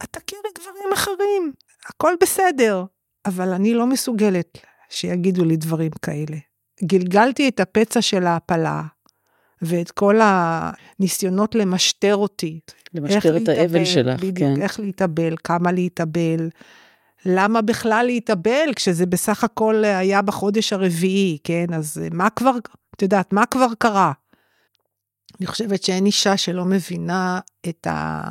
את 0.04 0.08
תכירי 0.12 0.50
גברים 0.58 0.94
אחרים, 0.94 1.54
הכל 1.86 2.14
בסדר, 2.22 2.84
אבל 3.26 3.50
אני 3.50 3.74
לא 3.74 3.88
מסוגלת 3.88 4.58
שיגידו 4.90 5.46
לי 5.46 5.58
דברים 5.58 5.92
כאלה. 6.02 6.38
גלגלתי 6.84 7.50
את 7.50 7.60
הפצע 7.60 8.02
של 8.02 8.26
ההפלה, 8.26 8.84
ואת 9.62 9.92
כל 9.92 10.20
הניסיונות 10.24 11.56
למשטר 11.56 12.16
אותי. 12.16 12.60
למשטר 12.94 13.38
את 13.38 13.42
להתאבל, 13.42 13.60
האבל 13.60 13.86
שלך, 13.86 14.20
בדיוק, 14.20 14.38
כן. 14.38 14.62
איך 14.62 14.80
להתאבל, 14.80 15.36
כמה 15.44 15.72
להתאבל, 15.72 16.50
למה 17.26 17.62
בכלל 17.62 18.06
להתאבל, 18.06 18.74
כשזה 18.76 19.06
בסך 19.06 19.44
הכל 19.44 19.84
היה 19.86 20.22
בחודש 20.22 20.74
הרביעי, 20.74 21.38
כן? 21.44 21.66
אז 21.74 22.02
מה 22.12 22.30
כבר, 22.30 22.52
את 22.96 23.02
יודעת, 23.02 23.34
מה 23.34 23.46
כבר 23.46 23.68
קרה? 23.78 24.12
אני 25.40 25.48
חושבת 25.48 25.84
שאין 25.84 26.06
אישה 26.06 26.38
שלא 26.38 26.66
מבינה 26.66 27.40
את 27.70 27.88
ה... 27.88 28.22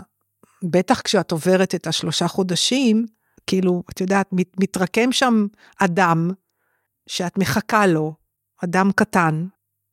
בטח 0.62 1.00
כשאת 1.00 1.32
עוברת 1.32 1.74
את 1.74 1.86
השלושה 1.86 2.28
חודשים, 2.28 3.06
כאילו, 3.46 3.82
את 3.90 4.00
יודעת, 4.00 4.28
מת, 4.32 4.60
מתרקם 4.60 5.12
שם 5.12 5.46
אדם 5.78 6.30
שאת 7.06 7.38
מחכה 7.38 7.86
לו, 7.86 8.14
אדם 8.64 8.90
קטן, 8.96 9.46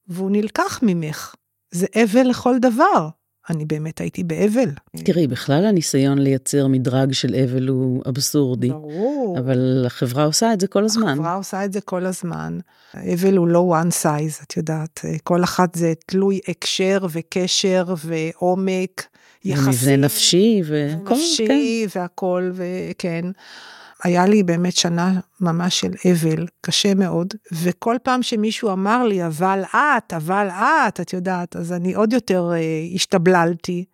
והוא 0.07 0.31
נלקח 0.31 0.79
ממך. 0.83 1.35
זה 1.71 1.85
אבל 2.03 2.23
לכל 2.23 2.59
דבר. 2.59 3.09
אני 3.49 3.65
באמת 3.65 4.01
הייתי 4.01 4.23
באבל. 4.23 4.69
תראי, 4.97 5.27
בכלל 5.27 5.65
הניסיון 5.65 6.17
לייצר 6.17 6.67
מדרג 6.67 7.13
של 7.13 7.35
אבל 7.35 7.67
הוא 7.67 8.03
אבסורדי. 8.09 8.69
ברור. 8.69 9.39
אבל 9.39 9.83
החברה 9.85 10.23
עושה 10.23 10.53
את 10.53 10.61
זה 10.61 10.67
כל 10.67 10.83
הזמן. 10.83 11.09
החברה 11.09 11.33
עושה 11.33 11.65
את 11.65 11.73
זה 11.73 11.81
כל 11.81 12.05
הזמן. 12.05 12.59
אבל 12.93 13.37
הוא 13.37 13.47
לא 13.47 13.75
one 13.81 14.03
size, 14.03 14.43
את 14.43 14.57
יודעת. 14.57 14.99
כל 15.23 15.43
אחת 15.43 15.75
זה 15.75 15.93
תלוי 16.05 16.39
הקשר 16.47 16.97
וקשר 17.11 17.93
ועומק, 18.05 19.07
יחסים. 19.45 19.67
ומבנה 19.67 20.05
נפשי 20.05 20.61
והכל, 20.65 21.13
נפשי 21.13 21.47
כן. 21.47 21.99
והכל, 21.99 22.51
וכן. 22.53 23.25
היה 24.05 24.25
לי 24.25 24.43
באמת 24.43 24.75
שנה 24.75 25.19
ממש 25.41 25.79
של 25.79 25.91
אבל, 26.11 26.47
קשה 26.61 26.93
מאוד, 26.93 27.33
וכל 27.51 27.95
פעם 28.03 28.23
שמישהו 28.23 28.71
אמר 28.71 29.03
לי, 29.03 29.25
אבל 29.25 29.63
את, 29.73 30.13
אבל 30.13 30.47
את, 30.49 30.99
את 30.99 31.13
יודעת, 31.13 31.55
אז 31.55 31.73
אני 31.73 31.93
עוד 31.93 32.13
יותר 32.13 32.51
אה, 32.53 32.59
השתבללתי. 32.95 33.85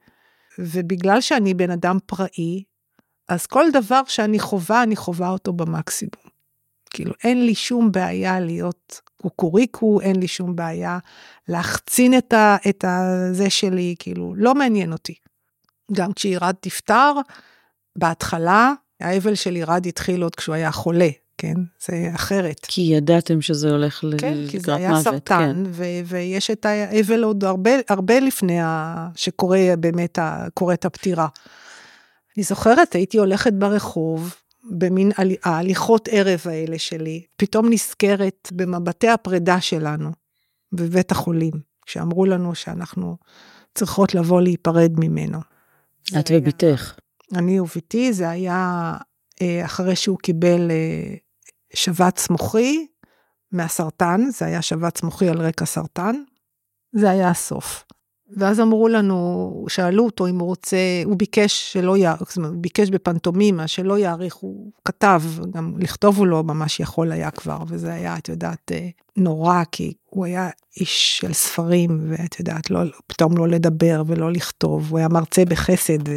ובגלל 0.59 1.22
שאני 1.22 1.53
בן 1.53 1.72
אדם 1.72 1.97
פראי, 2.05 2.64
אז 3.30 3.45
כל 3.45 3.66
דבר 3.74 4.01
שאני 4.07 4.39
חווה, 4.39 4.84
אני 4.84 4.95
חווה 4.95 5.30
אותו 5.30 5.53
במקסימום. 5.53 6.32
כאילו, 6.89 7.14
אין 7.24 7.45
לי 7.45 7.55
שום 7.55 7.91
בעיה 7.91 8.39
להיות 8.39 9.01
קוקוריקו, 9.22 10.01
אין 10.01 10.16
לי 10.16 10.28
שום 10.28 10.55
בעיה 10.55 10.99
להחצין 11.47 12.18
את, 12.18 12.34
ה, 12.34 12.57
את 12.70 12.86
הזה 12.88 13.49
שלי, 13.49 13.95
כאילו, 13.99 14.34
לא 14.38 14.55
מעניין 14.55 14.93
אותי. 14.93 15.16
גם 15.91 16.14
כשירד 16.14 16.55
תפטר, 16.59 17.14
בהתחלה, 17.95 18.74
האבל 19.02 19.36
של 19.36 19.56
ירד 19.56 19.86
התחיל 19.88 20.24
עוד 20.24 20.36
כשהוא 20.36 20.56
היה 20.56 20.72
חולה, 20.72 21.10
כן? 21.38 21.54
זה 21.86 22.12
אחרת. 22.16 22.60
כי 22.68 22.82
ידעתם 22.82 23.41
שזה 23.41 23.72
הולך 23.72 24.04
לקראת 24.04 24.22
כן, 24.22 24.38
מוות. 24.38 24.52
כי 24.52 24.60
זה 24.60 24.76
היה 24.76 25.02
סרטן, 25.02 25.64
כן. 25.66 25.70
ו- 25.72 25.84
ויש 26.06 26.52
את 26.52 26.66
האבל 26.66 27.24
עוד 27.24 27.43
הרבה, 27.43 27.72
הרבה 27.89 28.20
לפני 28.20 28.60
ה- 28.62 29.08
שקורה 29.16 29.60
באמת, 29.80 30.20
ה- 30.20 30.45
קורית 30.54 30.86
הפטירה. 30.86 31.28
אני 32.38 32.43
זוכרת, 32.43 32.93
הייתי 32.93 33.18
הולכת 33.18 33.54
ברחוב, 33.54 34.36
במין 34.72 35.12
הל- 35.18 35.36
ההליכות 35.43 36.10
ערב 36.12 36.39
האלה 36.45 36.80
שלי, 36.80 37.24
פתאום 37.38 37.70
נזכרת 37.70 38.49
במבטי 38.52 39.10
הפרידה 39.10 39.62
שלנו 39.62 40.12
בבית 40.74 41.12
החולים, 41.12 41.52
שאמרו 41.86 42.26
לנו 42.26 42.56
שאנחנו 42.56 43.18
צריכות 43.76 44.16
לבוא 44.16 44.41
להיפרד 44.41 44.91
ממנו. 44.97 45.39
את 46.20 46.32
ובתך. 46.34 46.93
אני 47.36 47.60
וביתי, 47.60 48.14
זה 48.14 48.30
היה 48.30 48.94
אה, 49.42 49.66
אחרי 49.66 49.96
שהוא 49.96 50.18
קיבל 50.18 50.72
אה, 50.72 51.16
שבץ 51.74 52.30
מוחי 52.30 52.86
מהסרטן, 53.52 54.22
זה 54.30 54.46
היה 54.46 54.62
שבץ 54.62 55.04
מוחי 55.04 55.30
על 55.30 55.42
רקע 55.42 55.66
סרטן, 55.66 56.16
זה 56.94 57.10
היה 57.10 57.30
הסוף. 57.30 57.84
ואז 58.38 58.60
אמרו 58.60 58.88
לנו, 58.88 59.66
שאלו 59.70 60.06
אותו 60.06 60.28
אם 60.28 60.40
הוא 60.40 60.48
רוצה, 60.48 60.78
הוא 61.06 61.18
ביקש 61.18 61.74
שלא 61.74 61.98
יאריך, 61.98 62.30
זאת 62.30 62.38
אומרת, 62.38 62.52
הוא 62.52 62.62
ביקש 62.62 62.90
בפנטומימה 62.90 63.68
שלא 63.68 64.00
יאריך, 64.00 64.36
הוא 64.36 64.72
כתב, 64.86 65.22
גם 65.52 65.74
לכתוב 65.80 66.18
הוא 66.18 66.28
לא 66.28 66.44
ממש 66.44 66.80
יכול 66.80 67.12
היה 67.12 67.32
כבר, 67.32 67.58
וזה 67.68 67.94
היה, 67.94 68.18
את 68.18 68.30
יודעת, 68.30 68.72
אה, 68.72 68.90
נורא, 69.18 69.64
כי 69.72 69.94
הוא 70.10 70.26
היה 70.26 70.50
איש 70.78 71.18
של 71.18 71.34
ספרים, 71.34 72.06
ואת 72.10 72.40
יודעת, 72.40 72.70
לא, 72.70 72.80
פתאום 73.08 73.38
לא 73.38 73.48
לדבר 73.48 74.04
ולא 74.08 74.32
לכתוב, 74.32 74.90
הוא 74.90 75.00
היה 75.00 75.08
מרצה 75.08 75.46
בחסד, 75.46 76.10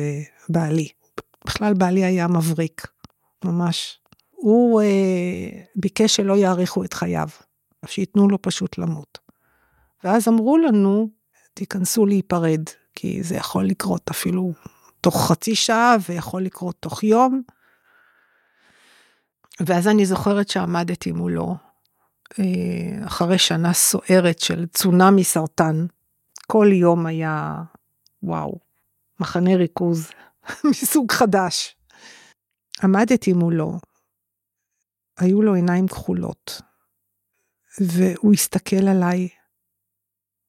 בעלי. 0.49 0.89
בכלל 1.47 1.75
בעלי 1.75 2.05
היה 2.05 2.29
מבריק, 2.29 2.87
ממש. 3.45 4.01
הוא 4.31 4.83
אה, 4.83 5.63
ביקש 5.77 6.17
שלא 6.17 6.37
יאריכו 6.37 6.85
את 6.85 6.95
חייו, 6.95 7.29
שייתנו 7.87 8.29
לו 8.29 8.43
פשוט 8.43 8.79
למות. 8.79 9.19
ואז 10.05 10.29
אמרו 10.29 10.59
לנו, 10.59 11.09
תיכנסו 11.55 12.07
להיפרד, 12.07 12.63
כי 12.95 13.23
זה 13.23 13.35
יכול 13.35 13.65
לקרות 13.65 14.11
אפילו 14.11 14.53
תוך 15.01 15.29
חצי 15.31 15.55
שעה, 15.55 15.97
ויכול 16.09 16.43
לקרות 16.43 16.77
תוך 16.81 17.05
יום. 17.05 17.43
ואז 19.61 19.89
אני 19.89 20.07
זוכרת 20.07 20.49
שעמדתי 20.49 21.13
מולו, 21.13 21.57
אה, 22.39 23.07
אחרי 23.07 23.39
שנה 23.39 23.73
סוערת 23.73 24.39
של 24.39 24.67
צונאמי 24.67 25.25
סרטן. 25.25 25.87
כל 26.47 26.71
יום 26.73 27.07
היה, 27.07 27.63
וואו, 28.23 28.59
מחנה 29.21 29.57
ריכוז 29.57 30.11
מסוג 30.71 31.13
חדש. 31.13 31.77
עמדתי 32.83 33.33
מולו, 33.33 33.73
היו 35.19 35.43
לו 35.43 35.55
עיניים 35.55 35.89
כחולות, 35.89 36.61
והוא 37.81 38.33
הסתכל 38.33 38.89
עליי 38.89 39.29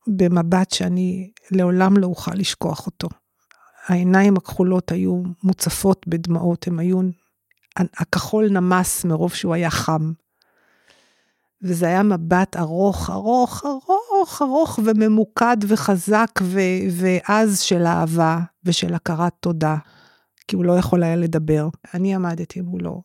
במבט 0.08 0.72
שאני 0.72 1.32
לעולם 1.52 1.98
לא 1.98 2.08
אוכל 2.08 2.34
לשכוח 2.36 2.86
אותו. 2.86 3.08
העיניים 3.88 4.38
הכחולות 4.38 4.92
היו 4.92 5.24
מוצפות 5.44 6.08
בדמעות, 6.08 6.68
הם 6.68 6.80
היו, 6.80 7.00
הכחול 7.78 8.50
נמס 8.50 9.06
מרוב 9.06 9.34
שהוא 9.34 9.54
היה 9.54 9.70
חם. 9.70 10.14
וזה 11.64 11.86
היה 11.86 12.04
מבט 12.04 12.56
ארוך, 12.58 13.10
ארוך, 13.10 13.64
ארוך, 13.66 14.42
ארוך 14.42 14.80
וממוקד 14.86 15.58
וחזק 15.68 16.30
ו- 16.42 16.60
ועז 16.92 17.60
של 17.60 17.86
אהבה 17.86 18.40
ושל 18.64 18.94
הכרת 18.94 19.34
תודה, 19.40 19.76
כי 20.48 20.56
הוא 20.56 20.66
לא 20.66 20.78
יכול 20.78 21.04
היה 21.04 21.16
לדבר. 21.16 21.70
אני 21.94 22.16
עמדתי 22.16 22.62
מולו, 22.62 23.02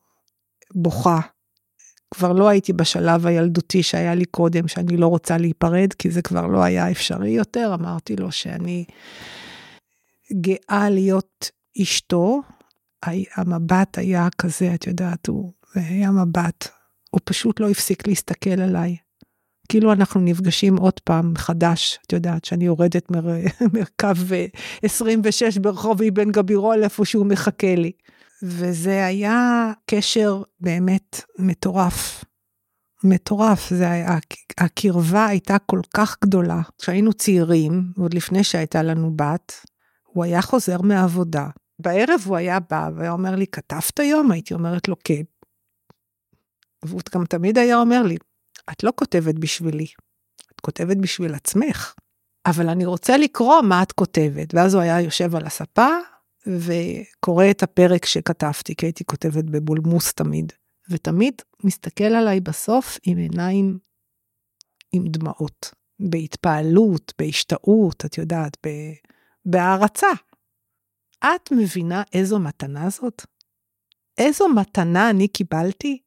בוכה. 0.75 1.21
כבר 2.15 2.33
לא 2.33 2.49
הייתי 2.49 2.73
בשלב 2.73 3.27
הילדותי 3.27 3.83
שהיה 3.83 4.15
לי 4.15 4.25
קודם, 4.25 4.69
שאני 4.69 4.97
לא 4.97 5.07
רוצה 5.07 5.39
להיפרד, 5.39 5.93
כי 5.93 6.11
זה 6.11 6.23
כבר 6.23 6.47
לא 6.47 6.63
היה 6.63 6.91
אפשרי 6.91 7.31
יותר. 7.31 7.75
אמרתי 7.75 8.17
לו 8.17 8.33
שאני 8.33 8.85
גאה 10.33 10.89
להיות 10.91 11.51
אשתו. 11.83 12.41
המבט 13.37 13.99
היה 13.99 14.29
כזה, 14.39 14.75
את 14.75 14.87
יודעת, 14.87 15.27
הוא 15.27 15.53
היה 15.75 16.11
מבט. 16.11 16.69
הוא 17.11 17.21
פשוט 17.25 17.61
לא 17.61 17.71
הפסיק 17.71 18.07
להסתכל 18.07 18.61
עליי. 18.61 18.97
כאילו 19.69 19.93
אנחנו 19.93 20.21
נפגשים 20.21 20.77
עוד 20.77 21.01
פעם 21.01 21.33
מחדש, 21.33 21.99
את 22.07 22.13
יודעת, 22.13 22.45
שאני 22.45 22.65
יורדת 22.65 23.11
מר... 23.11 23.27
מרכב 23.75 24.17
26 24.83 25.59
ברחוב 25.59 26.03
אבן 26.03 26.31
גבירול, 26.33 26.83
איפה 26.85 27.05
שהוא 27.05 27.27
מחכה 27.27 27.75
לי. 27.75 27.93
וזה 28.43 29.07
היה 29.07 29.73
קשר 29.87 30.43
באמת 30.61 31.21
מטורף. 31.39 32.25
מטורף, 33.05 33.71
זה 33.71 33.91
היה, 33.91 34.19
הקרבה 34.59 35.27
הייתה 35.27 35.59
כל 35.59 35.81
כך 35.95 36.17
גדולה. 36.23 36.61
כשהיינו 36.79 37.13
צעירים, 37.13 37.93
עוד 37.99 38.15
לפני 38.15 38.45
שהייתה 38.45 38.83
לנו 38.83 39.17
בת, 39.17 39.53
הוא 40.07 40.25
היה 40.25 40.43
חוזר 40.43 40.81
מהעבודה. 40.83 41.49
בערב 41.79 42.21
הוא 42.27 42.37
היה 42.37 42.59
בא 42.71 42.91
והיה 42.97 43.13
אומר 43.13 43.37
לי, 43.37 43.47
כתבת 43.47 44.01
היום? 44.01 44.31
הייתי 44.31 44.55
אומרת 44.55 44.89
לו, 44.89 44.97
כן. 45.05 45.23
והוא 46.85 47.01
גם 47.15 47.25
תמיד 47.25 47.59
היה 47.59 47.77
אומר 47.77 48.03
לי, 48.03 48.17
את 48.73 48.85
לא 48.85 48.93
כותבת 48.97 49.35
בשבילי, 49.35 49.87
את 50.53 50.61
כותבת 50.61 50.97
בשביל 50.97 51.35
עצמך, 51.35 51.95
אבל 52.47 52.69
אני 52.69 52.85
רוצה 52.85 53.17
לקרוא 53.17 53.61
מה 53.63 53.83
את 53.83 53.93
כותבת. 53.93 54.55
ואז 54.55 54.75
הוא 54.75 54.83
היה 54.83 55.01
יושב 55.01 55.37
על 55.37 55.47
הספה 55.47 55.89
וקורא 56.47 57.45
את 57.51 57.63
הפרק 57.63 58.05
שכתבתי, 58.05 58.77
כי 58.77 58.87
הייתי 58.87 59.05
כותבת 59.05 59.45
בבולמוס 59.45 60.13
תמיד, 60.13 60.53
ותמיד 60.91 61.35
מסתכל 61.65 62.05
עליי 62.05 62.41
בסוף 62.41 62.99
עם 63.03 63.19
עיניים 63.19 63.79
עם 64.93 65.05
דמעות, 65.07 65.71
בהתפעלות, 66.11 67.13
בהשתאות, 67.19 68.05
את 68.05 68.19
יודעת, 68.19 68.57
בהערצה. 69.45 70.09
את 71.19 71.53
מבינה 71.53 72.03
איזו 72.13 72.39
מתנה 72.39 72.91
זאת? 72.91 73.23
איזו 74.19 74.49
מתנה 74.49 75.11
אני 75.11 75.29
קיבלתי? 75.29 76.03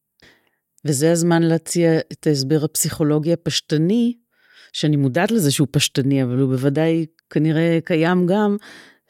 וזה 0.85 1.11
הזמן 1.11 1.43
להציע 1.43 1.99
את 2.11 2.27
ההסבר 2.27 2.63
הפסיכולוגי 2.63 3.33
הפשטני, 3.33 4.13
שאני 4.73 4.95
מודעת 4.95 5.31
לזה 5.31 5.51
שהוא 5.51 5.67
פשטני, 5.71 6.23
אבל 6.23 6.39
הוא 6.39 6.49
בוודאי 6.49 7.05
כנראה 7.29 7.79
קיים 7.85 8.25
גם, 8.25 8.57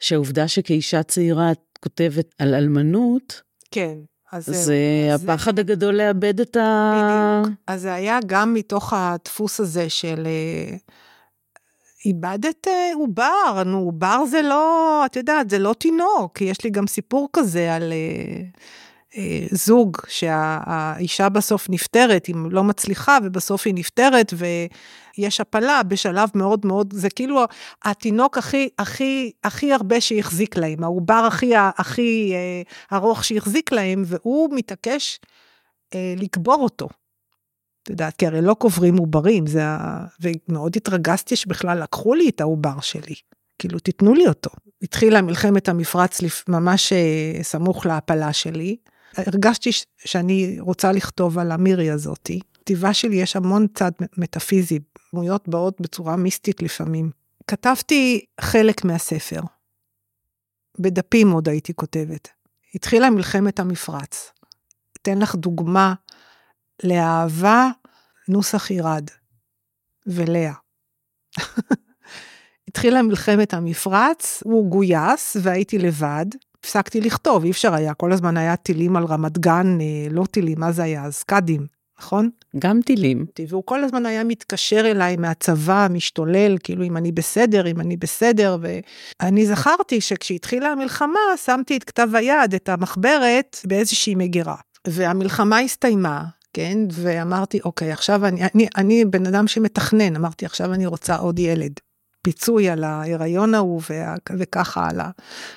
שהעובדה 0.00 0.48
שכאישה 0.48 1.02
צעירה 1.02 1.52
את 1.52 1.78
כותבת 1.80 2.34
על 2.38 2.54
אלמנות, 2.54 3.42
כן. 3.70 3.94
אז 4.32 4.46
זה 4.46 4.76
הפחד 5.14 5.56
זה... 5.56 5.60
הגדול 5.60 5.94
לאבד 5.94 6.40
את 6.40 6.56
ה... 6.56 7.42
בדיוק. 7.42 7.58
אז 7.66 7.80
זה 7.82 7.94
היה 7.94 8.18
גם 8.26 8.54
מתוך 8.54 8.92
הדפוס 8.92 9.60
הזה 9.60 9.88
של 9.88 10.26
איבדת 12.06 12.66
עובר, 12.94 13.62
נו, 13.66 13.78
עובר 13.78 14.24
זה 14.30 14.42
לא, 14.42 15.02
את 15.06 15.16
יודעת, 15.16 15.50
זה 15.50 15.58
לא 15.58 15.74
תינוק, 15.78 16.40
יש 16.40 16.64
לי 16.64 16.70
גם 16.70 16.86
סיפור 16.86 17.28
כזה 17.32 17.74
על... 17.74 17.92
זוג 19.50 19.96
שהאישה 20.08 21.28
בסוף 21.28 21.66
נפטרת, 21.70 22.26
היא 22.26 22.36
לא 22.50 22.64
מצליחה 22.64 23.18
ובסוף 23.24 23.66
היא 23.66 23.74
נפטרת 23.74 24.34
ויש 24.36 25.40
הפלה 25.40 25.82
בשלב 25.82 26.28
מאוד 26.34 26.66
מאוד, 26.66 26.94
זה 26.96 27.10
כאילו 27.10 27.44
התינוק 27.84 28.38
הכי, 28.38 28.68
הכי, 28.78 29.32
הכי 29.44 29.72
הרבה 29.72 30.00
שהחזיק 30.00 30.56
להם, 30.56 30.84
העובר 30.84 31.24
הכי, 31.28 31.52
הכי 31.56 32.34
ארוך 32.92 33.24
שהחזיק 33.24 33.72
להם 33.72 34.02
והוא 34.06 34.56
מתעקש 34.56 35.20
אה, 35.94 36.14
לקבור 36.16 36.62
אותו. 36.62 36.88
את 37.82 37.90
יודעת, 37.90 38.16
כי 38.16 38.26
הרי 38.26 38.42
לא 38.42 38.54
קוברים 38.54 38.96
עוברים, 38.96 39.46
זה 39.46 39.64
ה... 39.64 40.06
ומאוד 40.20 40.76
התרגזתי 40.76 41.36
שבכלל 41.36 41.82
לקחו 41.82 42.14
לי 42.14 42.28
את 42.28 42.40
העובר 42.40 42.80
שלי, 42.80 43.14
כאילו 43.58 43.78
תיתנו 43.78 44.14
לי 44.14 44.28
אותו. 44.28 44.50
התחילה 44.82 45.22
מלחמת 45.22 45.68
המפרץ 45.68 46.20
ממש 46.48 46.92
סמוך 47.42 47.86
להפלה 47.86 48.32
שלי. 48.32 48.76
הרגשתי 49.16 49.70
שאני 49.98 50.56
רוצה 50.60 50.92
לכתוב 50.92 51.38
על 51.38 51.52
המירי 51.52 51.90
הזאתי. 51.90 52.40
כתיבה 52.54 52.94
שלי 52.94 53.16
יש 53.16 53.36
המון 53.36 53.66
צד 53.74 53.92
מטאפיזי, 54.18 54.78
דמויות 55.12 55.48
באות 55.48 55.80
בצורה 55.80 56.16
מיסטית 56.16 56.62
לפעמים. 56.62 57.10
כתבתי 57.46 58.24
חלק 58.40 58.84
מהספר. 58.84 59.40
בדפים 60.78 61.30
עוד 61.30 61.48
הייתי 61.48 61.74
כותבת. 61.74 62.28
התחילה 62.74 63.10
מלחמת 63.10 63.60
המפרץ. 63.60 64.32
אתן 65.02 65.18
לך 65.18 65.34
דוגמה 65.34 65.94
לאהבה 66.82 67.68
נוסח 68.28 68.70
ירד 68.70 69.04
ולאה. 70.06 70.52
התחילה 72.68 73.02
מלחמת 73.02 73.54
המפרץ, 73.54 74.42
הוא 74.44 74.70
גויס 74.70 75.36
והייתי 75.42 75.78
לבד. 75.78 76.26
הפסקתי 76.64 77.00
לכתוב, 77.00 77.44
אי 77.44 77.50
אפשר 77.50 77.74
היה, 77.74 77.94
כל 77.94 78.12
הזמן 78.12 78.36
היה 78.36 78.56
טילים 78.56 78.96
על 78.96 79.04
רמת 79.04 79.38
גן, 79.38 79.78
לא 80.10 80.24
טילים, 80.24 80.60
מה 80.60 80.72
זה 80.72 80.82
היה? 80.82 81.04
אז 81.04 81.22
קאדים. 81.22 81.66
נכון? 81.98 82.30
גם 82.58 82.80
טילים. 82.82 83.26
והוא 83.48 83.62
כל 83.66 83.84
הזמן 83.84 84.06
היה 84.06 84.24
מתקשר 84.24 84.90
אליי 84.90 85.16
מהצבא, 85.16 85.86
משתולל, 85.90 86.56
כאילו 86.62 86.84
אם 86.84 86.96
אני 86.96 87.12
בסדר, 87.12 87.66
אם 87.66 87.80
אני 87.80 87.96
בסדר, 87.96 88.58
ואני 88.60 89.46
זכרתי 89.46 90.00
שכשהתחילה 90.00 90.68
המלחמה, 90.68 91.20
שמתי 91.44 91.76
את 91.76 91.84
כתב 91.84 92.08
היד, 92.14 92.54
את 92.54 92.68
המחברת, 92.68 93.56
באיזושהי 93.64 94.14
מגירה. 94.14 94.56
והמלחמה 94.86 95.58
הסתיימה, 95.58 96.24
כן, 96.52 96.78
ואמרתי, 96.92 97.60
אוקיי, 97.64 97.92
עכשיו 97.92 98.26
אני, 98.26 98.40
אני, 98.54 98.68
אני 98.76 99.04
בן 99.04 99.26
אדם 99.26 99.46
שמתכנן, 99.46 100.16
אמרתי, 100.16 100.46
עכשיו 100.46 100.74
אני 100.74 100.86
רוצה 100.86 101.16
עוד 101.16 101.38
ילד. 101.38 101.72
פיצוי 102.24 102.68
על 102.68 102.84
ההיריון 102.84 103.54
ההוא 103.54 103.82
וככה 104.38 104.88
על 104.88 105.00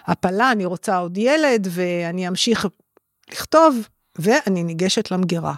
ההפלה, 0.08 0.52
אני 0.52 0.66
רוצה 0.66 0.98
עוד 0.98 1.18
ילד 1.18 1.68
ואני 1.70 2.28
אמשיך 2.28 2.68
לכתוב, 3.32 3.88
ואני 4.20 4.64
ניגשת 4.64 5.12
למגירה. 5.12 5.54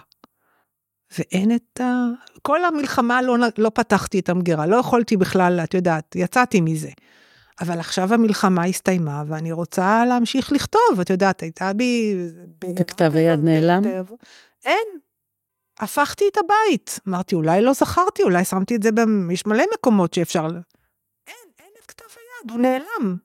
ואין 1.18 1.54
את 1.54 1.80
ה... 1.80 2.06
כל 2.42 2.64
המלחמה 2.64 3.22
לא, 3.22 3.36
לא 3.58 3.70
פתחתי 3.74 4.18
את 4.18 4.28
המגירה, 4.28 4.66
לא 4.66 4.76
יכולתי 4.76 5.16
בכלל, 5.16 5.60
את 5.64 5.74
יודעת, 5.74 6.16
יצאתי 6.16 6.60
מזה. 6.60 6.90
אבל 7.60 7.80
עכשיו 7.80 8.14
המלחמה 8.14 8.64
הסתיימה 8.64 9.22
ואני 9.26 9.52
רוצה 9.52 10.04
להמשיך 10.08 10.52
לכתוב, 10.52 11.00
את 11.00 11.10
יודעת, 11.10 11.40
הייתה 11.40 11.72
בי... 11.72 12.16
וכתב 12.78 13.12
היד 13.14 13.40
נעלם? 13.44 13.82
אין. 14.64 15.00
הפכתי 15.80 16.24
את 16.32 16.36
הבית. 16.36 17.00
אמרתי, 17.08 17.34
אולי 17.34 17.62
לא 17.62 17.72
זכרתי, 17.72 18.22
אולי 18.22 18.44
שמתי 18.44 18.76
את 18.76 18.82
זה, 18.82 18.90
יש 19.32 19.46
מלא 19.46 19.64
מקומות 19.74 20.14
שאפשר... 20.14 20.46
אין, 21.26 21.48
אין 21.58 21.72
את 21.80 21.86
כתב 21.86 22.04
היד, 22.04 22.20
הוא 22.50 22.58
נעלם. 22.58 23.16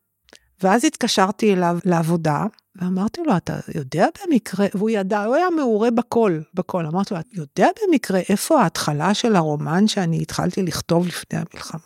ואז 0.64 0.86
התקשרתי 0.86 1.54
אליו 1.54 1.78
לעבודה, 1.86 2.46
ואמרתי 2.76 3.22
לו, 3.26 3.38
אתה 3.38 3.60
יודע 3.76 4.08
במקרה, 4.24 4.66
והוא 4.74 4.90
ידע, 4.90 5.24
הוא 5.24 5.36
היה 5.36 5.50
מעורה 5.50 5.92
בכל, 5.92 6.40
בכל. 6.54 6.86
אמרתי 6.86 7.14
לו, 7.14 7.20
אתה 7.20 7.30
יודע 7.36 7.68
במקרה 7.88 8.20
איפה 8.30 8.62
ההתחלה 8.62 9.14
של 9.14 9.36
הרומן 9.36 9.88
שאני 9.88 10.22
התחלתי 10.22 10.64
לכתוב 10.64 11.08
לפני 11.08 11.40
המלחמה? 11.40 11.80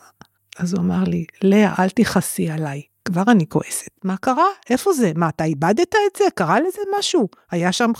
אז 0.57 0.73
הוא 0.73 0.81
אמר 0.81 1.03
לי, 1.03 1.25
לאה, 1.41 1.75
אל 1.79 1.89
תכעסי 1.89 2.49
עליי, 2.49 2.81
כבר 3.05 3.23
אני 3.27 3.49
כועסת. 3.49 3.91
מה 4.03 4.17
קרה? 4.17 4.47
איפה 4.69 4.93
זה? 4.93 5.11
מה, 5.15 5.29
אתה 5.29 5.43
איבדת 5.43 5.95
את 5.95 6.17
זה? 6.17 6.23
קרה 6.35 6.59
לזה 6.59 6.81
משהו? 6.99 7.29
היה 7.51 7.71
שם 7.71 7.91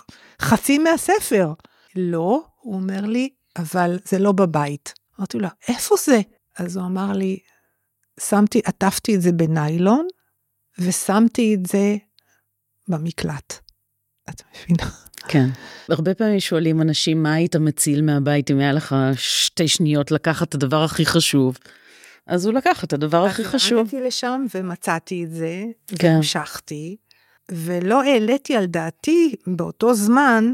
חצי 0.42 0.78
מהספר. 0.78 1.54
לא, 1.96 2.44
הוא 2.60 2.76
אומר 2.76 3.02
לי, 3.02 3.30
אבל 3.58 4.00
זה 4.06 4.20
לא 4.20 4.32
בבית. 4.32 4.94
אמרתי 5.20 5.40
לו, 5.40 5.48
איפה 5.68 5.96
זה? 6.06 6.22
אז 6.58 6.78
הוא 6.78 6.86
אמר 6.86 7.12
לי, 7.12 7.40
שמתי, 8.20 8.62
עטפתי 8.66 9.16
את 9.16 9.22
זה 9.22 9.32
בניילון, 9.32 10.08
ושמתי 10.80 11.56
את 11.56 11.66
זה 11.66 11.96
במקלט. 12.88 13.54
את 14.30 14.42
מבינה? 14.50 14.92
כן. 15.28 15.50
הרבה 15.90 16.14
פעמים 16.16 16.40
שואלים 16.40 16.82
אנשים, 16.82 17.24
מה 17.24 17.34
היית 17.34 17.56
מציל 17.56 18.02
מהבית 18.02 18.52
אם 18.52 18.60
היה 18.60 18.72
לך 18.72 18.96
שתי 19.16 19.68
שניות 19.68 20.12
לקחת 20.12 20.50
את 20.50 20.54
הדבר 20.56 20.84
הכי 20.84 21.06
חשוב? 21.06 21.58
אז 22.28 22.46
הוא 22.46 22.54
לקח 22.54 22.84
את 22.84 22.94
הדבר 22.94 23.26
הכי 23.26 23.44
חשוב. 23.44 23.88
אז 23.88 23.94
לשם 23.94 24.46
ומצאתי 24.56 25.24
את 25.24 25.32
זה, 25.32 25.64
כן. 25.88 26.14
והמשכתי, 26.14 26.96
ולא 27.52 28.04
העליתי 28.04 28.56
על 28.56 28.66
דעתי 28.66 29.36
באותו 29.48 29.94
זמן, 29.94 30.54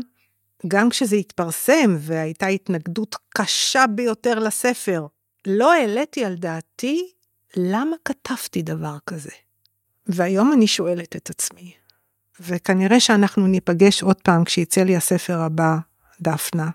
גם 0.68 0.90
כשזה 0.90 1.16
התפרסם 1.16 1.98
והייתה 2.00 2.48
התנגדות 2.48 3.16
קשה 3.38 3.86
ביותר 3.96 4.40
לספר, 4.40 5.06
לא 5.48 5.74
העליתי 5.74 6.26
על 6.26 6.36
דעתי 6.36 7.12
למה 7.58 7.96
כתבתי 8.06 8.62
דבר 8.62 8.98
כזה. 9.06 9.32
והיום 10.08 10.54
אני 10.54 10.68
שואלת 10.68 11.16
את 11.16 11.30
עצמי, 11.30 11.74
וכנראה 12.40 13.00
שאנחנו 13.00 13.48
ניפגש 13.48 14.04
עוד 14.04 14.22
פעם 14.22 14.44
כשיצא 14.44 14.82
לי 14.82 14.96
הספר 14.96 15.40
הבא, 15.42 15.78
דפנה. 16.22 16.70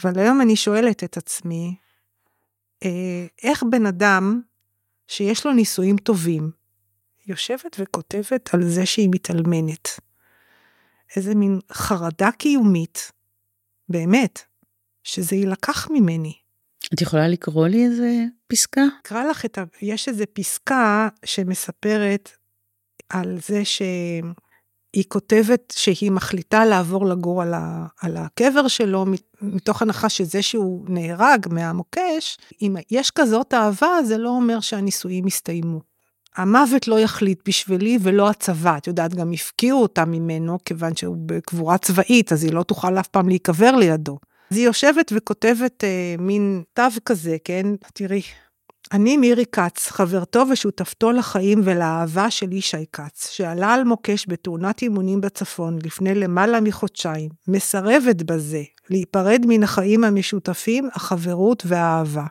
אבל 0.00 0.18
היום 0.18 0.40
אני 0.40 0.56
שואלת 0.56 1.04
את 1.04 1.16
עצמי, 1.16 1.76
אה, 2.84 3.26
איך 3.42 3.62
בן 3.70 3.86
אדם 3.86 4.40
שיש 5.08 5.46
לו 5.46 5.52
נישואים 5.52 5.96
טובים, 5.96 6.50
יושבת 7.26 7.76
וכותבת 7.78 8.54
על 8.54 8.68
זה 8.68 8.86
שהיא 8.86 9.08
מתאלמנת. 9.12 9.88
איזה 11.16 11.34
מין 11.34 11.58
חרדה 11.72 12.30
קיומית, 12.32 13.12
באמת, 13.88 14.42
שזה 15.04 15.36
יילקח 15.36 15.90
ממני. 15.90 16.41
את 16.94 17.00
יכולה 17.00 17.28
לקרוא 17.28 17.66
לי 17.66 17.84
איזה 17.84 18.24
פסקה? 18.46 18.82
אקרא 19.02 19.24
לך 19.24 19.44
את 19.44 19.58
ה... 19.58 19.64
יש 19.82 20.08
איזה 20.08 20.26
פסקה 20.26 21.08
שמספרת 21.24 22.30
על 23.08 23.38
זה 23.46 23.64
שהיא 23.64 25.04
כותבת 25.08 25.74
שהיא 25.76 26.10
מחליטה 26.10 26.64
לעבור 26.64 27.06
לגור 27.06 27.42
על, 27.42 27.54
ה... 27.54 27.86
על 28.02 28.16
הקבר 28.16 28.68
שלו, 28.68 29.06
מתוך 29.42 29.82
הנחה 29.82 30.08
שזה 30.08 30.42
שהוא 30.42 30.84
נהרג 30.88 31.46
מהמוקש, 31.50 32.38
אם 32.62 32.76
יש 32.90 33.10
כזאת 33.10 33.54
אהבה, 33.54 34.02
זה 34.04 34.18
לא 34.18 34.28
אומר 34.28 34.60
שהנישואים 34.60 35.26
הסתיימו. 35.26 35.80
המוות 36.36 36.88
לא 36.88 37.00
יחליט 37.00 37.48
בשבילי 37.48 37.98
ולא 38.02 38.30
הצבא, 38.30 38.76
את 38.76 38.86
יודעת, 38.86 39.14
גם 39.14 39.32
הפקיעו 39.32 39.82
אותה 39.82 40.04
ממנו, 40.04 40.58
כיוון 40.64 40.96
שהוא 40.96 41.16
בקבורה 41.26 41.78
צבאית, 41.78 42.32
אז 42.32 42.44
היא 42.44 42.52
לא 42.52 42.62
תוכל 42.62 42.98
אף 42.98 43.08
פעם 43.08 43.28
להיקבר 43.28 43.76
לידו. 43.76 44.18
אז 44.50 44.56
היא 44.56 44.66
יושבת 44.66 45.12
וכותבת 45.16 45.84
אה, 45.84 46.14
מין 46.18 46.62
תו 46.74 46.82
כזה, 47.04 47.36
כן? 47.44 47.66
תראי, 47.94 48.22
אני 48.92 49.16
מירי 49.16 49.44
כץ, 49.46 49.90
חברתו 49.90 50.44
ושותפתו 50.52 51.12
לחיים 51.12 51.60
ולאהבה 51.64 52.30
של 52.30 52.52
ישי 52.52 52.84
כץ, 52.92 53.28
שעלה 53.28 53.74
על 53.74 53.84
מוקש 53.84 54.26
בתאונת 54.28 54.82
אימונים 54.82 55.20
בצפון 55.20 55.78
לפני 55.84 56.14
למעלה 56.14 56.60
מחודשיים, 56.60 57.30
מסרבת 57.48 58.22
בזה 58.22 58.62
להיפרד 58.90 59.42
מן 59.46 59.62
החיים 59.62 60.04
המשותפים, 60.04 60.88
החברות 60.92 61.62
והאהבה. 61.66 62.26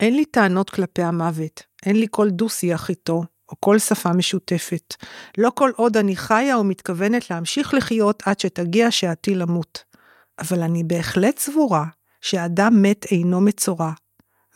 אין 0.00 0.16
לי 0.16 0.24
טענות 0.24 0.70
כלפי 0.70 1.02
המוות, 1.02 1.62
אין 1.86 1.96
לי 1.96 2.06
כל 2.10 2.30
דו-שיח 2.30 2.90
איתו, 2.90 3.24
או 3.48 3.56
כל 3.60 3.78
שפה 3.78 4.12
משותפת. 4.12 4.94
לא 5.38 5.50
כל 5.54 5.70
עוד 5.76 5.96
אני 5.96 6.16
חיה 6.16 6.58
ומתכוונת 6.58 7.30
להמשיך 7.30 7.74
לחיות 7.74 8.22
עד 8.26 8.40
שתגיע 8.40 8.90
שעתי 8.90 9.34
למות. 9.34 9.84
אבל 10.42 10.62
אני 10.62 10.84
בהחלט 10.84 11.38
סבורה 11.38 11.84
שאדם 12.20 12.82
מת 12.82 13.04
אינו 13.04 13.40
מצורע, 13.40 13.92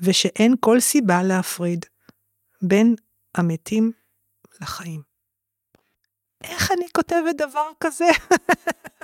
ושאין 0.01 0.55
כל 0.61 0.80
סיבה 0.80 1.22
להפריד 1.22 1.87
בין 2.62 2.95
המתים 3.34 3.93
לחיים. 4.61 5.03
איך 6.45 6.72
אני 6.72 6.87
כותבת 6.93 7.37
דבר 7.37 7.68
כזה? 7.80 8.05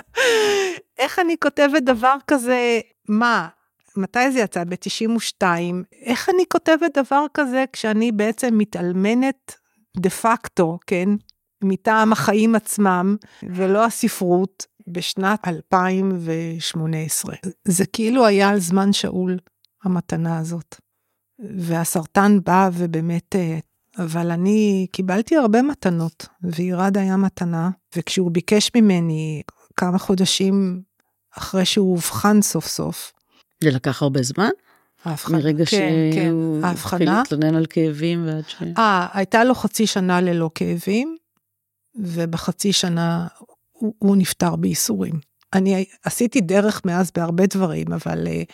איך 0.99 1.19
אני 1.19 1.35
כותבת 1.39 1.83
דבר 1.83 2.15
כזה? 2.27 2.79
מה, 3.09 3.47
מתי 3.97 4.31
זה 4.31 4.39
יצא? 4.39 4.63
ב-92. 4.63 5.43
איך 5.91 6.29
אני 6.29 6.43
כותבת 6.49 6.97
דבר 6.97 7.25
כזה 7.33 7.65
כשאני 7.73 8.11
בעצם 8.11 8.57
מתאלמנת 8.57 9.55
דה 9.97 10.09
פקטו, 10.09 10.79
כן? 10.87 11.09
מטעם 11.63 12.11
החיים 12.11 12.55
עצמם, 12.55 13.15
ולא 13.43 13.85
הספרות, 13.85 14.65
בשנת 14.87 15.47
2018. 15.47 17.35
זה 17.65 17.85
כאילו 17.85 18.25
היה 18.25 18.49
על 18.49 18.59
זמן 18.59 18.93
שאול, 18.93 19.37
המתנה 19.83 20.37
הזאת. 20.37 20.75
והסרטן 21.57 22.39
בא 22.43 22.69
ובאמת, 22.73 23.35
אה, 23.35 23.59
אבל 23.97 24.31
אני 24.31 24.87
קיבלתי 24.91 25.37
הרבה 25.37 25.61
מתנות, 25.61 26.27
וירד 26.43 26.97
היה 26.97 27.17
מתנה, 27.17 27.69
וכשהוא 27.95 28.31
ביקש 28.31 28.71
ממני 28.75 29.41
כמה 29.77 29.97
חודשים 29.97 30.81
אחרי 31.37 31.65
שהוא 31.65 31.91
אובחן 31.91 32.41
סוף 32.41 32.67
סוף. 32.67 33.13
זה 33.63 33.69
לקח 33.71 34.01
הרבה 34.01 34.23
זמן? 34.23 34.49
ההבחנה, 35.05 35.37
מרגע 35.37 35.65
כן, 35.65 35.91
כן. 36.13 36.25
שהוא 36.29 36.65
התחיל 36.65 37.11
להתלונן 37.11 37.55
על 37.55 37.65
כאבים 37.65 38.27
ועד 38.27 38.43
ש... 38.47 38.55
אה, 38.77 39.07
הייתה 39.13 39.43
לו 39.43 39.55
חצי 39.55 39.87
שנה 39.87 40.21
ללא 40.21 40.49
כאבים, 40.55 41.17
ובחצי 41.95 42.73
שנה 42.73 43.27
הוא, 43.73 43.93
הוא 43.97 44.15
נפטר 44.17 44.55
בייסורים. 44.55 45.13
אני 45.53 45.85
עשיתי 46.03 46.41
דרך 46.41 46.81
מאז 46.85 47.11
בהרבה 47.15 47.45
דברים, 47.45 47.93
אבל 47.93 48.27
uh, 48.27 48.51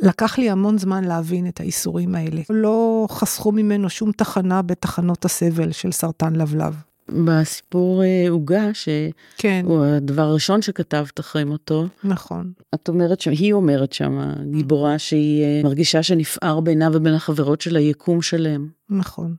לקח 0.00 0.38
לי 0.38 0.50
המון 0.50 0.78
זמן 0.78 1.04
להבין 1.04 1.48
את 1.48 1.60
האיסורים 1.60 2.14
האלה. 2.14 2.40
לא 2.50 3.06
חסכו 3.10 3.52
ממנו 3.52 3.90
שום 3.90 4.12
תחנה 4.12 4.62
בתחנות 4.62 5.24
הסבל 5.24 5.72
של 5.72 5.92
סרטן 5.92 6.36
לבלב. 6.36 6.74
בסיפור 7.08 8.04
אה, 8.04 8.26
עוגה, 8.30 8.74
שהוא 8.74 9.12
כן. 9.36 9.66
הדבר 9.96 10.22
הראשון 10.22 10.62
שכתבת 10.62 11.20
אחרי 11.20 11.44
מותו. 11.44 11.86
נכון. 12.04 12.52
את 12.74 12.88
אומרת 12.88 13.20
שם, 13.20 13.30
היא 13.30 13.52
אומרת 13.52 13.92
שם, 13.92 14.32
גיבורה 14.50 14.98
שהיא 14.98 15.44
אה, 15.44 15.60
מרגישה 15.64 16.02
שנפער 16.02 16.60
בינה 16.60 16.88
ובין 16.92 17.14
החברות 17.14 17.60
של 17.60 17.76
היקום 17.76 18.22
שלם. 18.22 18.68
נכון, 18.90 19.34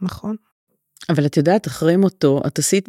נכון. 0.00 0.36
אבל 1.08 1.26
את 1.26 1.36
יודעת, 1.36 1.66
אחרי 1.66 1.96
מותו, 1.96 2.40
את 2.46 2.58
עשית 2.58 2.88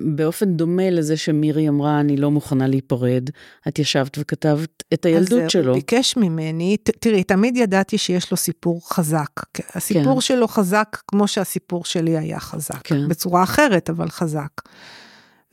באופן 0.00 0.56
דומה 0.56 0.90
לזה 0.90 1.16
שמירי 1.16 1.68
אמרה, 1.68 2.00
אני 2.00 2.16
לא 2.16 2.30
מוכנה 2.30 2.66
להיפרד, 2.66 3.30
את 3.68 3.78
ישבת 3.78 4.16
וכתבת 4.18 4.82
את 4.92 5.04
הילדות 5.04 5.42
אז 5.42 5.50
שלו. 5.50 5.62
אז 5.62 5.66
הוא 5.68 5.74
ביקש 5.74 6.16
ממני, 6.16 6.76
ת, 6.76 6.90
תראי, 6.90 7.24
תמיד 7.24 7.56
ידעתי 7.56 7.98
שיש 7.98 8.30
לו 8.30 8.36
סיפור 8.36 8.88
חזק. 8.88 9.30
הסיפור 9.74 10.14
כן. 10.14 10.20
שלו 10.20 10.48
חזק 10.48 10.96
כמו 11.08 11.28
שהסיפור 11.28 11.84
שלי 11.84 12.18
היה 12.18 12.40
חזק. 12.40 12.80
כן. 12.84 13.08
בצורה 13.08 13.42
אחרת, 13.42 13.90
אבל 13.90 14.08
חזק. 14.08 14.50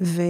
ו... 0.01 0.21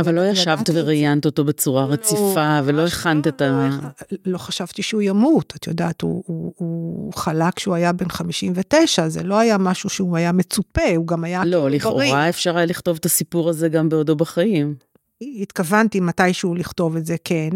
אבל 0.00 0.14
לא 0.14 0.20
ישבת. 0.20 0.70
וראיינת 0.72 1.24
אותו 1.24 1.44
בצורה 1.44 1.86
לא, 1.86 1.92
רציפה, 1.92 2.60
ולא 2.64 2.82
ממש 2.82 2.92
הכנת 2.92 3.26
לא, 3.26 3.30
את 3.30 3.42
ה... 3.42 3.68
לא, 4.10 4.18
לא 4.26 4.38
חשבתי 4.38 4.82
שהוא 4.82 5.02
ימות, 5.02 5.52
את 5.56 5.66
יודעת, 5.66 6.02
הוא, 6.02 6.24
הוא, 6.26 6.52
הוא 6.56 7.12
חלה 7.14 7.50
כשהוא 7.56 7.74
היה 7.74 7.92
בן 7.92 8.08
59, 8.08 9.08
זה 9.08 9.22
לא 9.22 9.38
היה 9.38 9.58
משהו 9.58 9.90
שהוא 9.90 10.16
היה 10.16 10.32
מצופה, 10.32 10.96
הוא 10.96 11.06
גם 11.06 11.24
היה 11.24 11.44
לא. 11.44 11.70
לכאורה 11.70 12.28
אפשר 12.28 12.56
היה 12.56 12.66
לכתוב 12.66 12.96
את 13.00 13.04
הסיפור 13.04 13.48
הזה 13.48 13.68
גם 13.68 13.88
בעודו 13.88 14.16
בחיים. 14.16 14.74
התכוונתי 15.40 16.00
מתישהו 16.00 16.54
לכתוב 16.54 16.96
את 16.96 17.06
זה, 17.06 17.16
כן. 17.24 17.50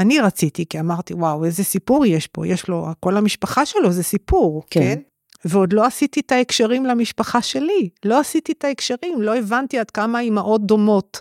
אני 0.00 0.20
רציתי, 0.20 0.64
כי 0.66 0.80
אמרתי, 0.80 1.14
וואו, 1.14 1.44
איזה 1.44 1.64
סיפור 1.64 2.06
יש 2.06 2.26
פה, 2.26 2.46
יש 2.46 2.68
לו, 2.68 2.86
כל 3.00 3.16
המשפחה 3.16 3.66
שלו 3.66 3.92
זה 3.92 4.02
סיפור, 4.02 4.62
כן. 4.70 4.80
כן? 4.80 5.00
ועוד 5.44 5.72
לא 5.72 5.86
עשיתי 5.86 6.20
את 6.20 6.32
ההקשרים 6.32 6.86
למשפחה 6.86 7.42
שלי, 7.42 7.88
לא 8.04 8.20
עשיתי 8.20 8.52
את 8.52 8.64
ההקשרים, 8.64 9.22
לא 9.22 9.36
הבנתי 9.36 9.78
עד 9.78 9.90
כמה 9.90 10.18
האימהות 10.18 10.66
דומות 10.66 11.20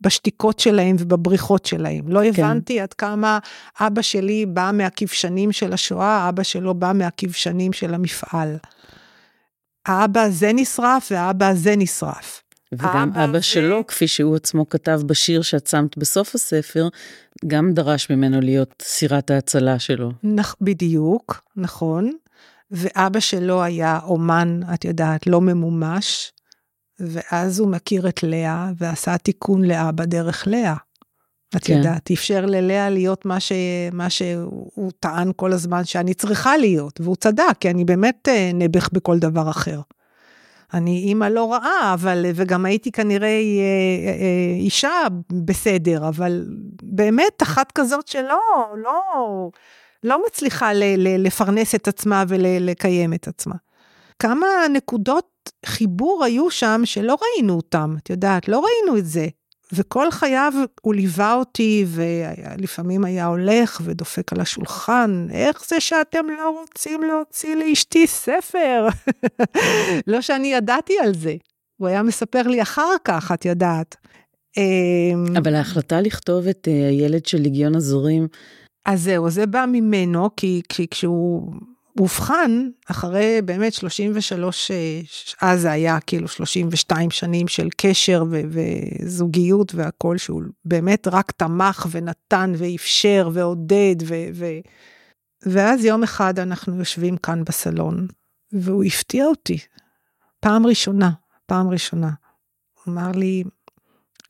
בשתיקות 0.00 0.58
שלהם 0.58 0.96
ובבריחות 0.98 1.66
שלהם. 1.66 2.08
לא 2.08 2.24
הבנתי 2.24 2.80
עד 2.80 2.92
כמה 2.92 3.38
אבא 3.80 4.02
שלי 4.02 4.46
בא 4.46 4.70
מהכבשנים 4.74 5.52
של 5.52 5.72
השואה, 5.72 6.28
אבא 6.28 6.42
שלו 6.42 6.74
בא 6.74 6.92
מהכבשנים 6.94 7.72
של 7.72 7.94
המפעל. 7.94 8.56
האבא 9.86 10.20
הזה 10.20 10.50
נשרף 10.54 11.08
והאבא 11.10 11.48
הזה 11.48 11.76
נשרף. 11.76 12.42
וגם 12.72 13.10
אבא 13.14 13.24
אבא 13.24 13.38
ו- 13.38 13.42
שלו, 13.42 13.86
כפי 13.86 14.08
שהוא 14.08 14.36
עצמו 14.36 14.68
כתב 14.68 15.00
בשיר 15.06 15.42
שאת 15.42 15.66
שמת 15.66 15.98
בסוף 15.98 16.34
הספר, 16.34 16.88
גם 17.46 17.72
דרש 17.72 18.10
ממנו 18.10 18.40
להיות 18.40 18.74
סירת 18.82 19.30
ההצלה 19.30 19.78
שלו. 19.78 20.12
נכ, 20.22 20.54
בדיוק, 20.60 21.40
נכון. 21.56 22.12
ואבא 22.74 23.20
שלו 23.20 23.62
היה 23.62 23.98
אומן, 24.04 24.60
את 24.74 24.84
יודעת, 24.84 25.26
לא 25.26 25.40
ממומש, 25.40 26.32
ואז 27.00 27.58
הוא 27.58 27.68
מכיר 27.68 28.08
את 28.08 28.22
לאה 28.22 28.70
ועשה 28.78 29.18
תיקון 29.18 29.64
לאבא 29.64 30.04
דרך 30.04 30.46
לאה. 30.46 30.74
את 31.56 31.64
כן. 31.64 31.76
יודעת, 31.76 32.10
אפשר 32.10 32.46
ללאה 32.46 32.90
להיות 32.90 33.24
מה, 33.24 33.40
ש... 33.40 33.52
מה 33.92 34.10
שהוא 34.10 34.92
טען 35.00 35.32
כל 35.36 35.52
הזמן 35.52 35.84
שאני 35.84 36.14
צריכה 36.14 36.56
להיות, 36.56 37.00
והוא 37.00 37.16
צדק, 37.16 37.56
כי 37.60 37.70
אני 37.70 37.84
באמת 37.84 38.28
אה, 38.28 38.50
נעבך 38.54 38.88
בכל 38.92 39.18
דבר 39.18 39.50
אחר. 39.50 39.80
אני 40.74 40.98
אימא 40.98 41.24
לא 41.24 41.52
רעה, 41.52 41.94
אבל, 41.94 42.26
וגם 42.34 42.64
הייתי 42.64 42.92
כנראה 42.92 43.28
אה, 43.28 43.32
אה, 44.06 44.56
אישה 44.56 44.90
בסדר, 45.44 46.08
אבל 46.08 46.46
באמת 46.82 47.42
אחת 47.42 47.72
כזאת 47.72 48.08
שלא, 48.08 48.40
לא, 48.76 49.50
לא 50.04 50.22
מצליחה 50.26 50.72
ל, 50.72 50.82
ל, 50.96 51.26
לפרנס 51.26 51.74
את 51.74 51.88
עצמה 51.88 52.24
ולקיים 52.28 53.12
את 53.12 53.28
עצמה. 53.28 53.54
כמה 54.18 54.46
נקודות 54.72 55.50
חיבור 55.66 56.24
היו 56.24 56.50
שם 56.50 56.80
שלא 56.84 57.16
ראינו 57.22 57.54
אותם, 57.54 57.94
את 58.02 58.10
יודעת, 58.10 58.48
לא 58.48 58.64
ראינו 58.64 58.98
את 58.98 59.06
זה. 59.06 59.26
וכל 59.72 60.10
חייו 60.10 60.52
הוא 60.82 60.94
ליווה 60.94 61.34
אותי, 61.34 61.84
ולפעמים 61.88 63.04
היה 63.04 63.26
הולך 63.26 63.80
ודופק 63.84 64.32
על 64.32 64.40
השולחן, 64.40 65.26
איך 65.30 65.64
זה 65.68 65.80
שאתם 65.80 66.26
לא 66.38 66.50
רוצים 66.60 67.02
להוציא 67.02 67.56
לאשתי 67.56 68.06
ספר? 68.06 68.88
לא 70.06 70.20
שאני 70.20 70.52
ידעתי 70.52 70.94
על 71.02 71.14
זה, 71.14 71.34
הוא 71.76 71.88
היה 71.88 72.02
מספר 72.02 72.42
לי 72.42 72.62
אחר 72.62 72.94
כך, 73.04 73.32
את 73.32 73.44
יודעת. 73.44 73.96
אמ, 74.56 75.36
אבל 75.36 75.54
ההחלטה 75.54 76.00
לכתוב 76.00 76.48
את 76.48 76.68
אה, 76.68 76.88
הילד 76.88 77.26
של 77.26 77.38
ליגיון 77.38 77.74
הזורים, 77.74 78.28
אז 78.84 79.02
זהו, 79.02 79.30
זה 79.30 79.46
בא 79.46 79.64
ממנו, 79.68 80.30
כי, 80.36 80.62
כי 80.68 80.86
כשהוא 80.90 81.52
אובחן, 82.00 82.68
אחרי 82.90 83.40
באמת 83.44 83.72
33, 83.72 84.70
אה, 84.70 85.00
אז 85.40 85.60
זה 85.60 85.70
היה 85.72 86.00
כאילו 86.00 86.28
32 86.28 87.10
שנים 87.10 87.48
של 87.48 87.68
קשר 87.76 88.24
ו- 88.30 88.40
וזוגיות 88.48 89.74
והכל, 89.74 90.18
שהוא 90.18 90.42
באמת 90.64 91.08
רק 91.08 91.30
תמך 91.30 91.86
ונתן 91.90 92.52
ואפשר 92.56 93.30
ועודד, 93.32 93.96
ו- 94.02 94.28
ו- 94.34 94.58
ואז 95.46 95.84
יום 95.84 96.02
אחד 96.02 96.38
אנחנו 96.38 96.78
יושבים 96.78 97.16
כאן 97.16 97.44
בסלון, 97.44 98.06
והוא 98.52 98.84
הפתיע 98.84 99.26
אותי, 99.26 99.58
פעם 100.40 100.66
ראשונה, 100.66 101.10
פעם 101.46 101.68
ראשונה. 101.68 102.10
הוא 102.74 102.92
אמר 102.94 103.10
לי, 103.12 103.44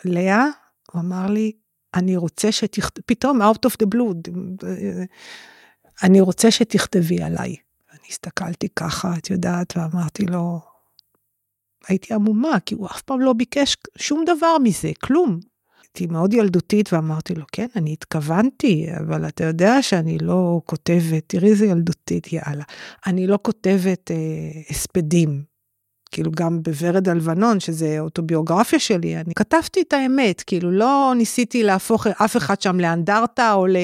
לאה, 0.04 0.46
הוא 0.92 1.00
אמר 1.00 1.26
לי, 1.26 1.52
אני 1.94 2.16
רוצה 2.16 2.52
שתכתבי, 2.52 3.02
פתאום 3.06 3.42
out 3.42 3.68
of 3.68 3.72
the 3.82 3.86
blue, 3.94 4.30
אני 6.02 6.20
רוצה 6.20 6.50
שתכתבי 6.50 7.22
עליי. 7.22 7.56
אני 7.92 8.08
הסתכלתי 8.08 8.68
ככה, 8.76 9.14
את 9.18 9.30
יודעת, 9.30 9.76
ואמרתי 9.76 10.26
לו, 10.26 10.60
הייתי 11.88 12.14
עמומה, 12.14 12.60
כי 12.66 12.74
הוא 12.74 12.86
אף 12.86 13.02
פעם 13.02 13.20
לא 13.20 13.32
ביקש 13.32 13.76
שום 13.98 14.24
דבר 14.26 14.56
מזה, 14.62 14.90
כלום. 15.04 15.40
הייתי 15.82 16.06
מאוד 16.06 16.34
ילדותית 16.34 16.92
ואמרתי 16.92 17.34
לו, 17.34 17.44
כן, 17.52 17.66
אני 17.76 17.92
התכוונתי, 17.92 18.86
אבל 19.00 19.28
אתה 19.28 19.44
יודע 19.44 19.82
שאני 19.82 20.18
לא 20.18 20.60
כותבת, 20.64 21.24
תראי 21.26 21.50
איזה 21.50 21.66
ילדותית, 21.66 22.32
יאללה. 22.32 22.64
אני 23.06 23.26
לא 23.26 23.38
כותבת 23.42 24.10
אה, 24.10 24.16
הספדים. 24.70 25.53
כאילו 26.14 26.30
גם 26.30 26.62
בוורד 26.62 27.08
הלבנון, 27.08 27.60
שזה 27.60 28.00
אוטוביוגרפיה 28.00 28.78
שלי, 28.78 29.16
אני 29.16 29.34
כתבתי 29.34 29.82
את 29.82 29.92
האמת, 29.92 30.42
כאילו 30.46 30.70
לא 30.70 31.12
ניסיתי 31.16 31.62
להפוך 31.62 32.06
אף 32.06 32.36
אחד 32.36 32.60
שם 32.60 32.80
לאנדרטה, 32.80 33.52
או, 33.52 33.66
ל, 33.66 33.76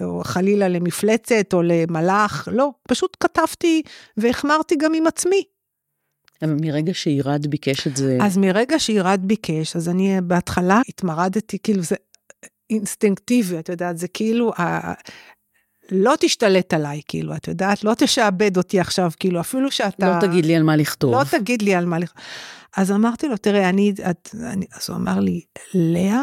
או 0.00 0.20
חלילה 0.24 0.68
למפלצת, 0.68 1.46
או 1.52 1.62
למלאך, 1.62 2.48
לא, 2.52 2.70
פשוט 2.88 3.16
כתבתי 3.20 3.82
והחמרתי 4.16 4.76
גם 4.76 4.94
עם 4.94 5.06
עצמי. 5.06 5.42
אבל 6.42 6.56
מרגע 6.60 6.94
שירד 6.94 7.46
ביקש 7.46 7.86
את 7.86 7.96
זה, 7.96 8.18
אז 8.22 8.36
מרגע 8.36 8.78
שירד 8.78 9.20
ביקש, 9.22 9.76
אז 9.76 9.88
אני 9.88 10.20
בהתחלה 10.22 10.80
התמרדתי, 10.88 11.58
כאילו 11.62 11.82
זה 11.82 11.96
אינסטינקטיבי, 12.70 13.58
את 13.58 13.68
יודעת, 13.68 13.98
זה 13.98 14.08
כאילו. 14.08 14.52
לא 15.90 16.14
תשתלט 16.20 16.74
עליי, 16.74 17.00
כאילו, 17.08 17.36
את 17.36 17.48
יודעת, 17.48 17.84
לא 17.84 17.94
תשעבד 17.98 18.56
אותי 18.56 18.80
עכשיו, 18.80 19.10
כאילו, 19.20 19.40
אפילו 19.40 19.70
שאתה... 19.70 20.10
לא 20.14 20.20
תגיד 20.20 20.46
לי 20.46 20.56
על 20.56 20.62
מה 20.62 20.76
לכתוב. 20.76 21.14
לא 21.14 21.24
תגיד 21.30 21.62
לי 21.62 21.74
על 21.74 21.86
מה 21.86 21.98
לכתוב. 21.98 22.22
אז 22.76 22.92
אמרתי 22.92 23.28
לו, 23.28 23.36
תראה, 23.36 23.68
אני, 23.68 23.92
את, 24.10 24.34
אני, 24.42 24.66
אז 24.72 24.90
הוא 24.90 24.96
אמר 24.96 25.20
לי, 25.20 25.40
לאה, 25.74 26.22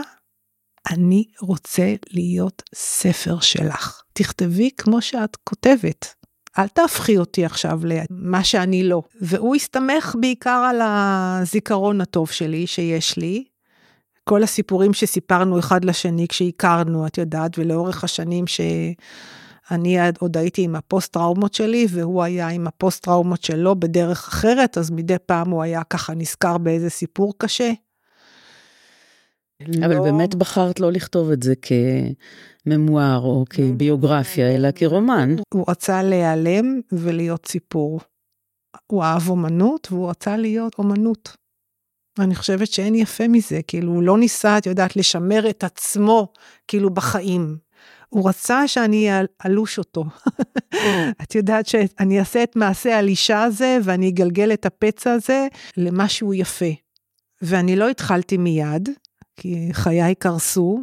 אני 0.89 1.25
רוצה 1.41 1.93
להיות 2.11 2.63
ספר 2.75 3.39
שלך. 3.39 4.01
תכתבי 4.13 4.69
כמו 4.77 5.01
שאת 5.01 5.37
כותבת. 5.43 6.15
אל 6.59 6.67
תהפכי 6.67 7.17
אותי 7.17 7.45
עכשיו 7.45 7.79
למה 7.83 8.43
שאני 8.43 8.83
לא. 8.83 9.01
והוא 9.21 9.55
הסתמך 9.55 10.15
בעיקר 10.19 10.67
על 10.69 10.79
הזיכרון 10.83 12.01
הטוב 12.01 12.31
שלי, 12.31 12.67
שיש 12.67 13.17
לי. 13.17 13.43
כל 14.23 14.43
הסיפורים 14.43 14.93
שסיפרנו 14.93 15.59
אחד 15.59 15.85
לשני 15.85 16.27
כשהכרנו, 16.27 17.07
את 17.07 17.17
יודעת, 17.17 17.59
ולאורך 17.59 18.03
השנים 18.03 18.47
שאני 19.71 19.97
עוד 20.19 20.37
הייתי 20.37 20.61
עם 20.61 20.75
הפוסט-טראומות 20.75 21.53
שלי, 21.53 21.87
והוא 21.89 22.23
היה 22.23 22.47
עם 22.47 22.67
הפוסט-טראומות 22.67 23.43
שלו 23.43 23.79
בדרך 23.79 24.27
אחרת, 24.27 24.77
אז 24.77 24.91
מדי 24.91 25.15
פעם 25.25 25.49
הוא 25.49 25.63
היה 25.63 25.83
ככה 25.83 26.13
נזכר 26.13 26.57
באיזה 26.57 26.89
סיפור 26.89 27.33
קשה. 27.37 27.71
אבל 29.85 29.95
לא- 29.95 30.03
באמת 30.03 30.35
בחרת 30.35 30.79
לא 30.79 30.91
לכתוב 30.91 31.31
את 31.31 31.43
זה 31.43 31.53
כממואר 32.65 33.19
או 33.23 33.45
כביוגרפיה, 33.49 34.55
אלא 34.55 34.69
כרומן. 34.75 35.35
הוא 35.53 35.65
רצה 35.67 36.03
להיעלם 36.03 36.79
ולהיות 36.91 37.45
סיפור. 37.45 37.99
הוא 38.87 39.03
אהב 39.03 39.29
אומנות 39.29 39.87
והוא 39.91 40.09
רצה 40.09 40.37
להיות 40.37 40.75
אומנות. 40.77 41.35
אני 42.19 42.35
חושבת 42.35 42.67
שאין 42.67 42.95
יפה 42.95 43.27
מזה, 43.27 43.61
כאילו 43.67 43.91
הוא 43.93 44.03
לא 44.03 44.17
ניסה, 44.17 44.57
את 44.57 44.65
יודעת, 44.65 44.95
לשמר 44.95 45.49
את 45.49 45.63
עצמו, 45.63 46.27
כאילו 46.67 46.89
בחיים. 46.89 47.57
הוא 48.13 48.29
רצה 48.29 48.67
שאני 48.67 49.09
אלוש 49.45 49.77
אותו. 49.77 50.05
את 51.23 51.35
יודעת 51.35 51.65
שאני 51.67 52.19
אעשה 52.19 52.43
את 52.43 52.55
מעשה 52.55 52.97
הלישה 52.97 53.43
הזה 53.43 53.77
ואני 53.83 54.09
אגלגל 54.09 54.53
את 54.53 54.65
הפצע 54.65 55.11
הזה 55.11 55.47
למשהו 55.77 56.33
יפה. 56.33 56.71
ואני 57.41 57.75
לא 57.75 57.89
התחלתי 57.89 58.37
מיד, 58.37 58.89
כי 59.35 59.69
חיי 59.73 60.15
קרסו. 60.15 60.81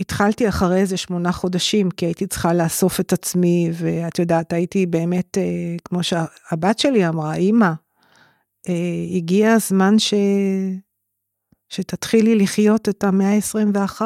התחלתי 0.00 0.48
אחרי 0.48 0.80
איזה 0.80 0.96
שמונה 0.96 1.32
חודשים, 1.32 1.90
כי 1.90 2.06
הייתי 2.06 2.26
צריכה 2.26 2.54
לאסוף 2.54 3.00
את 3.00 3.12
עצמי, 3.12 3.70
ואת 3.72 4.18
יודעת, 4.18 4.52
הייתי 4.52 4.86
באמת, 4.86 5.38
אה, 5.38 5.76
כמו 5.84 6.02
שהבת 6.02 6.78
שלי 6.78 7.08
אמרה, 7.08 7.34
אימא, 7.34 7.72
אה, 8.68 9.16
הגיע 9.16 9.52
הזמן 9.52 9.98
ש... 9.98 10.14
שתתחילי 11.68 12.36
לחיות 12.36 12.88
את 12.88 13.04
המאה 13.04 13.34
ה-21, 13.34 14.00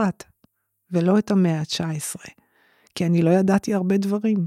ולא 0.90 1.18
את 1.18 1.30
המאה 1.30 1.58
ה-19, 1.58 2.41
כי 2.94 3.06
אני 3.06 3.22
לא 3.22 3.30
ידעתי 3.30 3.74
הרבה 3.74 3.96
דברים. 3.96 4.46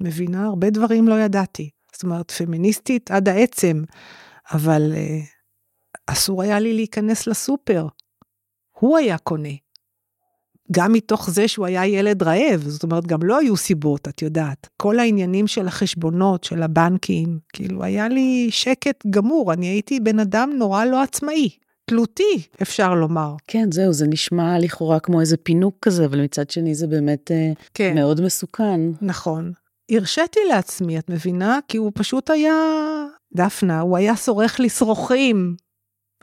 מבינה? 0.00 0.44
הרבה 0.46 0.70
דברים 0.70 1.08
לא 1.08 1.20
ידעתי. 1.20 1.70
זאת 1.92 2.02
אומרת, 2.02 2.30
פמיניסטית 2.30 3.10
עד 3.10 3.28
העצם, 3.28 3.82
אבל 4.52 4.92
אה, 4.96 5.18
אסור 6.06 6.42
היה 6.42 6.60
לי 6.60 6.74
להיכנס 6.74 7.26
לסופר. 7.26 7.86
הוא 8.72 8.98
היה 8.98 9.18
קונה. 9.18 9.48
גם 10.72 10.92
מתוך 10.92 11.30
זה 11.30 11.48
שהוא 11.48 11.66
היה 11.66 11.86
ילד 11.86 12.22
רעב, 12.22 12.60
זאת 12.66 12.82
אומרת, 12.82 13.06
גם 13.06 13.22
לא 13.22 13.38
היו 13.38 13.56
סיבות, 13.56 14.08
את 14.08 14.22
יודעת. 14.22 14.68
כל 14.76 14.98
העניינים 14.98 15.46
של 15.46 15.68
החשבונות, 15.68 16.44
של 16.44 16.62
הבנקים, 16.62 17.38
כאילו, 17.52 17.84
היה 17.84 18.08
לי 18.08 18.48
שקט 18.50 19.06
גמור, 19.10 19.52
אני 19.52 19.66
הייתי 19.66 20.00
בן 20.00 20.18
אדם 20.18 20.50
נורא 20.56 20.84
לא 20.84 21.02
עצמאי. 21.02 21.50
תלותי, 21.88 22.42
אפשר 22.62 22.94
לומר. 22.94 23.34
כן, 23.46 23.72
זהו, 23.72 23.92
זה 23.92 24.06
נשמע 24.06 24.58
לכאורה 24.58 25.00
כמו 25.00 25.20
איזה 25.20 25.36
פינוק 25.36 25.76
כזה, 25.82 26.04
אבל 26.04 26.24
מצד 26.24 26.50
שני 26.50 26.74
זה 26.74 26.86
באמת 26.86 27.30
אה, 27.30 27.52
כן. 27.74 27.94
מאוד 27.94 28.20
מסוכן. 28.20 28.80
נכון. 29.02 29.52
הרשיתי 29.90 30.40
לעצמי, 30.48 30.98
את 30.98 31.10
מבינה? 31.10 31.58
כי 31.68 31.76
הוא 31.76 31.92
פשוט 31.94 32.30
היה, 32.30 32.54
דפנה, 33.34 33.80
הוא 33.80 33.96
היה 33.96 34.16
שורח 34.16 34.58
לי 34.58 34.68
שרוכים. 34.68 35.56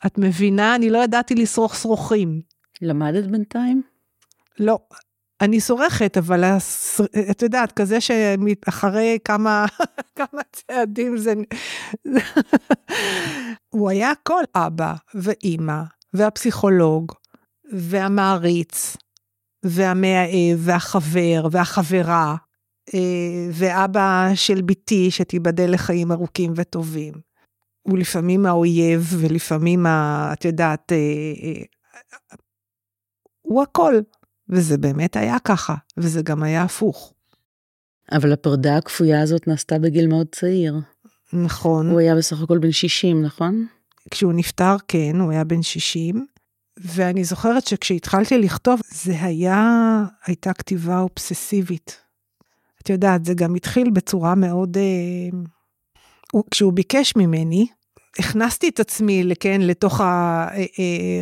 את 0.05 0.17
מבינה? 0.17 0.75
אני 0.75 0.89
לא 0.89 1.03
ידעתי 1.03 1.35
לשרוך 1.35 1.75
שרוכים. 1.75 2.41
למדת 2.81 3.25
בינתיים? 3.25 3.81
לא, 4.59 4.79
אני 5.45 5.61
סורכת, 5.61 6.17
אבל. 6.17 6.43
את 7.31 7.41
יודעת, 7.41 7.71
כזה 7.71 7.97
שאחרי 8.01 9.17
כמה, 9.23 9.65
כמה 10.17 10.41
צעדים 10.51 11.17
זה... 11.17 11.33
הוא 13.75 13.89
היה 13.89 14.11
כל 14.23 14.43
אבא 14.55 14.93
ואימא, 15.15 15.81
והפסיכולוג, 16.13 17.11
והמעריץ, 17.73 18.97
והמאהב, 19.65 20.57
והחבר, 20.59 21.47
והחברה, 21.51 22.35
אה, 22.93 23.49
ואבא 23.51 24.29
של 24.35 24.61
בתי, 24.61 25.11
שתיבדל 25.11 25.73
לחיים 25.73 26.11
ארוכים 26.11 26.53
וטובים. 26.55 27.13
הוא 27.81 27.97
לפעמים 27.97 28.45
האויב, 28.45 29.13
ולפעמים, 29.19 29.85
ה, 29.85 30.29
את 30.33 30.45
יודעת, 30.45 30.91
אה, 30.91 30.97
אה, 31.43 31.63
הוא 33.41 33.63
הכל. 33.63 33.95
וזה 34.49 34.77
באמת 34.77 35.15
היה 35.15 35.37
ככה, 35.39 35.75
וזה 35.97 36.21
גם 36.21 36.43
היה 36.43 36.63
הפוך. 36.63 37.13
אבל 38.11 38.33
הפרדה 38.33 38.77
הכפויה 38.77 39.21
הזאת 39.21 39.47
נעשתה 39.47 39.79
בגיל 39.79 40.07
מאוד 40.07 40.27
צעיר. 40.31 40.75
נכון. 41.33 41.89
הוא 41.89 41.99
היה 41.99 42.15
בסך 42.15 42.41
הכל 42.41 42.57
בן 42.57 42.71
60, 42.71 43.21
נכון? 43.21 43.67
כשהוא 44.11 44.33
נפטר, 44.33 44.75
כן, 44.87 45.15
הוא 45.19 45.31
היה 45.31 45.43
בן 45.43 45.61
60, 45.61 46.25
ואני 46.77 47.23
זוכרת 47.23 47.67
שכשהתחלתי 47.67 48.37
לכתוב, 48.37 48.81
זה 48.91 49.13
היה, 49.21 50.03
הייתה 50.25 50.53
כתיבה 50.53 50.99
אובססיבית. 50.99 51.97
את 52.81 52.89
יודעת, 52.89 53.25
זה 53.25 53.33
גם 53.33 53.55
התחיל 53.55 53.89
בצורה 53.89 54.35
מאוד... 54.35 54.77
אה, 54.77 55.39
הוא, 56.31 56.43
כשהוא 56.51 56.73
ביקש 56.73 57.15
ממני, 57.15 57.67
הכנסתי 58.19 58.69
את 58.69 58.79
עצמי, 58.79 59.23
כן, 59.39 59.61
לתוך 59.61 60.01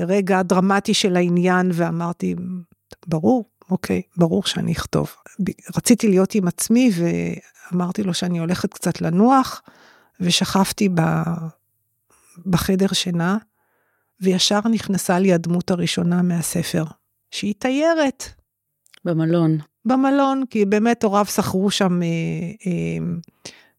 הרגע 0.02 0.40
הדרמטי 0.40 0.94
של 0.94 1.16
העניין, 1.16 1.72
ואמרתי, 1.74 2.36
ברור, 3.08 3.50
אוקיי, 3.72 4.02
ברור 4.18 4.44
שאני 4.44 4.72
אכתוב. 4.72 5.16
רציתי 5.78 6.08
להיות 6.08 6.36
עם 6.36 6.48
עצמי 6.48 6.92
ואמרתי 7.72 8.04
לו 8.04 8.14
שאני 8.14 8.40
הולכת 8.40 8.74
קצת 8.74 9.02
לנוח, 9.02 9.62
ושכבתי 10.20 10.90
ב... 10.90 11.02
בחדר 12.46 12.88
שינה, 12.88 13.38
וישר 14.22 14.60
נכנסה 14.72 15.20
לי 15.20 15.34
הדמות 15.34 15.72
הראשונה 15.72 16.22
מהספר, 16.22 16.84
שהיא 17.32 17.54
תיירת. 17.60 18.24
במלון. 19.06 19.58
במלון, 19.86 20.44
כי 20.50 20.66
באמת 20.66 21.04
הוריו 21.04 21.26
שכרו 21.26 21.72
שם, 21.72 22.04
אה, 22.04 22.08
אה, 22.68 23.06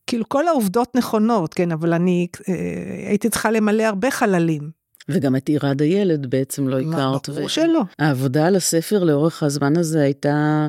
כאילו 0.07 0.29
כל 0.29 0.49
העובדות 0.49 0.95
נכונות, 0.97 1.55
כן, 1.55 1.73
אבל 1.73 1.93
אני 1.93 2.27
אה, 2.49 3.09
הייתי 3.09 3.31
צריכה 3.31 3.51
למלא 3.51 3.83
הרבה 3.83 4.11
חללים. 4.11 4.84
וגם 5.09 5.37
את 5.37 5.49
עירד 5.49 5.83
הילד 5.83 6.27
בעצם 6.31 6.69
לא 6.69 6.81
הכרת. 6.81 7.29
ברור 7.29 7.45
ו... 7.45 7.49
שלא. 7.49 7.83
העבודה 7.99 8.47
על 8.47 8.57
הספר 8.57 9.05
לאורך 9.05 9.43
הזמן 9.43 9.77
הזה 9.77 10.03
הייתה, 10.03 10.67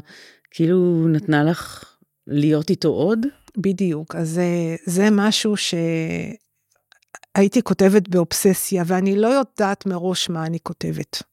כאילו 0.52 1.08
נתנה 1.08 1.44
לך 1.44 1.84
להיות 2.28 2.70
איתו 2.70 2.88
עוד? 2.88 3.26
בדיוק, 3.58 4.16
אז 4.16 4.30
זה, 4.30 4.76
זה 4.86 5.08
משהו 5.12 5.54
שהייתי 7.36 7.62
כותבת 7.64 8.08
באובססיה, 8.08 8.84
ואני 8.88 9.16
לא 9.16 9.28
יודעת 9.28 9.86
מראש 9.86 10.30
מה 10.30 10.46
אני 10.46 10.60
כותבת. 10.64 11.24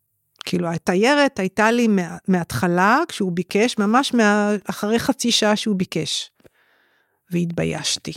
כאילו, 0.44 0.68
התיירת 0.68 1.38
הייתה 1.38 1.70
לי 1.70 1.88
מה, 1.88 2.16
מההתחלה, 2.28 2.98
כשהוא 3.08 3.32
ביקש, 3.32 3.78
ממש 3.78 4.14
מה, 4.14 4.52
אחרי 4.70 4.98
חצי 4.98 5.32
שעה 5.32 5.56
שהוא 5.56 5.76
ביקש. 5.76 6.30
והתביישתי. 7.30 8.12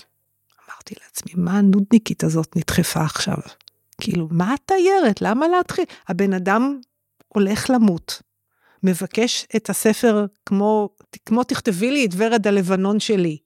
אמרתי 0.69 0.95
לעצמי, 1.03 1.31
מה 1.35 1.57
הנודניקית 1.57 2.23
הזאת 2.23 2.55
נדחפה 2.55 3.01
עכשיו? 3.01 3.37
כאילו, 4.01 4.27
מה 4.31 4.53
התיירת? 4.53 5.21
למה 5.21 5.47
להתחיל? 5.47 5.85
הבן 6.07 6.33
אדם 6.33 6.79
הולך 7.27 7.69
למות, 7.69 8.21
מבקש 8.83 9.47
את 9.55 9.69
הספר 9.69 10.25
כמו, 10.45 10.89
כמו 11.25 11.43
תכתבי 11.43 11.91
לי 11.91 12.05
את 12.05 12.11
ורד 12.17 12.47
הלבנון 12.47 12.99
שלי, 12.99 13.37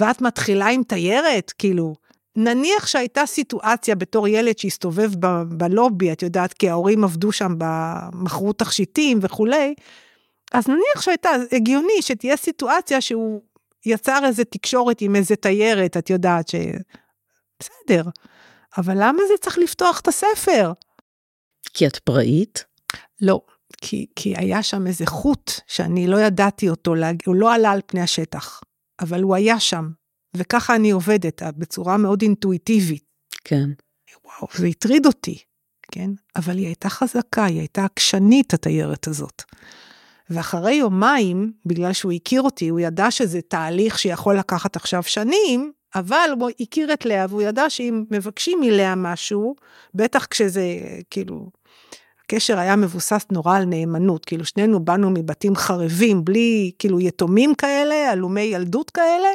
ואת 0.00 0.20
מתחילה 0.20 0.66
עם 0.66 0.82
תיירת? 0.82 1.52
כאילו, 1.58 1.94
נניח 2.36 2.86
שהייתה 2.86 3.26
סיטואציה 3.26 3.94
בתור 3.94 4.28
ילד 4.28 4.58
שהסתובב 4.58 5.10
ב- 5.20 5.42
בלובי, 5.42 6.12
את 6.12 6.22
יודעת, 6.22 6.52
כי 6.52 6.68
ההורים 6.68 7.04
עבדו 7.04 7.32
שם, 7.32 7.54
מכרו 8.12 8.52
תכשיטים 8.52 9.18
וכולי, 9.22 9.74
אז 10.52 10.68
נניח 10.68 11.02
שהייתה 11.02 11.30
הגיוני 11.52 12.02
שתהיה 12.02 12.36
סיטואציה 12.36 13.00
שהוא 13.00 13.42
יצר 13.86 14.20
איזה 14.24 14.44
תקשורת 14.44 15.00
עם 15.00 15.16
איזה 15.16 15.36
תיירת, 15.36 15.96
את 15.96 16.10
יודעת 16.10 16.48
ש... 16.48 16.54
בסדר. 17.60 18.02
אבל 18.78 18.94
למה 18.96 19.22
זה 19.28 19.34
צריך 19.40 19.58
לפתוח 19.58 20.00
את 20.00 20.08
הספר? 20.08 20.72
כי 21.74 21.86
את 21.86 21.96
פראית? 21.96 22.64
לא, 23.20 23.40
כי, 23.80 24.06
כי 24.16 24.34
היה 24.36 24.62
שם 24.62 24.86
איזה 24.86 25.06
חוט 25.06 25.50
שאני 25.66 26.06
לא 26.06 26.20
ידעתי 26.20 26.68
אותו, 26.68 26.94
הוא 27.26 27.36
לא 27.36 27.54
עלה 27.54 27.70
על 27.70 27.80
פני 27.86 28.00
השטח, 28.00 28.60
אבל 29.00 29.22
הוא 29.22 29.34
היה 29.34 29.60
שם, 29.60 29.90
וככה 30.36 30.76
אני 30.76 30.90
עובדת, 30.90 31.42
בצורה 31.42 31.96
מאוד 31.96 32.22
אינטואיטיבית. 32.22 33.04
כן. 33.44 33.70
וואו, 34.24 34.48
זה 34.54 34.66
הטריד 34.66 35.06
אותי, 35.06 35.38
כן? 35.92 36.10
אבל 36.36 36.56
היא 36.58 36.66
הייתה 36.66 36.88
חזקה, 36.88 37.44
היא 37.44 37.58
הייתה 37.58 37.84
עקשנית, 37.84 38.54
התיירת 38.54 39.08
הזאת. 39.08 39.42
ואחרי 40.30 40.74
יומיים, 40.74 41.52
בגלל 41.66 41.92
שהוא 41.92 42.12
הכיר 42.12 42.42
אותי, 42.42 42.68
הוא 42.68 42.80
ידע 42.80 43.10
שזה 43.10 43.40
תהליך 43.40 43.98
שיכול 43.98 44.38
לקחת 44.38 44.76
עכשיו 44.76 45.02
שנים, 45.02 45.72
אבל 45.94 46.30
הוא 46.40 46.50
הכיר 46.60 46.92
את 46.92 47.06
לאה 47.06 47.26
והוא 47.28 47.42
ידע 47.42 47.70
שאם 47.70 48.04
מבקשים 48.10 48.60
מלאה 48.60 48.94
משהו, 48.94 49.54
בטח 49.94 50.26
כשזה 50.26 50.62
כאילו, 51.10 51.50
הקשר 52.24 52.58
היה 52.58 52.76
מבוסס 52.76 53.26
נורא 53.32 53.56
על 53.56 53.64
נאמנות, 53.64 54.24
כאילו 54.24 54.44
שנינו 54.44 54.84
באנו 54.84 55.10
מבתים 55.10 55.56
חרבים, 55.56 56.24
בלי 56.24 56.72
כאילו 56.78 57.00
יתומים 57.00 57.54
כאלה, 57.54 58.10
הלומי 58.10 58.40
ילדות 58.40 58.90
כאלה, 58.90 59.28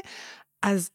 אז 0.61 0.89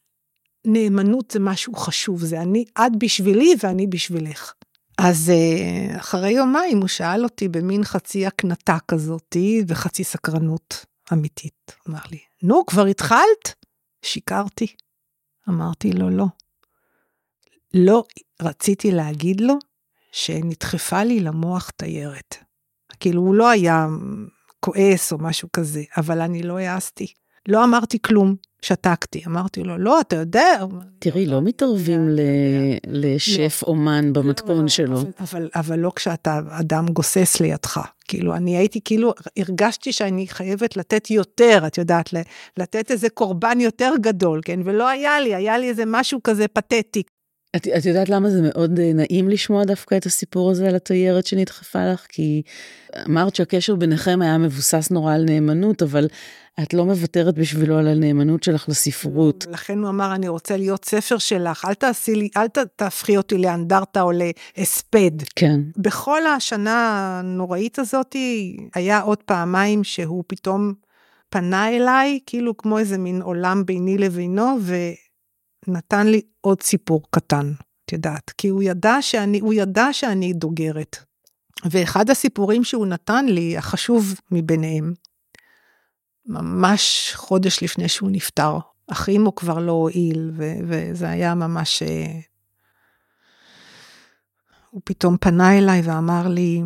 נאמנות 0.65 1.31
זה 1.31 1.39
משהו 1.39 1.75
חשוב, 1.75 2.21
זה 2.23 2.41
אני, 2.41 2.65
את 2.77 2.91
בשבילי 2.99 3.53
ואני 3.63 3.87
בשבילך. 3.87 4.53
אז 4.97 5.29
אה, 5.29 5.99
אחרי 5.99 6.31
יומיים 6.31 6.77
הוא 6.77 6.87
שאל 6.87 7.23
אותי 7.23 7.47
במין 7.47 7.83
חצי 7.83 8.25
הקנטה 8.25 8.77
כזאתי 8.87 9.63
וחצי 9.67 10.03
סקרנות 10.03 10.85
אמיתית. 11.13 11.71
אמר 11.89 11.99
לי, 12.11 12.19
נו, 12.43 12.65
כבר 12.65 12.85
התחלת? 12.85 13.55
שיקרתי. 14.05 14.67
אמרתי 15.49 15.91
לו, 15.91 16.09
לא. 16.09 16.25
לא 17.73 18.03
רציתי 18.41 18.91
להגיד 18.91 19.41
לו 19.41 19.53
שנדחפה 20.11 21.03
לי 21.03 21.19
למוח 21.19 21.69
תיירת. 21.69 22.35
כאילו, 22.99 23.21
הוא 23.21 23.35
לא 23.35 23.49
היה 23.49 23.87
כועס 24.59 25.11
או 25.11 25.17
משהו 25.17 25.49
כזה, 25.53 25.83
אבל 25.97 26.21
אני 26.21 26.43
לא 26.43 26.57
העזתי. 26.57 27.13
לא 27.47 27.63
אמרתי 27.63 27.99
כלום, 28.01 28.35
שתקתי. 28.61 29.23
אמרתי 29.27 29.63
לו, 29.63 29.77
לא, 29.77 30.01
אתה 30.01 30.15
יודע. 30.15 30.65
תראי, 30.99 31.25
לא 31.25 31.41
מתערבים 31.41 32.09
לשף 32.87 33.63
אומן 33.63 34.13
במתכון 34.13 34.67
שלו. 34.67 35.01
אבל, 35.19 35.49
אבל 35.55 35.79
לא 35.79 35.91
כשאתה 35.95 36.39
אדם 36.49 36.87
גוסס 36.87 37.39
לידך. 37.39 37.81
כאילו, 38.09 38.35
אני 38.35 38.57
הייתי 38.57 38.79
כאילו, 38.85 39.13
הרגשתי 39.37 39.93
שאני 39.93 40.27
חייבת 40.27 40.77
לתת 40.77 41.11
יותר, 41.11 41.63
את 41.67 41.77
יודעת, 41.77 42.09
לתת 42.57 42.91
איזה 42.91 43.09
קורבן 43.09 43.59
יותר 43.59 43.93
גדול, 44.01 44.41
כן? 44.45 44.59
ולא 44.63 44.87
היה 44.87 45.19
לי, 45.19 45.35
היה 45.35 45.57
לי 45.57 45.69
איזה 45.69 45.83
משהו 45.87 46.19
כזה 46.23 46.47
פתטי. 46.47 47.03
את, 47.55 47.67
את 47.67 47.85
יודעת 47.85 48.09
למה 48.09 48.29
זה 48.29 48.41
מאוד 48.41 48.79
אה, 48.79 48.91
נעים 48.93 49.29
לשמוע 49.29 49.63
דווקא 49.63 49.95
את 49.97 50.05
הסיפור 50.05 50.51
הזה 50.51 50.67
על 50.67 50.75
התיירת 50.75 51.25
שנדחפה 51.25 51.91
לך? 51.93 52.05
כי 52.09 52.41
אמרת 53.05 53.35
שהקשר 53.35 53.75
ביניכם 53.75 54.21
היה 54.21 54.37
מבוסס 54.37 54.91
נורא 54.91 55.13
על 55.13 55.23
נאמנות, 55.23 55.81
אבל 55.81 56.07
את 56.63 56.73
לא 56.73 56.85
מוותרת 56.85 57.35
בשבילו 57.35 57.77
על 57.77 57.87
הנאמנות 57.87 58.43
שלך 58.43 58.69
לספרות. 58.69 59.45
לכן 59.49 59.79
הוא 59.79 59.89
אמר, 59.89 60.15
אני 60.15 60.27
רוצה 60.27 60.57
להיות 60.57 60.85
ספר 60.85 61.17
שלך, 61.17 61.65
אל 61.65 61.73
תעשי 61.73 62.15
לי, 62.15 62.29
אל 62.37 62.47
תהפכי 62.75 63.17
אותי 63.17 63.37
לאנדרטה 63.37 64.01
או 64.01 64.11
להספד. 64.11 65.11
כן. 65.35 65.59
בכל 65.77 66.27
השנה 66.27 67.19
הנוראית 67.19 67.79
הזאת, 67.79 68.15
היה 68.75 68.99
עוד 68.99 69.17
פעמיים 69.23 69.83
שהוא 69.83 70.23
פתאום 70.27 70.73
פנה 71.29 71.69
אליי, 71.69 72.19
כאילו 72.25 72.57
כמו 72.57 72.79
איזה 72.79 72.97
מין 72.97 73.21
עולם 73.21 73.65
ביני 73.65 73.97
לבינו, 73.97 74.57
ונתן 75.69 76.07
לי 76.07 76.21
עוד 76.41 76.61
סיפור 76.61 77.01
קטן, 77.09 77.53
את 77.85 77.93
יודעת, 77.93 78.33
כי 78.37 78.47
הוא 78.47 78.63
ידע 78.63 79.01
שאני, 79.01 79.39
הוא 79.39 79.53
ידע 79.53 79.87
שאני 79.91 80.33
דוגרת. 80.33 80.97
ואחד 81.65 82.09
הסיפורים 82.09 82.63
שהוא 82.63 82.87
נתן 82.87 83.25
לי, 83.25 83.57
החשוב 83.57 84.19
מביניהם, 84.31 84.93
ממש 86.25 87.11
חודש 87.15 87.63
לפני 87.63 87.89
שהוא 87.89 88.09
נפטר. 88.11 88.57
הוא 89.25 89.33
כבר 89.35 89.59
לא 89.59 89.71
הועיל, 89.71 90.31
וזה 90.67 91.09
היה 91.09 91.35
ממש... 91.35 91.83
אה, 91.83 92.19
הוא 94.69 94.81
פתאום 94.83 95.17
פנה 95.17 95.57
אליי 95.57 95.81
ואמר 95.81 96.27
לי, 96.27 96.61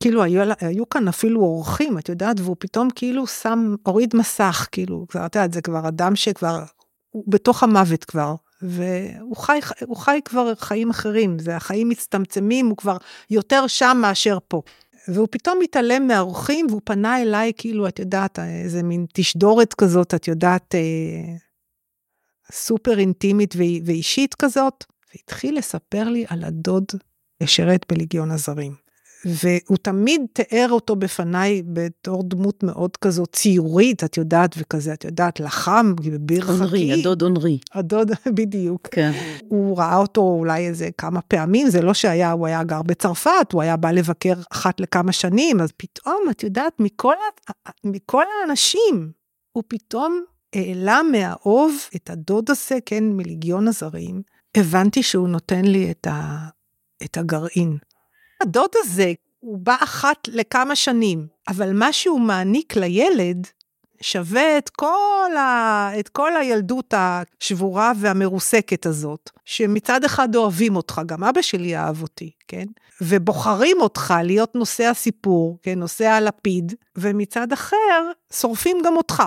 כאילו 0.00 0.22
היו, 0.22 0.42
היו 0.60 0.88
כאן 0.88 1.08
אפילו 1.08 1.40
אורחים, 1.40 1.98
את 1.98 2.08
יודעת, 2.08 2.40
והוא 2.40 2.56
פתאום 2.58 2.88
כאילו 2.94 3.26
שם, 3.26 3.74
הוריד 3.82 4.16
מסך, 4.16 4.68
כאילו, 4.72 5.06
את 5.10 5.14
יודעת, 5.14 5.52
זה 5.52 5.60
כבר 5.60 5.88
אדם 5.88 6.16
שכבר, 6.16 6.64
הוא 7.10 7.24
בתוך 7.26 7.62
המוות 7.62 8.04
כבר, 8.04 8.34
והוא 8.62 9.36
חי, 9.36 9.58
חי 9.94 10.20
כבר 10.24 10.54
חיים 10.54 10.90
אחרים, 10.90 11.38
זה 11.38 11.56
החיים 11.56 11.88
מצטמצמים, 11.88 12.66
הוא 12.66 12.76
כבר 12.76 12.96
יותר 13.30 13.66
שם 13.66 13.98
מאשר 14.00 14.38
פה. 14.48 14.62
והוא 15.08 15.28
פתאום 15.30 15.58
מתעלם 15.62 16.06
מהאורחים, 16.06 16.66
והוא 16.68 16.80
פנה 16.84 17.22
אליי, 17.22 17.52
כאילו, 17.56 17.88
את 17.88 17.98
יודעת, 17.98 18.38
איזה 18.38 18.82
מין 18.82 19.06
תשדורת 19.12 19.74
כזאת, 19.74 20.14
את 20.14 20.28
יודעת, 20.28 20.74
אה, 20.74 21.36
סופר 22.52 22.98
אינטימית 22.98 23.54
ואישית 23.84 24.34
כזאת, 24.34 24.84
והתחיל 25.14 25.58
לספר 25.58 26.08
לי 26.08 26.24
על 26.28 26.44
הדוד 26.44 26.84
ששירת 27.42 27.86
בליגיון 27.92 28.30
הזרים. 28.30 28.87
והוא 29.24 29.76
תמיד 29.82 30.20
תיאר 30.32 30.66
אותו 30.70 30.96
בפניי 30.96 31.62
בתור 31.66 32.22
דמות 32.22 32.62
מאוד 32.62 32.96
כזאת 32.96 33.28
ציורית, 33.32 34.04
את 34.04 34.16
יודעת, 34.16 34.54
וכזה, 34.58 34.92
את 34.92 35.04
יודעת, 35.04 35.40
לחם, 35.40 35.94
בביר 35.96 36.40
חכי. 36.40 36.52
אונרי, 36.52 36.92
הדוד 36.92 37.22
אונרי. 37.22 37.58
הדוד, 37.74 38.10
בדיוק. 38.38 38.88
כן. 38.90 39.12
הוא 39.48 39.78
ראה 39.78 39.96
אותו 39.96 40.20
אולי 40.20 40.66
איזה 40.66 40.88
כמה 40.98 41.20
פעמים, 41.20 41.70
זה 41.70 41.82
לא 41.82 41.94
שהיה, 41.94 42.32
הוא 42.32 42.46
היה 42.46 42.64
גר 42.64 42.82
בצרפת, 42.82 43.52
הוא 43.52 43.62
היה 43.62 43.76
בא 43.76 43.90
לבקר 43.90 44.34
אחת 44.52 44.80
לכמה 44.80 45.12
שנים, 45.12 45.60
אז 45.60 45.70
פתאום, 45.76 46.18
את 46.30 46.42
יודעת, 46.42 46.72
מכל, 46.80 47.14
מכל 47.84 48.24
האנשים, 48.42 49.12
הוא 49.52 49.62
פתאום 49.68 50.22
העלה 50.54 51.00
מהאוב 51.12 51.76
את 51.96 52.10
הדוד 52.10 52.50
הזה, 52.50 52.78
כן, 52.86 53.04
מליגיון 53.04 53.68
הזרים. 53.68 54.22
הבנתי 54.56 55.02
שהוא 55.02 55.28
נותן 55.28 55.64
לי 55.64 55.90
את, 55.90 56.06
ה, 56.06 56.48
את 57.04 57.16
הגרעין. 57.16 57.76
הדוד 58.40 58.70
הזה, 58.76 59.12
הוא 59.40 59.58
בא 59.58 59.76
אחת 59.80 60.28
לכמה 60.28 60.76
שנים, 60.76 61.26
אבל 61.48 61.72
מה 61.72 61.92
שהוא 61.92 62.20
מעניק 62.20 62.76
לילד, 62.76 63.46
שווה 64.00 64.58
את 64.58 64.68
כל, 64.68 65.36
ה... 65.38 65.90
את 66.00 66.08
כל 66.08 66.36
הילדות 66.36 66.94
השבורה 66.96 67.92
והמרוסקת 68.00 68.86
הזאת, 68.86 69.30
שמצד 69.44 70.04
אחד 70.04 70.36
אוהבים 70.36 70.76
אותך, 70.76 71.00
גם 71.06 71.24
אבא 71.24 71.42
שלי 71.42 71.76
אהב 71.76 72.02
אותי, 72.02 72.30
כן? 72.48 72.64
ובוחרים 73.00 73.76
אותך 73.80 74.14
להיות 74.24 74.54
נושא 74.54 74.84
הסיפור, 74.84 75.58
כן? 75.62 75.78
נושא 75.78 76.06
הלפיד, 76.06 76.74
ומצד 76.98 77.52
אחר, 77.52 78.10
שורפים 78.32 78.76
גם 78.84 78.96
אותך. 78.96 79.22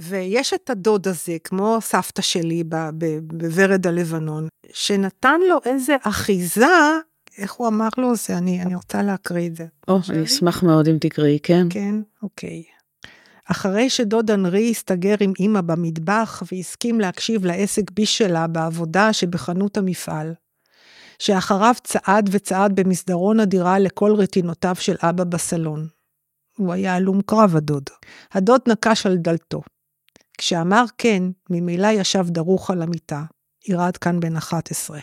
ויש 0.00 0.54
את 0.54 0.70
הדוד 0.70 1.08
הזה, 1.08 1.36
כמו 1.44 1.78
סבתא 1.80 2.22
שלי 2.22 2.64
בוורד 2.64 3.86
הלבנון, 3.86 4.48
שנתן 4.72 5.40
לו 5.48 5.58
איזה 5.64 5.96
אחיזה 6.02 6.66
איך 7.40 7.52
הוא 7.52 7.68
אמר 7.68 7.88
לו 7.98 8.16
זה? 8.16 8.38
אני, 8.38 8.62
אני 8.62 8.74
רוצה 8.74 9.02
להקריא 9.02 9.46
את 9.46 9.56
זה. 9.56 9.66
או, 9.88 9.98
oh, 9.98 10.12
אני 10.12 10.24
אשמח 10.24 10.62
מאוד 10.62 10.88
אם 10.88 10.98
תקראי, 11.00 11.38
כן. 11.42 11.66
כן, 11.70 11.94
אוקיי. 12.22 12.62
אחרי 13.44 13.90
שדוד 13.90 14.30
אנרי 14.30 14.70
הסתגר 14.70 15.14
עם 15.20 15.32
אמא 15.40 15.60
במטבח 15.60 16.42
והסכים 16.52 17.00
להקשיב 17.00 17.44
לעסק 17.44 17.90
ביש 17.90 18.18
שלה 18.18 18.46
בעבודה 18.46 19.12
שבחנות 19.12 19.76
המפעל, 19.76 20.34
שאחריו 21.18 21.74
צעד 21.84 22.28
וצעד 22.32 22.80
במסדרון 22.80 23.40
הדירה 23.40 23.78
לכל 23.78 24.14
רטינותיו 24.14 24.74
של 24.78 24.96
אבא 25.02 25.24
בסלון. 25.24 25.88
הוא 26.56 26.72
היה 26.72 26.94
הלום 26.94 27.20
קרב 27.22 27.56
הדוד. 27.56 27.90
הדוד 28.32 28.60
נקש 28.66 29.06
על 29.06 29.16
דלתו. 29.16 29.62
כשאמר 30.38 30.84
כן, 30.98 31.22
ממילא 31.50 31.88
ישב 31.88 32.24
דרוך 32.28 32.70
על 32.70 32.82
המיטה, 32.82 33.22
ירד 33.68 33.96
כאן 33.96 34.20
בן 34.20 34.36
11. 34.36 35.00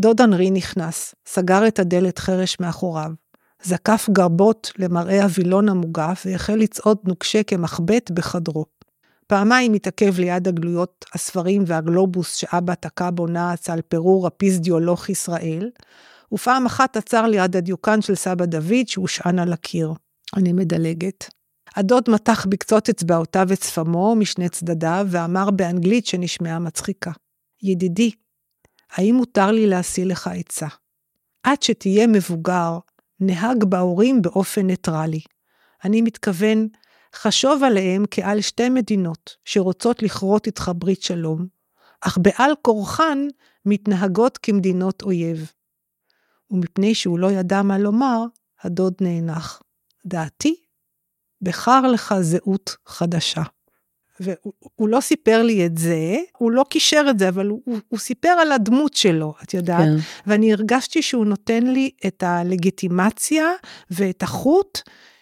דוד 0.00 0.20
אנרי 0.20 0.50
נכנס, 0.50 1.14
סגר 1.26 1.66
את 1.68 1.78
הדלת 1.78 2.18
חרש 2.18 2.60
מאחוריו, 2.60 3.10
זקף 3.62 4.08
גרבות 4.12 4.72
למראה 4.78 5.22
הווילון 5.22 5.68
המוגף 5.68 6.22
והחל 6.26 6.54
לצעוד 6.54 6.98
נוקשה 7.04 7.42
כמחבט 7.42 8.10
בחדרו. 8.10 8.64
פעמיים 9.26 9.72
התעכב 9.72 10.18
ליד 10.18 10.48
הגלויות 10.48 11.04
הספרים 11.14 11.64
והגלובוס 11.66 12.34
שאבא 12.34 12.74
תקע 12.74 13.10
בו 13.10 13.26
נעץ 13.26 13.70
על 13.70 13.80
פירור 13.88 14.26
הפיזדיולוך 14.26 15.08
ישראל, 15.08 15.70
ופעם 16.32 16.66
אחת 16.66 16.96
עצר 16.96 17.26
ליד 17.26 17.56
הדיוקן 17.56 18.02
של 18.02 18.14
סבא 18.14 18.44
דוד 18.44 18.88
שהושען 18.88 19.38
על 19.38 19.52
הקיר. 19.52 19.92
אני 20.36 20.52
מדלגת. 20.52 21.28
הדוד 21.76 22.10
מתח 22.10 22.46
בקצות 22.48 22.88
אצבעותיו 22.88 23.48
את 23.52 23.62
שפמו 23.62 24.16
משני 24.16 24.48
צדדיו 24.48 25.06
ואמר 25.10 25.50
באנגלית 25.50 26.06
שנשמעה 26.06 26.58
מצחיקה. 26.58 27.10
ידידי, 27.62 28.10
האם 28.94 29.14
מותר 29.14 29.50
לי 29.50 29.66
להשיא 29.66 30.06
לך 30.06 30.30
עצה? 30.34 30.66
עד 31.42 31.62
שתהיה 31.62 32.06
מבוגר, 32.06 32.78
נהג 33.20 33.64
בהורים 33.64 34.22
באופן 34.22 34.66
ניטרלי. 34.66 35.20
אני 35.84 36.02
מתכוון, 36.02 36.68
חשוב 37.14 37.62
עליהם 37.62 38.04
כעל 38.10 38.40
שתי 38.40 38.68
מדינות 38.68 39.36
שרוצות 39.44 40.02
לכרות 40.02 40.46
איתך 40.46 40.70
ברית 40.74 41.02
שלום, 41.02 41.46
אך 42.00 42.18
בעל 42.22 42.52
כורחן 42.62 43.26
מתנהגות 43.66 44.38
כמדינות 44.38 45.02
אויב. 45.02 45.52
ומפני 46.50 46.94
שהוא 46.94 47.18
לא 47.18 47.30
ידע 47.30 47.62
מה 47.62 47.78
לומר, 47.78 48.24
הדוד 48.62 48.94
נאנח. 49.00 49.62
דעתי? 50.06 50.54
בחר 51.42 51.80
לך 51.80 52.14
זהות 52.20 52.76
חדשה. 52.86 53.42
והוא 54.20 54.88
לא 54.88 55.00
סיפר 55.00 55.42
לי 55.42 55.66
את 55.66 55.78
זה, 55.78 56.16
הוא 56.38 56.50
לא 56.50 56.64
קישר 56.70 57.06
את 57.10 57.18
זה, 57.18 57.28
אבל 57.28 57.46
הוא, 57.46 57.60
הוא, 57.64 57.78
הוא 57.88 57.98
סיפר 57.98 58.28
על 58.28 58.52
הדמות 58.52 58.94
שלו, 58.94 59.34
את 59.42 59.54
יודעת? 59.54 59.84
כן. 59.84 59.96
ואני 60.26 60.52
הרגשתי 60.52 61.02
שהוא 61.02 61.26
נותן 61.26 61.62
לי 61.62 61.90
את 62.06 62.22
הלגיטימציה 62.22 63.46
ואת 63.90 64.22
החוט, 64.22 64.78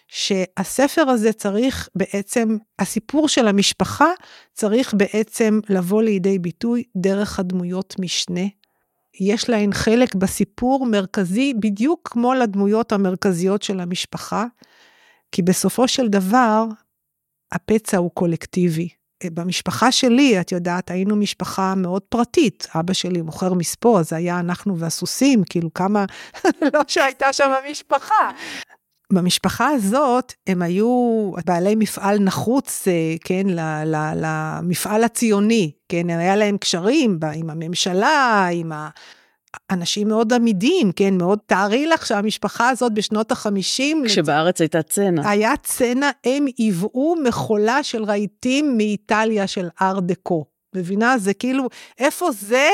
שהספר 0.07 1.09
הזה 1.09 1.33
צריך 1.33 1.89
בעצם, 1.95 2.57
הסיפור 2.79 3.27
של 3.27 3.47
המשפחה 3.47 4.07
צריך 4.53 4.93
בעצם 4.93 5.59
לבוא 5.69 6.03
לידי 6.03 6.39
ביטוי 6.39 6.83
דרך 6.95 7.39
הדמויות 7.39 7.95
משנה. 7.99 8.47
יש 9.19 9.49
להן 9.49 9.73
חלק 9.73 10.15
בסיפור 10.15 10.85
מרכזי 10.85 11.53
בדיוק 11.53 12.09
כמו 12.13 12.33
לדמויות 12.33 12.91
המרכזיות 12.91 13.61
של 13.61 13.79
המשפחה, 13.79 14.45
כי 15.31 15.41
בסופו 15.41 15.87
של 15.87 16.07
דבר, 16.07 16.65
הפצע 17.53 17.97
הוא 17.97 18.11
קולקטיבי. 18.13 18.89
אה, 19.23 19.29
במשפחה 19.33 19.91
שלי, 19.91 20.41
את 20.41 20.51
יודעת, 20.51 20.91
היינו 20.91 21.15
משפחה 21.15 21.75
מאוד 21.75 22.01
פרטית. 22.01 22.67
אבא 22.75 22.93
שלי 22.93 23.21
מוכר 23.21 23.53
מספוא, 23.53 23.99
אז 23.99 24.13
היה 24.13 24.39
אנחנו 24.39 24.77
והסוסים, 24.77 25.43
כאילו 25.49 25.73
כמה, 25.73 26.05
לא 26.73 26.81
שהייתה 26.87 27.33
שם 27.33 27.51
משפחה. 27.71 28.31
במשפחה 29.13 29.67
הזאת 29.67 30.33
הם 30.47 30.61
היו 30.61 31.31
בעלי 31.45 31.75
מפעל 31.75 32.19
נחוץ, 32.19 32.87
אה, 32.87 33.15
כן, 33.23 33.45
למפעל 34.15 35.03
הציוני, 35.03 35.71
כן, 35.89 36.09
היה 36.09 36.35
להם 36.35 36.57
קשרים 36.57 37.19
עם 37.35 37.49
הממשלה, 37.49 38.47
עם 38.51 38.71
ה... 38.71 38.89
אנשים 39.71 40.07
מאוד 40.07 40.33
עמידים, 40.33 40.91
כן, 40.91 41.17
מאוד, 41.17 41.39
תארי 41.45 41.85
לך 41.85 42.05
שהמשפחה 42.05 42.69
הזאת 42.69 42.93
בשנות 42.93 43.31
החמישים... 43.31 44.03
כשבארץ 44.05 44.61
הייתה 44.61 44.81
צנע. 44.81 45.29
היה 45.29 45.53
צנע, 45.63 46.09
הם 46.25 46.45
היוו 46.57 47.15
מכולה 47.23 47.83
של 47.83 48.03
רהיטים 48.03 48.77
מאיטליה 48.77 49.47
של 49.47 49.67
אר 49.81 49.99
דקו. 49.99 50.45
מבינה? 50.75 51.17
זה 51.17 51.33
כאילו, 51.33 51.69
איפה 51.99 52.31
זה? 52.31 52.67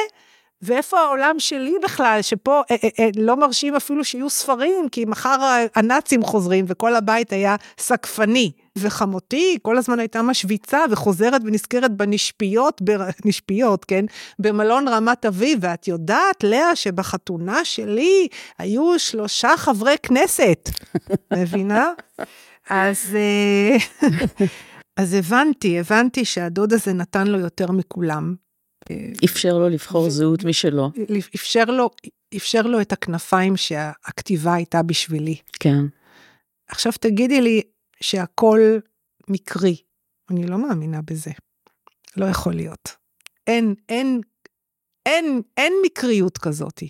ואיפה 0.61 0.99
העולם 0.99 1.35
שלי 1.39 1.73
בכלל, 1.83 2.19
שפה 2.21 2.61
אה, 2.71 2.75
אה, 2.83 2.89
אה, 2.99 3.09
לא 3.17 3.37
מרשים 3.37 3.75
אפילו 3.75 4.03
שיהיו 4.03 4.29
ספרים, 4.29 4.89
כי 4.91 5.05
מחר 5.05 5.65
הנאצים 5.75 6.23
חוזרים 6.23 6.65
וכל 6.67 6.95
הבית 6.95 7.33
היה 7.33 7.55
סקפני. 7.79 8.51
וחמותי 8.81 9.57
כל 9.61 9.77
הזמן 9.77 9.99
הייתה 9.99 10.21
משוויצה 10.21 10.79
וחוזרת 10.91 11.41
ונזכרת 11.45 11.91
בנשפיות, 11.91 12.81
נשפיות, 13.25 13.85
כן? 13.85 14.05
במלון 14.39 14.87
רמת 14.87 15.25
אביב, 15.25 15.59
ואת 15.61 15.87
יודעת, 15.87 16.43
לאה, 16.43 16.75
שבחתונה 16.75 17.65
שלי 17.65 18.27
היו 18.57 18.99
שלושה 18.99 19.49
חברי 19.57 19.95
כנסת, 20.03 20.69
מבינה? 21.37 21.91
אז... 22.69 23.15
אה, 23.15 23.77
אז 24.99 25.13
הבנתי, 25.13 25.79
הבנתי 25.79 26.25
שהדוד 26.25 26.73
הזה 26.73 26.93
נתן 26.93 27.27
לו 27.27 27.39
יותר 27.39 27.71
מכולם. 27.71 28.35
אפשר 29.25 29.57
לו 29.57 29.69
לבחור 29.69 30.05
ו... 30.05 30.09
זהות 30.09 30.43
משלו. 30.43 30.91
אפשר 31.35 31.63
לו, 31.65 31.89
אפשר 32.35 32.61
לו 32.61 32.81
את 32.81 32.91
הכנפיים 32.91 33.57
שהכתיבה 33.57 34.53
הייתה 34.53 34.83
בשבילי. 34.83 35.35
כן. 35.59 35.85
עכשיו 36.67 36.91
תגידי 36.99 37.41
לי 37.41 37.61
שהכל 38.03 38.59
מקרי. 39.27 39.75
אני 40.29 40.47
לא 40.47 40.57
מאמינה 40.57 41.01
בזה. 41.01 41.31
לא 42.17 42.25
יכול 42.25 42.53
להיות. 42.53 42.95
אין, 43.47 43.75
אין, 43.89 44.21
אין, 45.05 45.41
אין 45.57 45.73
מקריות 45.85 46.37
כזאתי. 46.37 46.89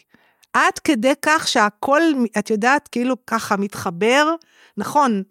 עד 0.54 0.80
כדי 0.84 1.14
כך 1.22 1.48
שהכל, 1.48 2.02
את 2.40 2.50
יודעת, 2.50 2.88
כאילו 2.88 3.26
ככה 3.26 3.58
מתחבר, 3.58 4.36
נכון, 4.78 5.24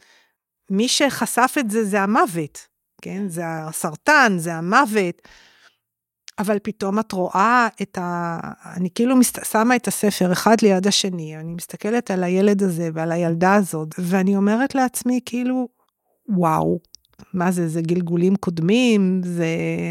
מי 0.70 0.88
שחשף 0.88 1.54
את 1.58 1.70
זה 1.70 1.84
זה 1.84 2.00
המוות, 2.00 2.66
כן? 3.02 3.28
זה 3.28 3.42
הסרטן, 3.46 4.32
זה 4.38 4.54
המוות. 4.54 5.22
אבל 6.38 6.58
פתאום 6.62 6.98
את 6.98 7.12
רואה 7.12 7.68
את 7.82 7.98
ה... 7.98 8.38
אני 8.76 8.88
כאילו 8.94 9.16
מסת... 9.16 9.44
שמה 9.44 9.76
את 9.76 9.88
הספר 9.88 10.32
אחד 10.32 10.56
ליד 10.62 10.86
השני, 10.86 11.36
אני 11.36 11.54
מסתכלת 11.54 12.10
על 12.10 12.24
הילד 12.24 12.62
הזה 12.62 12.90
ועל 12.94 13.12
הילדה 13.12 13.54
הזאת, 13.54 13.88
ואני 13.98 14.36
אומרת 14.36 14.74
לעצמי, 14.74 15.20
כאילו, 15.26 15.68
וואו, 16.28 16.80
מה 17.34 17.52
זה, 17.52 17.68
זה 17.68 17.80
גלגולים 17.80 18.36
קודמים, 18.36 19.20
זה 19.24 19.46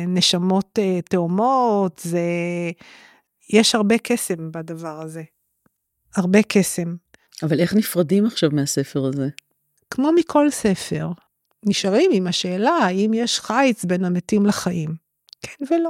נשמות 0.08 0.80
uh, 0.80 1.10
תאומות, 1.10 2.02
זה... 2.04 2.22
יש 3.54 3.76
הרבה 3.76 3.98
קסם 3.98 4.52
בדבר 4.52 5.02
הזה. 5.02 5.24
הרבה 6.16 6.40
קסם. 6.42 6.96
אבל 7.44 7.60
איך 7.60 7.74
נפרדים 7.74 8.26
עכשיו 8.26 8.50
מהספר 8.54 9.06
הזה? 9.06 9.28
כמו 9.92 10.12
מכל 10.16 10.50
ספר, 10.50 11.10
נשארים 11.66 12.12
עם 12.14 12.28
השאלה 12.28 12.72
האם 12.72 13.12
יש 13.14 13.40
חיץ 13.40 13.86
בין 13.86 14.06
המתים 14.06 14.46
לחיים. 14.46 14.96
כן 15.42 15.66
ולא. 15.72 15.90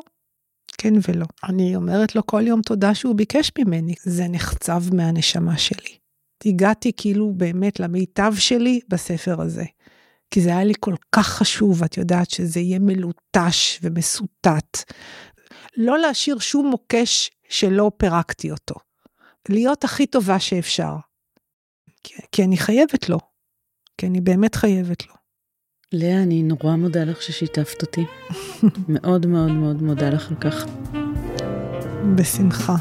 כן 0.78 0.94
ולא. 1.08 1.26
אני 1.44 1.76
אומרת 1.76 2.16
לו 2.16 2.26
כל 2.26 2.48
יום 2.48 2.62
תודה 2.62 2.96
שהוא 2.96 3.16
ביקש 3.16 3.52
ממני, 3.60 3.94
זה 4.04 4.28
נחצב 4.28 4.84
מהנשמה 4.94 5.58
שלי. 5.58 5.98
הגעתי 6.46 6.92
כאילו 6.98 7.34
באמת 7.38 7.80
למיטב 7.80 8.34
שלי 8.38 8.80
בספר 8.90 9.42
הזה. 9.42 9.66
כי 10.32 10.42
זה 10.42 10.50
היה 10.50 10.64
לי 10.64 10.74
כל 10.80 10.96
כך 11.12 11.28
חשוב, 11.28 11.84
את 11.84 11.98
יודעת, 11.98 12.30
שזה 12.30 12.60
יהיה 12.60 12.80
מלוטש 12.80 13.80
ומסוטט. 13.82 14.92
לא 15.78 16.00
להשאיר 16.00 16.40
שום 16.40 16.68
מוקש 16.68 17.32
שלא 17.50 17.92
פירקתי 17.98 18.52
אותו. 18.52 18.76
להיות 19.50 19.84
הכי 19.84 20.08
טובה 20.08 20.40
שאפשר. 20.40 20.96
כי, 22.04 22.14
כי 22.32 22.44
אני 22.44 22.58
חייבת 22.58 23.10
לו. 23.10 23.20
כי 23.98 24.08
אני 24.08 24.22
באמת 24.22 24.56
חייבת 24.56 25.08
לו. 25.08 25.14
לאה, 25.94 26.24
אני 26.24 26.44
נורא 26.44 26.76
מודה 26.76 27.04
לך 27.04 27.22
ששיתפת 27.22 27.82
אותי. 27.82 28.06
מאוד 28.94 29.26
מאוד 29.26 29.52
מאוד 29.52 29.82
מודה 29.82 30.10
לך 30.10 30.32
על 30.32 30.36
כך. 30.38 30.66
בשמחה. 32.16 32.76